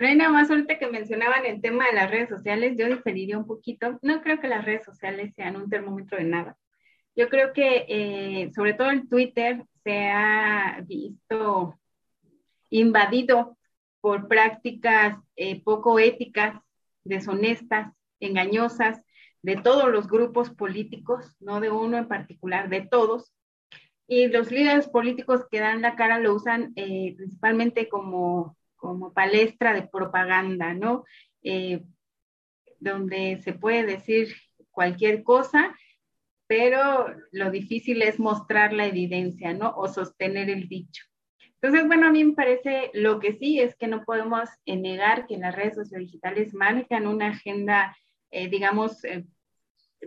Pero 0.00 0.14
nada 0.14 0.30
más 0.30 0.50
ahorita 0.50 0.78
que 0.78 0.86
mencionaban 0.86 1.44
el 1.44 1.60
tema 1.60 1.84
de 1.84 1.92
las 1.92 2.10
redes 2.10 2.30
sociales, 2.30 2.74
yo 2.78 2.88
diferiría 2.88 3.36
un 3.36 3.46
poquito. 3.46 3.98
No 4.00 4.22
creo 4.22 4.40
que 4.40 4.48
las 4.48 4.64
redes 4.64 4.82
sociales 4.82 5.34
sean 5.36 5.56
un 5.56 5.68
termómetro 5.68 6.16
de 6.16 6.24
nada. 6.24 6.56
Yo 7.14 7.28
creo 7.28 7.52
que 7.52 7.84
eh, 7.86 8.50
sobre 8.54 8.72
todo 8.72 8.90
en 8.90 9.10
Twitter 9.10 9.62
se 9.84 10.08
ha 10.08 10.82
visto 10.86 11.78
invadido 12.70 13.58
por 14.00 14.26
prácticas 14.26 15.18
eh, 15.36 15.62
poco 15.62 15.98
éticas, 15.98 16.58
deshonestas, 17.04 17.92
engañosas 18.20 19.02
de 19.42 19.56
todos 19.56 19.90
los 19.92 20.08
grupos 20.08 20.48
políticos, 20.48 21.36
no 21.40 21.60
de 21.60 21.68
uno 21.68 21.98
en 21.98 22.08
particular, 22.08 22.70
de 22.70 22.80
todos. 22.80 23.34
Y 24.06 24.28
los 24.28 24.50
líderes 24.50 24.88
políticos 24.88 25.44
que 25.50 25.60
dan 25.60 25.82
la 25.82 25.94
cara 25.94 26.18
lo 26.18 26.34
usan 26.34 26.72
eh, 26.76 27.12
principalmente 27.18 27.90
como, 27.90 28.56
como 28.80 29.12
palestra 29.12 29.72
de 29.74 29.86
propaganda, 29.86 30.74
¿no? 30.74 31.04
Eh, 31.42 31.82
donde 32.78 33.40
se 33.42 33.52
puede 33.52 33.84
decir 33.84 34.34
cualquier 34.70 35.22
cosa, 35.22 35.76
pero 36.46 37.06
lo 37.30 37.50
difícil 37.50 38.02
es 38.02 38.18
mostrar 38.18 38.72
la 38.72 38.86
evidencia, 38.86 39.52
¿no? 39.54 39.72
O 39.76 39.86
sostener 39.86 40.50
el 40.50 40.68
dicho. 40.68 41.04
Entonces, 41.62 41.86
bueno, 41.86 42.06
a 42.06 42.10
mí 42.10 42.24
me 42.24 42.32
parece 42.32 42.90
lo 42.94 43.20
que 43.20 43.34
sí 43.34 43.60
es 43.60 43.76
que 43.76 43.86
no 43.86 44.02
podemos 44.04 44.48
negar 44.64 45.26
que 45.26 45.36
las 45.36 45.54
redes 45.54 45.74
sociodigitales 45.74 46.54
manejan 46.54 47.06
una 47.06 47.28
agenda, 47.28 47.94
eh, 48.30 48.48
digamos, 48.48 49.04
eh, 49.04 49.26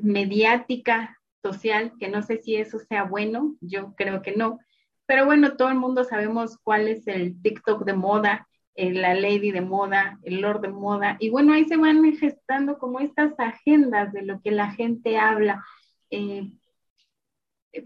mediática, 0.02 1.20
social, 1.44 1.94
que 2.00 2.08
no 2.08 2.24
sé 2.24 2.38
si 2.38 2.56
eso 2.56 2.80
sea 2.80 3.04
bueno, 3.04 3.56
yo 3.62 3.94
creo 3.96 4.22
que 4.22 4.36
no. 4.36 4.60
Pero 5.06 5.26
bueno, 5.26 5.56
todo 5.56 5.70
el 5.70 5.76
mundo 5.76 6.04
sabemos 6.04 6.58
cuál 6.64 6.88
es 6.88 7.08
el 7.08 7.42
TikTok 7.42 7.84
de 7.86 7.94
moda, 7.94 8.48
eh, 8.76 8.94
la 8.94 9.14
lady 9.14 9.52
de 9.52 9.62
moda, 9.62 10.20
el 10.24 10.42
lord 10.42 10.62
de 10.62 10.70
moda, 10.70 11.18
y 11.20 11.30
bueno, 11.30 11.54
ahí 11.54 11.66
se 11.66 11.78
van 11.78 12.04
gestando 12.18 12.78
como 12.78 13.00
estas 13.00 13.40
agendas 13.40 14.14
de 14.14 14.24
lo 14.24 14.42
que 14.42 14.52
la 14.52 14.72
gente 14.72 15.18
habla. 15.18 15.64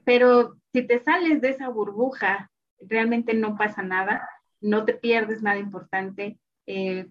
pero 0.05 0.57
si 0.73 0.83
te 0.85 0.99
sales 0.99 1.41
de 1.41 1.49
esa 1.49 1.69
burbuja 1.69 2.51
realmente 2.79 3.33
no 3.33 3.57
pasa 3.57 3.81
nada, 3.83 4.27
no 4.61 4.85
te 4.85 4.93
pierdes 4.93 5.41
nada 5.41 5.57
importante, 5.59 6.39
eh, 6.65 7.07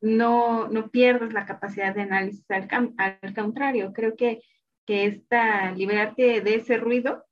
no, 0.00 0.68
no 0.68 0.90
pierdes 0.90 1.32
la 1.32 1.46
capacidad 1.46 1.94
de 1.94 2.02
análisis, 2.02 2.44
al, 2.50 3.34
contrario, 3.34 3.92
creo 3.92 4.16
que, 4.16 4.42
que 4.86 5.06
esta, 5.06 5.72
liberarte 5.72 6.40
de 6.40 6.54
ese 6.56 6.76
ruido 6.76 7.24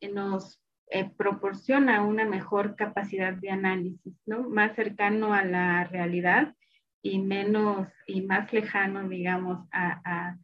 eh, 0.00 0.08
nos 0.08 0.60
eh, 0.92 1.10
proporciona 1.16 2.02
una 2.02 2.24
mejor 2.24 2.76
capacidad 2.76 3.34
de 3.34 3.50
análisis, 3.50 4.14
¿no? 4.26 4.48
Más 4.48 4.74
cercano 4.76 5.34
a 5.34 5.44
la 5.44 5.84
realidad 5.84 6.54
y 7.02 7.18
menos 7.18 7.88
y 8.06 8.22
más 8.22 8.52
lejano, 8.52 9.08
digamos, 9.08 9.66
a, 9.72 10.00
a 10.04 10.38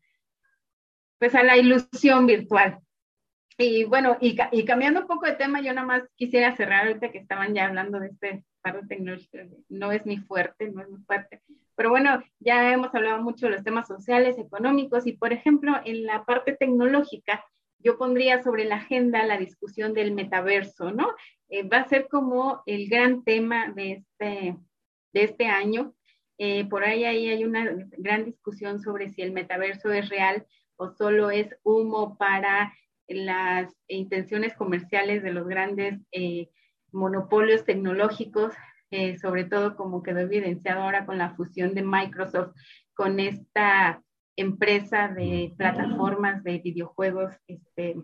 pues 1.19 1.35
a 1.35 1.43
la 1.43 1.57
ilusión 1.57 2.27
virtual, 2.27 2.81
y 3.61 3.83
bueno, 3.83 4.17
y, 4.21 4.37
cambiando 4.65 5.01
un 5.01 5.09
poco 5.09 5.27
de 5.27 5.33
tema, 5.33 5.61
yo 5.61 5.73
nada 5.73 5.85
más 5.85 6.05
quisiera 6.15 6.55
cerrar 6.57 6.87
ahorita 6.87 7.11
que 7.11 7.19
estaban 7.19 7.55
ya 7.55 7.67
hablando 7.67 7.99
de 7.99 8.07
este 8.07 8.45
paro 8.63 8.83
tecnológico, 8.87 9.39
no 9.69 9.91
es 9.91 10.07
mi 10.07 10.19
fuerte, 10.19 10.71
no 10.71 10.81
es 10.81 10.89
mi 10.89 10.99
fuerte, 10.99 11.43
pero 11.75 11.91
bueno, 11.91 12.23
ya 12.39 12.73
hemos 12.73 12.95
hablado 12.95 13.21
mucho 13.21 13.47
de 13.47 13.53
los 13.53 13.65
temas 13.65 13.89
sociales, 13.89 14.39
económicos 14.39 15.09
y 15.09 15.15
por 15.15 15.33
ejemplo, 15.33 15.73
en 15.85 16.05
la 16.05 16.25
parte 16.25 16.53
tecnológica, 16.53 17.45
yo 17.79 17.97
pondría 17.99 18.43
sobre 18.43 18.65
la 18.65 18.77
agenda 18.77 19.25
la 19.25 19.39
discusión 19.39 19.95
del 19.95 20.13
metaverso, 20.13 20.91
¿no? 20.91 21.09
Eh, 21.49 21.67
va 21.67 21.79
a 21.79 21.89
ser 21.89 22.09
como 22.09 22.63
el 22.67 22.89
gran 22.89 23.25
tema 23.25 23.73
de 23.73 23.93
este, 23.93 24.57
de 25.13 25.25
este 25.25 25.47
año. 25.47 25.95
Eh, 26.39 26.69
por 26.69 26.85
ahí, 26.85 27.05
ahí 27.05 27.29
hay 27.29 27.45
una 27.45 27.71
gran 27.97 28.25
discusión 28.25 28.81
sobre 28.81 29.11
si 29.11 29.23
el 29.23 29.33
metaverso 29.33 29.91
es 29.93 30.09
real 30.09 30.47
o 30.77 30.91
solo 30.91 31.31
es 31.31 31.57
humo 31.63 32.17
para 32.17 32.73
las 33.09 33.75
intenciones 33.89 34.55
comerciales 34.55 35.23
de 35.23 35.33
los 35.33 35.49
grandes 35.49 35.99
eh, 36.13 36.51
monopolios 36.93 37.65
tecnológicos, 37.65 38.55
sobre 39.21 39.45
todo 39.45 39.77
como 39.77 40.03
quedó 40.03 40.21
evidenciado 40.21 40.81
ahora 40.81 41.05
con 41.05 41.19
la 41.19 41.35
fusión 41.35 41.75
de 41.75 41.83
Microsoft 41.83 42.55
con 42.95 43.21
esta 43.21 44.03
empresa 44.39 45.09
de 45.09 45.53
plataformas 45.57 46.45
de 46.45 46.59
videojuegos 46.59 47.35
este, 47.49 47.97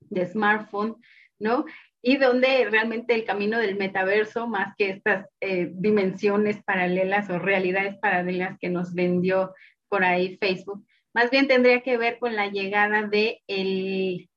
de 0.00 0.26
smartphone, 0.26 0.96
¿no? 1.38 1.64
Y 2.00 2.18
donde 2.18 2.68
realmente 2.70 3.14
el 3.14 3.24
camino 3.24 3.58
del 3.58 3.76
metaverso, 3.76 4.46
más 4.46 4.74
que 4.76 4.90
estas 4.90 5.26
eh, 5.40 5.70
dimensiones 5.74 6.62
paralelas 6.62 7.28
o 7.30 7.38
realidades 7.38 7.96
paralelas 7.98 8.56
que 8.60 8.70
nos 8.70 8.94
vendió 8.94 9.54
por 9.88 10.04
ahí 10.04 10.36
Facebook, 10.38 10.86
más 11.12 11.30
bien 11.30 11.48
tendría 11.48 11.80
que 11.80 11.96
ver 11.96 12.18
con 12.18 12.36
la 12.36 12.48
llegada 12.48 13.02
de 13.02 13.42
el, 13.48 14.28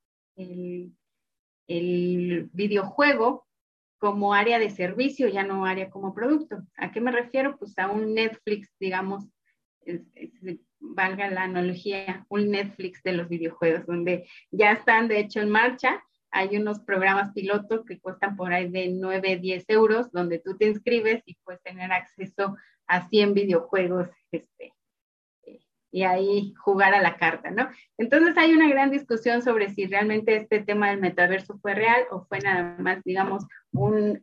el, 1.68 2.50
videojuego 2.54 3.46
como 4.00 4.34
área 4.34 4.58
de 4.58 4.70
servicio, 4.70 5.28
ya 5.28 5.44
no 5.44 5.66
área 5.66 5.90
como 5.90 6.16
producto. 6.16 6.64
¿A 6.78 6.92
qué 6.92 7.02
me 7.02 7.12
refiero? 7.12 7.58
Pues 7.58 7.78
a 7.78 7.90
un 7.92 8.14
Netflix, 8.16 8.74
digamos, 8.80 9.26
valga 10.80 11.30
la 11.30 11.44
analogía, 11.44 12.26
un 12.30 12.52
Netflix 12.52 13.04
de 13.04 13.14
los 13.14 13.30
videojuegos, 13.30 13.86
donde 13.86 14.28
ya 14.52 14.72
están 14.72 15.08
de 15.08 15.20
hecho 15.20 15.40
en 15.42 15.50
marcha. 15.50 16.04
Hay 16.32 16.58
unos 16.58 16.80
programas 16.80 17.32
pilotos 17.34 17.84
que 17.86 18.00
cuestan 18.00 18.36
por 18.36 18.54
ahí 18.54 18.70
de 18.70 18.90
9, 18.90 19.38
10 19.38 19.66
euros, 19.70 20.12
donde 20.12 20.40
tú 20.40 20.58
te 20.58 20.68
inscribes 20.68 21.24
y 21.26 21.36
puedes 21.44 21.62
tener 21.64 21.92
acceso 21.92 22.56
a 22.88 23.08
100 23.08 23.34
videojuegos 23.34 24.10
este, 24.32 24.74
y 25.92 26.04
ahí 26.04 26.54
jugar 26.64 26.94
a 26.94 27.02
la 27.02 27.18
carta, 27.18 27.50
¿no? 27.50 27.70
Entonces 27.98 28.38
hay 28.38 28.54
una 28.54 28.70
gran 28.70 28.92
discusión 28.92 29.42
sobre 29.42 29.70
si 29.70 29.88
realmente 29.88 30.36
este 30.36 30.60
tema 30.60 30.90
del 30.90 31.02
metaverso 31.02 31.58
fue 31.60 31.74
real 31.74 32.04
o 32.12 32.26
fue 32.26 32.40
nada 32.40 32.76
más, 32.80 33.04
digamos, 33.04 33.46
un, 33.72 34.20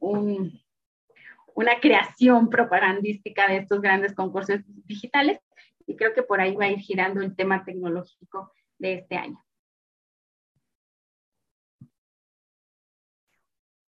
una 1.55 1.81
creación 1.81 2.51
propagandística 2.51 3.49
de 3.49 3.59
estos 3.59 3.81
grandes 3.81 4.15
concursos 4.15 4.61
digitales 4.85 5.41
y 5.87 5.97
creo 5.97 6.13
que 6.13 6.23
por 6.23 6.41
ahí 6.41 6.55
va 6.57 6.67
a 6.67 6.71
ir 6.71 6.79
girando 6.79 7.23
el 7.23 7.35
tema 7.35 7.65
tecnológico 7.65 8.53
de 8.79 8.95
este 8.95 9.17
año. 9.17 9.43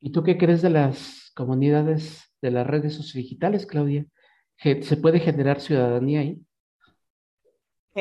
¿Y 0.00 0.12
tú 0.12 0.22
qué 0.22 0.38
crees 0.38 0.62
de 0.62 0.70
las 0.70 1.32
comunidades 1.34 2.32
de 2.40 2.52
las 2.52 2.66
redes 2.66 3.12
digitales, 3.12 3.66
Claudia? 3.66 4.06
¿Se 4.56 4.96
puede 4.96 5.18
generar 5.20 5.60
ciudadanía 5.60 6.20
ahí? 6.20 6.40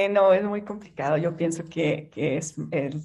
no, 0.07 0.31
es 0.31 0.43
muy 0.43 0.61
complicado. 0.61 1.17
Yo 1.17 1.35
pienso 1.35 1.63
que, 1.67 2.11
es 2.15 2.55
el 2.71 3.01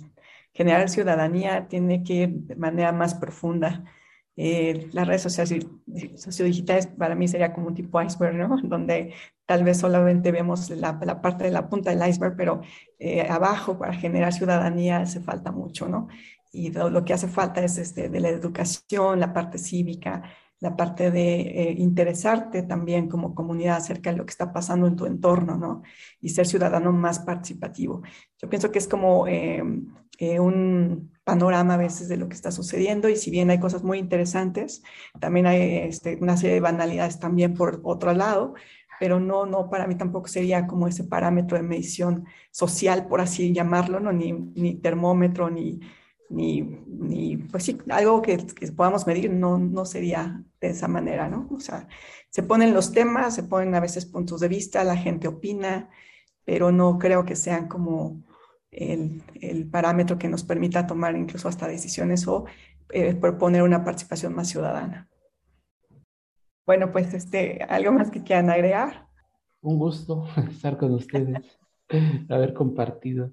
generar 0.53 0.91
ciudadanía 0.91 1.67
tiene 1.69 2.03
que 2.03 2.13
ir 2.13 2.29
de 2.29 2.57
manera 2.57 2.93
más 2.93 3.15
profunda. 3.15 3.85
Eh, 4.37 4.89
las 4.93 5.07
redes 5.07 5.23
sociales 5.23 5.67
sociodigitales 6.17 6.87
para 6.87 7.15
mí 7.15 7.29
sería 7.29 7.53
como 7.53 7.69
un 7.69 7.75
tipo 7.75 8.01
iceberg, 8.01 8.37
¿no? 8.37 8.57
Donde 8.63 9.13
tal 9.47 9.65
vez 9.65 9.79
solamente 9.79 10.33
vemos 10.33 10.71
la, 10.71 10.99
parte 11.21 11.45
de 11.45 11.51
la 11.51 11.69
punta 11.69 11.91
del 11.91 12.09
iceberg, 12.09 12.37
pero 12.37 12.63
eh, 12.99 13.27
abajo 13.29 13.79
para 13.79 13.93
generar 13.95 14.33
ciudadanía 14.33 14.99
hace 14.99 15.21
falta 15.21 15.53
mucho, 15.53 15.89
¿no? 15.89 16.09
Y 16.53 16.71
lo, 16.71 17.05
que 17.05 17.15
hace 17.15 17.29
falta 17.29 17.63
es 17.65 17.79
este, 17.79 18.09
de 18.11 18.21
la 18.21 18.29
educación, 18.29 19.21
la 19.21 19.33
parte 19.33 19.59
cívica, 19.59 20.23
la 20.63 20.77
parte 20.77 21.11
de 21.11 21.41
eh, 21.41 21.75
interesarte 21.77 22.63
también 22.63 23.09
como 23.09 23.35
comunidad 23.35 23.79
acerca 23.79 24.13
de 24.13 24.17
lo 24.17 24.25
que 24.25 24.31
está 24.31 24.53
pasando 24.53 24.87
en 24.87 24.95
tu 24.95 25.07
entorno, 25.07 25.57
¿no? 25.59 25.83
Y 26.21 26.29
ser 26.29 26.47
ciudadano 26.47 26.93
más 26.93 27.19
participativo. 27.19 28.03
Yo 28.41 28.49
pienso 28.49 28.71
que 28.71 28.79
es 28.79 28.87
como 28.87 29.27
em, 29.27 29.93
eh, 30.21 30.39
un 30.39 31.11
panorama 31.25 31.75
a 31.75 31.79
veces 31.79 32.09
de 32.09 32.17
lo 32.17 32.29
que 32.29 32.37
está 32.37 32.53
sucediendo 32.53 33.09
y 33.09 33.17
si 33.17 33.33
bien 33.33 33.51
hay 33.51 33.59
cosas 33.59 33.83
muy 33.83 33.99
interesantes, 33.99 34.85
también 35.19 35.47
hay 35.47 35.79
este, 35.79 36.17
una 36.21 36.37
serie 36.37 36.55
de 36.55 36.61
banalidades 36.61 37.19
también 37.19 37.55
por 37.55 37.81
otro 37.83 38.15
lado, 38.15 38.55
pero 39.01 39.19
no, 39.19 39.47
no, 39.47 39.69
para 39.69 39.89
mí 39.89 39.97
tampoco 39.97 40.29
sería 40.29 40.69
como 40.69 40.87
ese 40.87 41.03
parámetro 41.03 41.57
de 41.57 41.65
medición 41.65 42.25
social, 42.53 43.09
por 43.09 43.21
así 43.21 43.53
llamarlo, 43.53 43.99
¿no? 43.99 44.13
Ni, 44.13 44.31
ni 44.31 44.75
termómetro, 44.77 45.51
ni 45.51 45.81
ni, 46.33 46.63
ni 46.63 47.37
pues 47.37 47.65
sí, 47.65 47.79
algo 47.91 48.23
que, 48.23 48.39
que, 48.47 48.73
podamos 48.73 49.07
medir 49.07 49.31
no, 49.31 49.59
no 49.59 49.85
sería 49.85 50.43
de 50.61 50.71
esa 50.71 50.89
manera, 50.89 51.29
¿no? 51.29 51.49
O 51.53 51.61
sea, 51.61 51.89
se 52.31 52.43
ponen 52.43 52.75
los 52.75 52.93
temas, 52.93 53.35
se 53.35 53.43
ponen 53.43 53.75
a 53.75 53.81
veces 53.81 54.07
puntos 54.07 54.41
de 54.41 54.49
vista, 54.49 54.85
la 54.85 54.97
gente 54.97 55.29
opina, 55.29 55.91
pero 56.45 56.73
no 56.73 56.99
creo 56.99 57.25
que 57.25 57.37
sean 57.37 57.69
como 57.69 58.23
el, 58.71 59.23
el 59.41 59.69
parámetro 59.69 60.19
que 60.19 60.29
nos 60.29 60.45
permita 60.45 60.87
tomar 60.87 61.15
incluso 61.17 61.49
hasta 61.49 61.69
decisiones 61.69 62.27
o 62.27 62.47
eh, 62.91 63.15
proponer 63.15 63.63
una 63.63 63.85
participación 63.85 64.35
más 64.35 64.49
ciudadana. 64.49 65.09
Bueno, 66.67 66.93
pues 66.93 67.13
este, 67.15 67.63
algo 67.65 67.93
más 67.93 68.11
que 68.11 68.23
quieran 68.23 68.51
agregar. 68.51 69.09
Un 69.61 69.79
gusto 69.79 70.27
estar 70.51 70.77
con 70.79 70.95
ustedes, 70.95 71.59
haber 72.29 72.55
compartido. 72.55 73.33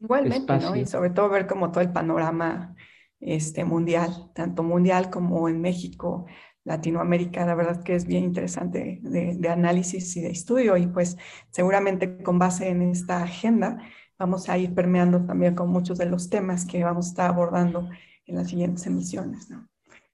Igualmente, 0.00 0.58
¿no? 0.58 0.76
Y 0.76 0.86
sobre 0.86 1.10
todo 1.10 1.28
ver 1.28 1.46
como 1.46 1.70
todo 1.70 1.80
el 1.80 1.92
panorama 1.92 2.76
este, 3.20 3.64
mundial, 3.64 4.30
tanto 4.34 4.62
mundial 4.62 5.10
como 5.10 5.48
en 5.48 5.60
México, 5.60 6.26
Latinoamérica, 6.64 7.46
la 7.46 7.54
verdad 7.54 7.82
que 7.82 7.94
es 7.94 8.04
bien 8.04 8.24
interesante 8.24 9.00
de, 9.02 9.48
análisis 9.48 10.16
y 10.16 10.20
de 10.20 10.30
estudio 10.30 10.76
y 10.76 10.86
pues 10.86 11.16
seguramente 11.50 12.22
con 12.22 12.38
base 12.38 12.68
en 12.68 12.82
esta 12.82 13.22
agenda 13.22 13.78
vamos 14.18 14.48
a 14.48 14.58
ir 14.58 14.74
permeando 14.74 15.24
también 15.24 15.54
con 15.54 15.70
muchos 15.70 15.98
de 15.98 16.06
los 16.06 16.28
temas 16.28 16.66
que 16.66 16.84
vamos 16.84 17.06
a 17.06 17.08
estar 17.08 17.30
abordando 17.30 17.88
en 18.26 18.36
las 18.36 18.48
siguientes 18.48 18.86
emisiones. 18.86 19.48
¿no? 19.48 19.66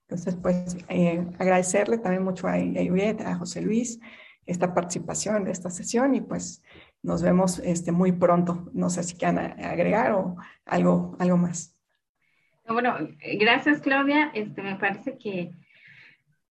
Entonces, 0.03 0.37
pues 0.37 0.77
eh, 0.89 1.27
agradecerle 1.39 1.99
también 1.99 2.23
mucho 2.23 2.47
a, 2.47 2.53
a 2.53 3.31
a 3.31 3.37
José 3.37 3.61
Luis, 3.63 3.99
esta 4.47 4.75
participación 4.75 5.45
de 5.45 5.51
esta 5.51 5.71
sesión 5.71 6.15
y 6.15 6.21
pues 6.21 6.63
nos 7.05 7.23
vemos 7.23 7.61
este, 7.61 7.93
muy 7.93 8.13
pronto. 8.13 8.69
No 8.73 8.91
sé 8.91 9.05
si 9.05 9.15
quieren 9.15 9.39
agregar 9.39 10.13
o 10.13 10.37
algo, 10.67 11.17
algo 11.21 11.37
más. 11.37 11.77
Bueno, 12.67 12.97
gracias 13.39 13.81
Claudia. 13.81 14.31
Este, 14.35 14.63
me 14.63 14.77
parece 14.77 15.17
que 15.19 15.53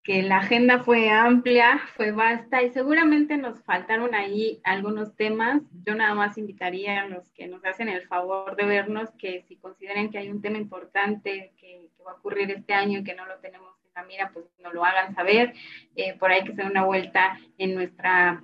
que 0.03 0.21
la 0.21 0.39
agenda 0.39 0.83
fue 0.83 1.09
amplia, 1.09 1.79
fue 1.95 2.11
vasta 2.11 2.61
y 2.61 2.71
seguramente 2.71 3.37
nos 3.37 3.63
faltaron 3.63 4.13
ahí 4.13 4.59
algunos 4.65 5.15
temas. 5.15 5.61
Yo 5.85 5.95
nada 5.95 6.13
más 6.13 6.37
invitaría 6.37 7.01
a 7.01 7.07
los 7.07 7.29
que 7.31 7.47
nos 7.47 7.63
hacen 7.63 7.87
el 7.87 8.05
favor 8.07 8.57
de 8.57 8.65
vernos 8.65 9.11
que 9.11 9.43
si 9.47 9.55
consideran 9.55 10.09
que 10.09 10.17
hay 10.17 10.29
un 10.29 10.41
tema 10.41 10.57
importante 10.57 11.53
que, 11.57 11.81
va 12.05 12.11
a 12.11 12.15
ocurrir 12.15 12.51
este 12.51 12.73
año 12.73 12.99
y 12.99 13.03
que 13.05 13.15
no 13.15 13.25
lo 13.25 13.37
tenemos 13.37 13.69
en 13.85 13.91
la 13.95 14.03
mira, 14.03 14.29
pues 14.33 14.45
nos 14.61 14.73
lo 14.73 14.83
hagan 14.83 15.15
saber. 15.15 15.53
Eh, 15.95 16.17
por 16.19 16.31
ahí 16.31 16.43
que 16.43 16.51
se 16.51 16.57
den 16.57 16.71
una 16.71 16.83
vuelta 16.83 17.39
en 17.57 17.75
nuestra 17.75 18.43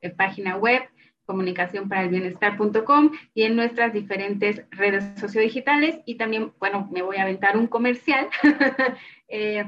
eh, 0.00 0.10
página 0.10 0.56
web 0.56 0.82
comunicaciónparaelbienestar.com 1.30 3.12
y 3.34 3.44
en 3.44 3.54
nuestras 3.54 3.92
diferentes 3.92 4.64
redes 4.70 5.04
sociodigitales 5.20 6.00
y 6.04 6.16
también, 6.16 6.52
bueno, 6.58 6.88
me 6.90 7.02
voy 7.02 7.18
a 7.18 7.22
aventar 7.22 7.56
un 7.56 7.68
comercial. 7.68 8.28
eh, 9.28 9.64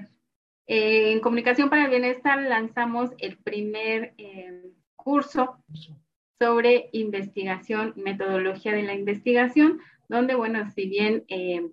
en 0.66 1.20
Comunicación 1.20 1.70
para 1.70 1.84
el 1.84 1.90
Bienestar 1.90 2.42
lanzamos 2.42 3.10
el 3.18 3.36
primer 3.36 4.14
eh, 4.18 4.72
curso 4.96 5.62
sobre 6.40 6.88
investigación, 6.92 7.92
metodología 7.94 8.72
de 8.72 8.82
la 8.82 8.94
investigación, 8.94 9.80
donde, 10.08 10.34
bueno, 10.34 10.68
si 10.70 10.88
bien 10.88 11.24
eh, 11.28 11.68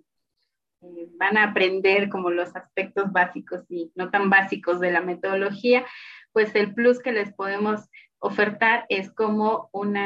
eh, 0.82 1.08
van 1.16 1.36
a 1.36 1.44
aprender 1.44 2.08
como 2.08 2.30
los 2.30 2.54
aspectos 2.56 3.12
básicos 3.12 3.64
y 3.68 3.90
no 3.96 4.10
tan 4.10 4.30
básicos 4.30 4.80
de 4.80 4.92
la 4.92 5.00
metodología, 5.00 5.84
pues 6.32 6.54
el 6.54 6.72
plus 6.72 7.00
que 7.00 7.12
les 7.12 7.32
podemos 7.34 7.88
ofertar 8.20 8.86
es 8.88 9.10
como 9.12 9.68
un 9.72 9.96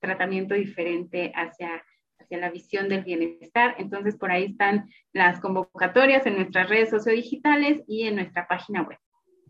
tratamiento 0.00 0.54
diferente 0.54 1.32
hacia 1.34 1.82
hacia 2.18 2.38
la 2.38 2.50
visión 2.50 2.88
del 2.88 3.04
bienestar. 3.04 3.74
Entonces, 3.78 4.16
por 4.16 4.30
ahí 4.30 4.44
están 4.44 4.88
las 5.12 5.40
convocatorias 5.40 6.26
en 6.26 6.36
nuestras 6.36 6.68
redes 6.68 6.90
sociodigitales 6.90 7.82
y 7.86 8.02
en 8.02 8.16
nuestra 8.16 8.46
página 8.46 8.82
web. 8.82 8.98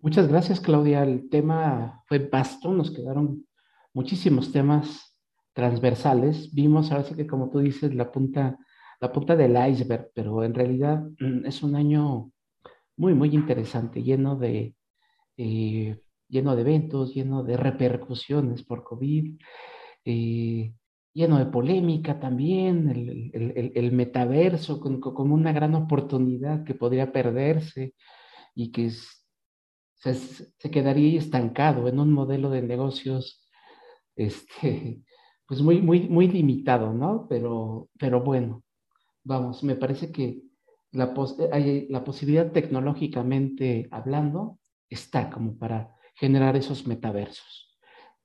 Muchas 0.00 0.28
gracias, 0.28 0.60
Claudia. 0.60 1.02
El 1.02 1.28
tema 1.28 2.02
fue 2.06 2.18
vasto, 2.18 2.72
nos 2.72 2.90
quedaron 2.90 3.46
muchísimos 3.92 4.52
temas 4.52 5.16
transversales. 5.52 6.54
Vimos 6.54 6.92
ahora 6.92 7.04
sí 7.04 7.14
que, 7.14 7.26
como 7.26 7.50
tú 7.50 7.58
dices, 7.58 7.94
la 7.94 8.12
punta, 8.12 8.56
la 9.00 9.12
punta 9.12 9.34
del 9.34 9.56
iceberg, 9.70 10.10
pero 10.14 10.44
en 10.44 10.54
realidad 10.54 11.02
mm, 11.18 11.46
es 11.46 11.62
un 11.62 11.74
año 11.74 12.30
muy, 12.96 13.14
muy 13.14 13.30
interesante, 13.30 14.02
lleno 14.02 14.36
de, 14.36 14.74
eh, 15.36 16.00
lleno 16.28 16.54
de 16.54 16.62
eventos, 16.62 17.14
lleno 17.14 17.42
de 17.42 17.56
repercusiones 17.56 18.62
por 18.62 18.84
COVID. 18.84 19.38
Eh, 20.04 20.72
lleno 21.18 21.38
de 21.38 21.46
polémica 21.46 22.20
también, 22.20 22.88
el, 23.34 23.92
metaverso 23.92 24.80
como 24.80 25.34
una 25.34 25.52
gran 25.52 25.74
oportunidad 25.74 26.64
que 26.64 26.74
podría 26.74 27.10
perderse 27.10 27.94
y 28.54 28.70
que 28.70 28.90
se, 28.90 30.70
quedaría 30.70 31.18
estancado 31.18 31.88
en 31.88 31.98
un 31.98 32.12
modelo 32.12 32.50
de 32.50 32.62
negocios 32.62 33.48
este, 34.16 35.02
pues 35.46 35.60
muy, 35.60 35.80
muy, 35.82 36.08
muy 36.08 36.28
limitado, 36.28 36.92
¿no? 36.92 37.26
Pero, 37.28 37.88
pero 37.98 38.22
bueno, 38.22 38.62
vamos, 39.24 39.64
me 39.64 39.74
parece 39.76 40.12
que 40.12 40.42
la 40.92 41.14
posibilidad 41.14 42.52
tecnológicamente 42.52 43.88
hablando 43.90 44.58
está 44.88 45.30
como 45.30 45.58
para 45.58 45.97
generar 46.18 46.56
esos 46.56 46.86
metaversos, 46.86 47.78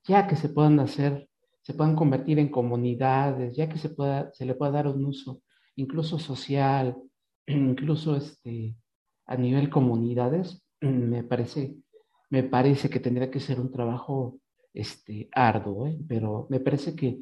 ya 0.04 0.28
que 0.28 0.36
se 0.36 0.50
puedan 0.50 0.80
hacer 0.80 1.30
se 1.64 1.74
puedan 1.74 1.96
convertir 1.96 2.40
en 2.40 2.50
comunidades, 2.50 3.56
ya 3.56 3.70
que 3.70 3.78
se, 3.78 3.90
pueda, 3.90 4.32
se 4.34 4.46
le 4.46 4.54
pueda 4.54 4.72
dar 4.72 4.88
un 4.88 5.06
uso 5.06 5.42
incluso 5.76 6.20
social, 6.20 6.96
incluso 7.48 8.16
este, 8.16 8.76
a 9.26 9.38
nivel 9.38 9.70
comunidades, 9.70 10.64
me 10.82 11.24
parece, 11.24 11.76
me 12.30 12.44
parece 12.44 12.90
que 12.90 13.00
tendría 13.00 13.32
que 13.32 13.40
ser 13.40 13.60
un 13.60 13.72
trabajo 13.72 14.40
este, 14.74 15.30
arduo, 15.32 15.88
¿eh? 15.88 15.98
pero 16.08 16.48
me 16.50 16.60
parece 16.60 16.96
que 16.96 17.20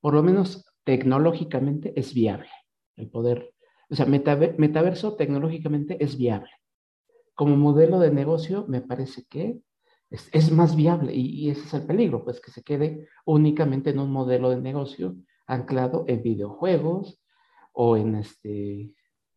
por 0.00 0.14
lo 0.14 0.22
menos 0.22 0.66
tecnológicamente 0.84 1.98
es 1.98 2.14
viable 2.14 2.50
el 2.96 3.08
poder, 3.10 3.54
o 3.88 3.94
sea, 3.94 4.04
metaverso 4.06 5.16
tecnológicamente 5.16 6.02
es 6.02 6.18
viable. 6.18 6.50
Como 7.34 7.56
modelo 7.56 8.00
de 8.00 8.10
negocio, 8.10 8.66
me 8.68 8.82
parece 8.82 9.24
que 9.26 9.60
es, 10.10 10.50
más 10.50 10.74
viable 10.74 11.14
y, 11.14 11.50
ese 11.50 11.62
es 11.62 11.74
el 11.74 11.86
peligro, 11.86 12.24
pues 12.24 12.40
que 12.40 12.50
se 12.50 12.62
quede 12.62 13.06
únicamente 13.24 13.90
en 13.90 13.98
un 13.98 14.10
modelo 14.10 14.50
de 14.50 14.60
negocio 14.60 15.16
anclado 15.46 16.04
en 16.08 16.22
videojuegos 16.22 17.22
o 17.72 17.96
en, 17.96 18.16
este, 18.16 18.92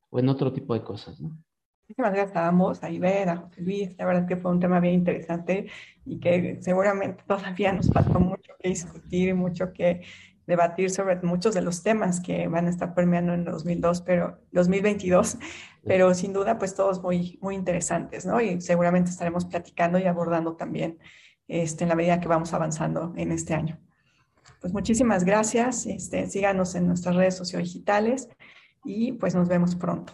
o 0.09 0.19
en 0.19 0.29
otro 0.29 0.53
tipo 0.53 0.73
de 0.73 0.83
cosas, 0.83 1.19
¿no? 1.19 1.37
Muchísimas 1.87 2.13
gracias 2.13 2.37
a 2.37 2.47
ambos, 2.47 2.83
a 2.83 2.89
Ibera, 2.89 3.33
a 3.33 3.37
José 3.37 3.61
Luis. 3.61 3.97
La 3.97 4.05
verdad 4.05 4.21
es 4.23 4.29
que 4.29 4.37
fue 4.37 4.51
un 4.51 4.61
tema 4.61 4.79
bien 4.79 4.93
interesante 4.93 5.67
y 6.05 6.21
que 6.21 6.57
seguramente 6.61 7.21
todavía 7.27 7.73
nos 7.73 7.89
falta 7.89 8.17
mucho 8.17 8.53
que 8.59 8.69
discutir 8.69 9.27
y 9.29 9.33
mucho 9.33 9.73
que 9.73 10.01
debatir 10.47 10.89
sobre 10.89 11.15
muchos 11.21 11.53
de 11.53 11.61
los 11.61 11.83
temas 11.83 12.19
que 12.19 12.47
van 12.47 12.67
a 12.67 12.69
estar 12.69 12.93
permeando 12.93 13.33
en 13.33 13.45
2002, 13.45 14.01
pero 14.01 14.39
2022, 14.51 15.37
pero 15.85 16.13
sin 16.13 16.33
duda 16.33 16.57
pues 16.57 16.75
todos 16.75 17.01
muy, 17.01 17.37
muy 17.41 17.55
interesantes, 17.55 18.25
¿no? 18.25 18.41
Y 18.41 18.59
seguramente 18.61 19.09
estaremos 19.09 19.45
platicando 19.45 19.99
y 19.99 20.03
abordando 20.05 20.55
también 20.55 20.99
este, 21.47 21.83
en 21.83 21.89
la 21.89 21.95
medida 21.95 22.19
que 22.19 22.27
vamos 22.27 22.53
avanzando 22.53 23.13
en 23.15 23.31
este 23.31 23.53
año. 23.53 23.79
Pues 24.59 24.73
muchísimas 24.73 25.23
gracias, 25.23 25.85
este, 25.85 26.27
síganos 26.27 26.75
en 26.75 26.87
nuestras 26.87 27.15
redes 27.15 27.35
sociodigitales 27.35 28.29
y 28.83 29.13
pues 29.13 29.35
nos 29.35 29.47
vemos 29.47 29.75
pronto. 29.75 30.09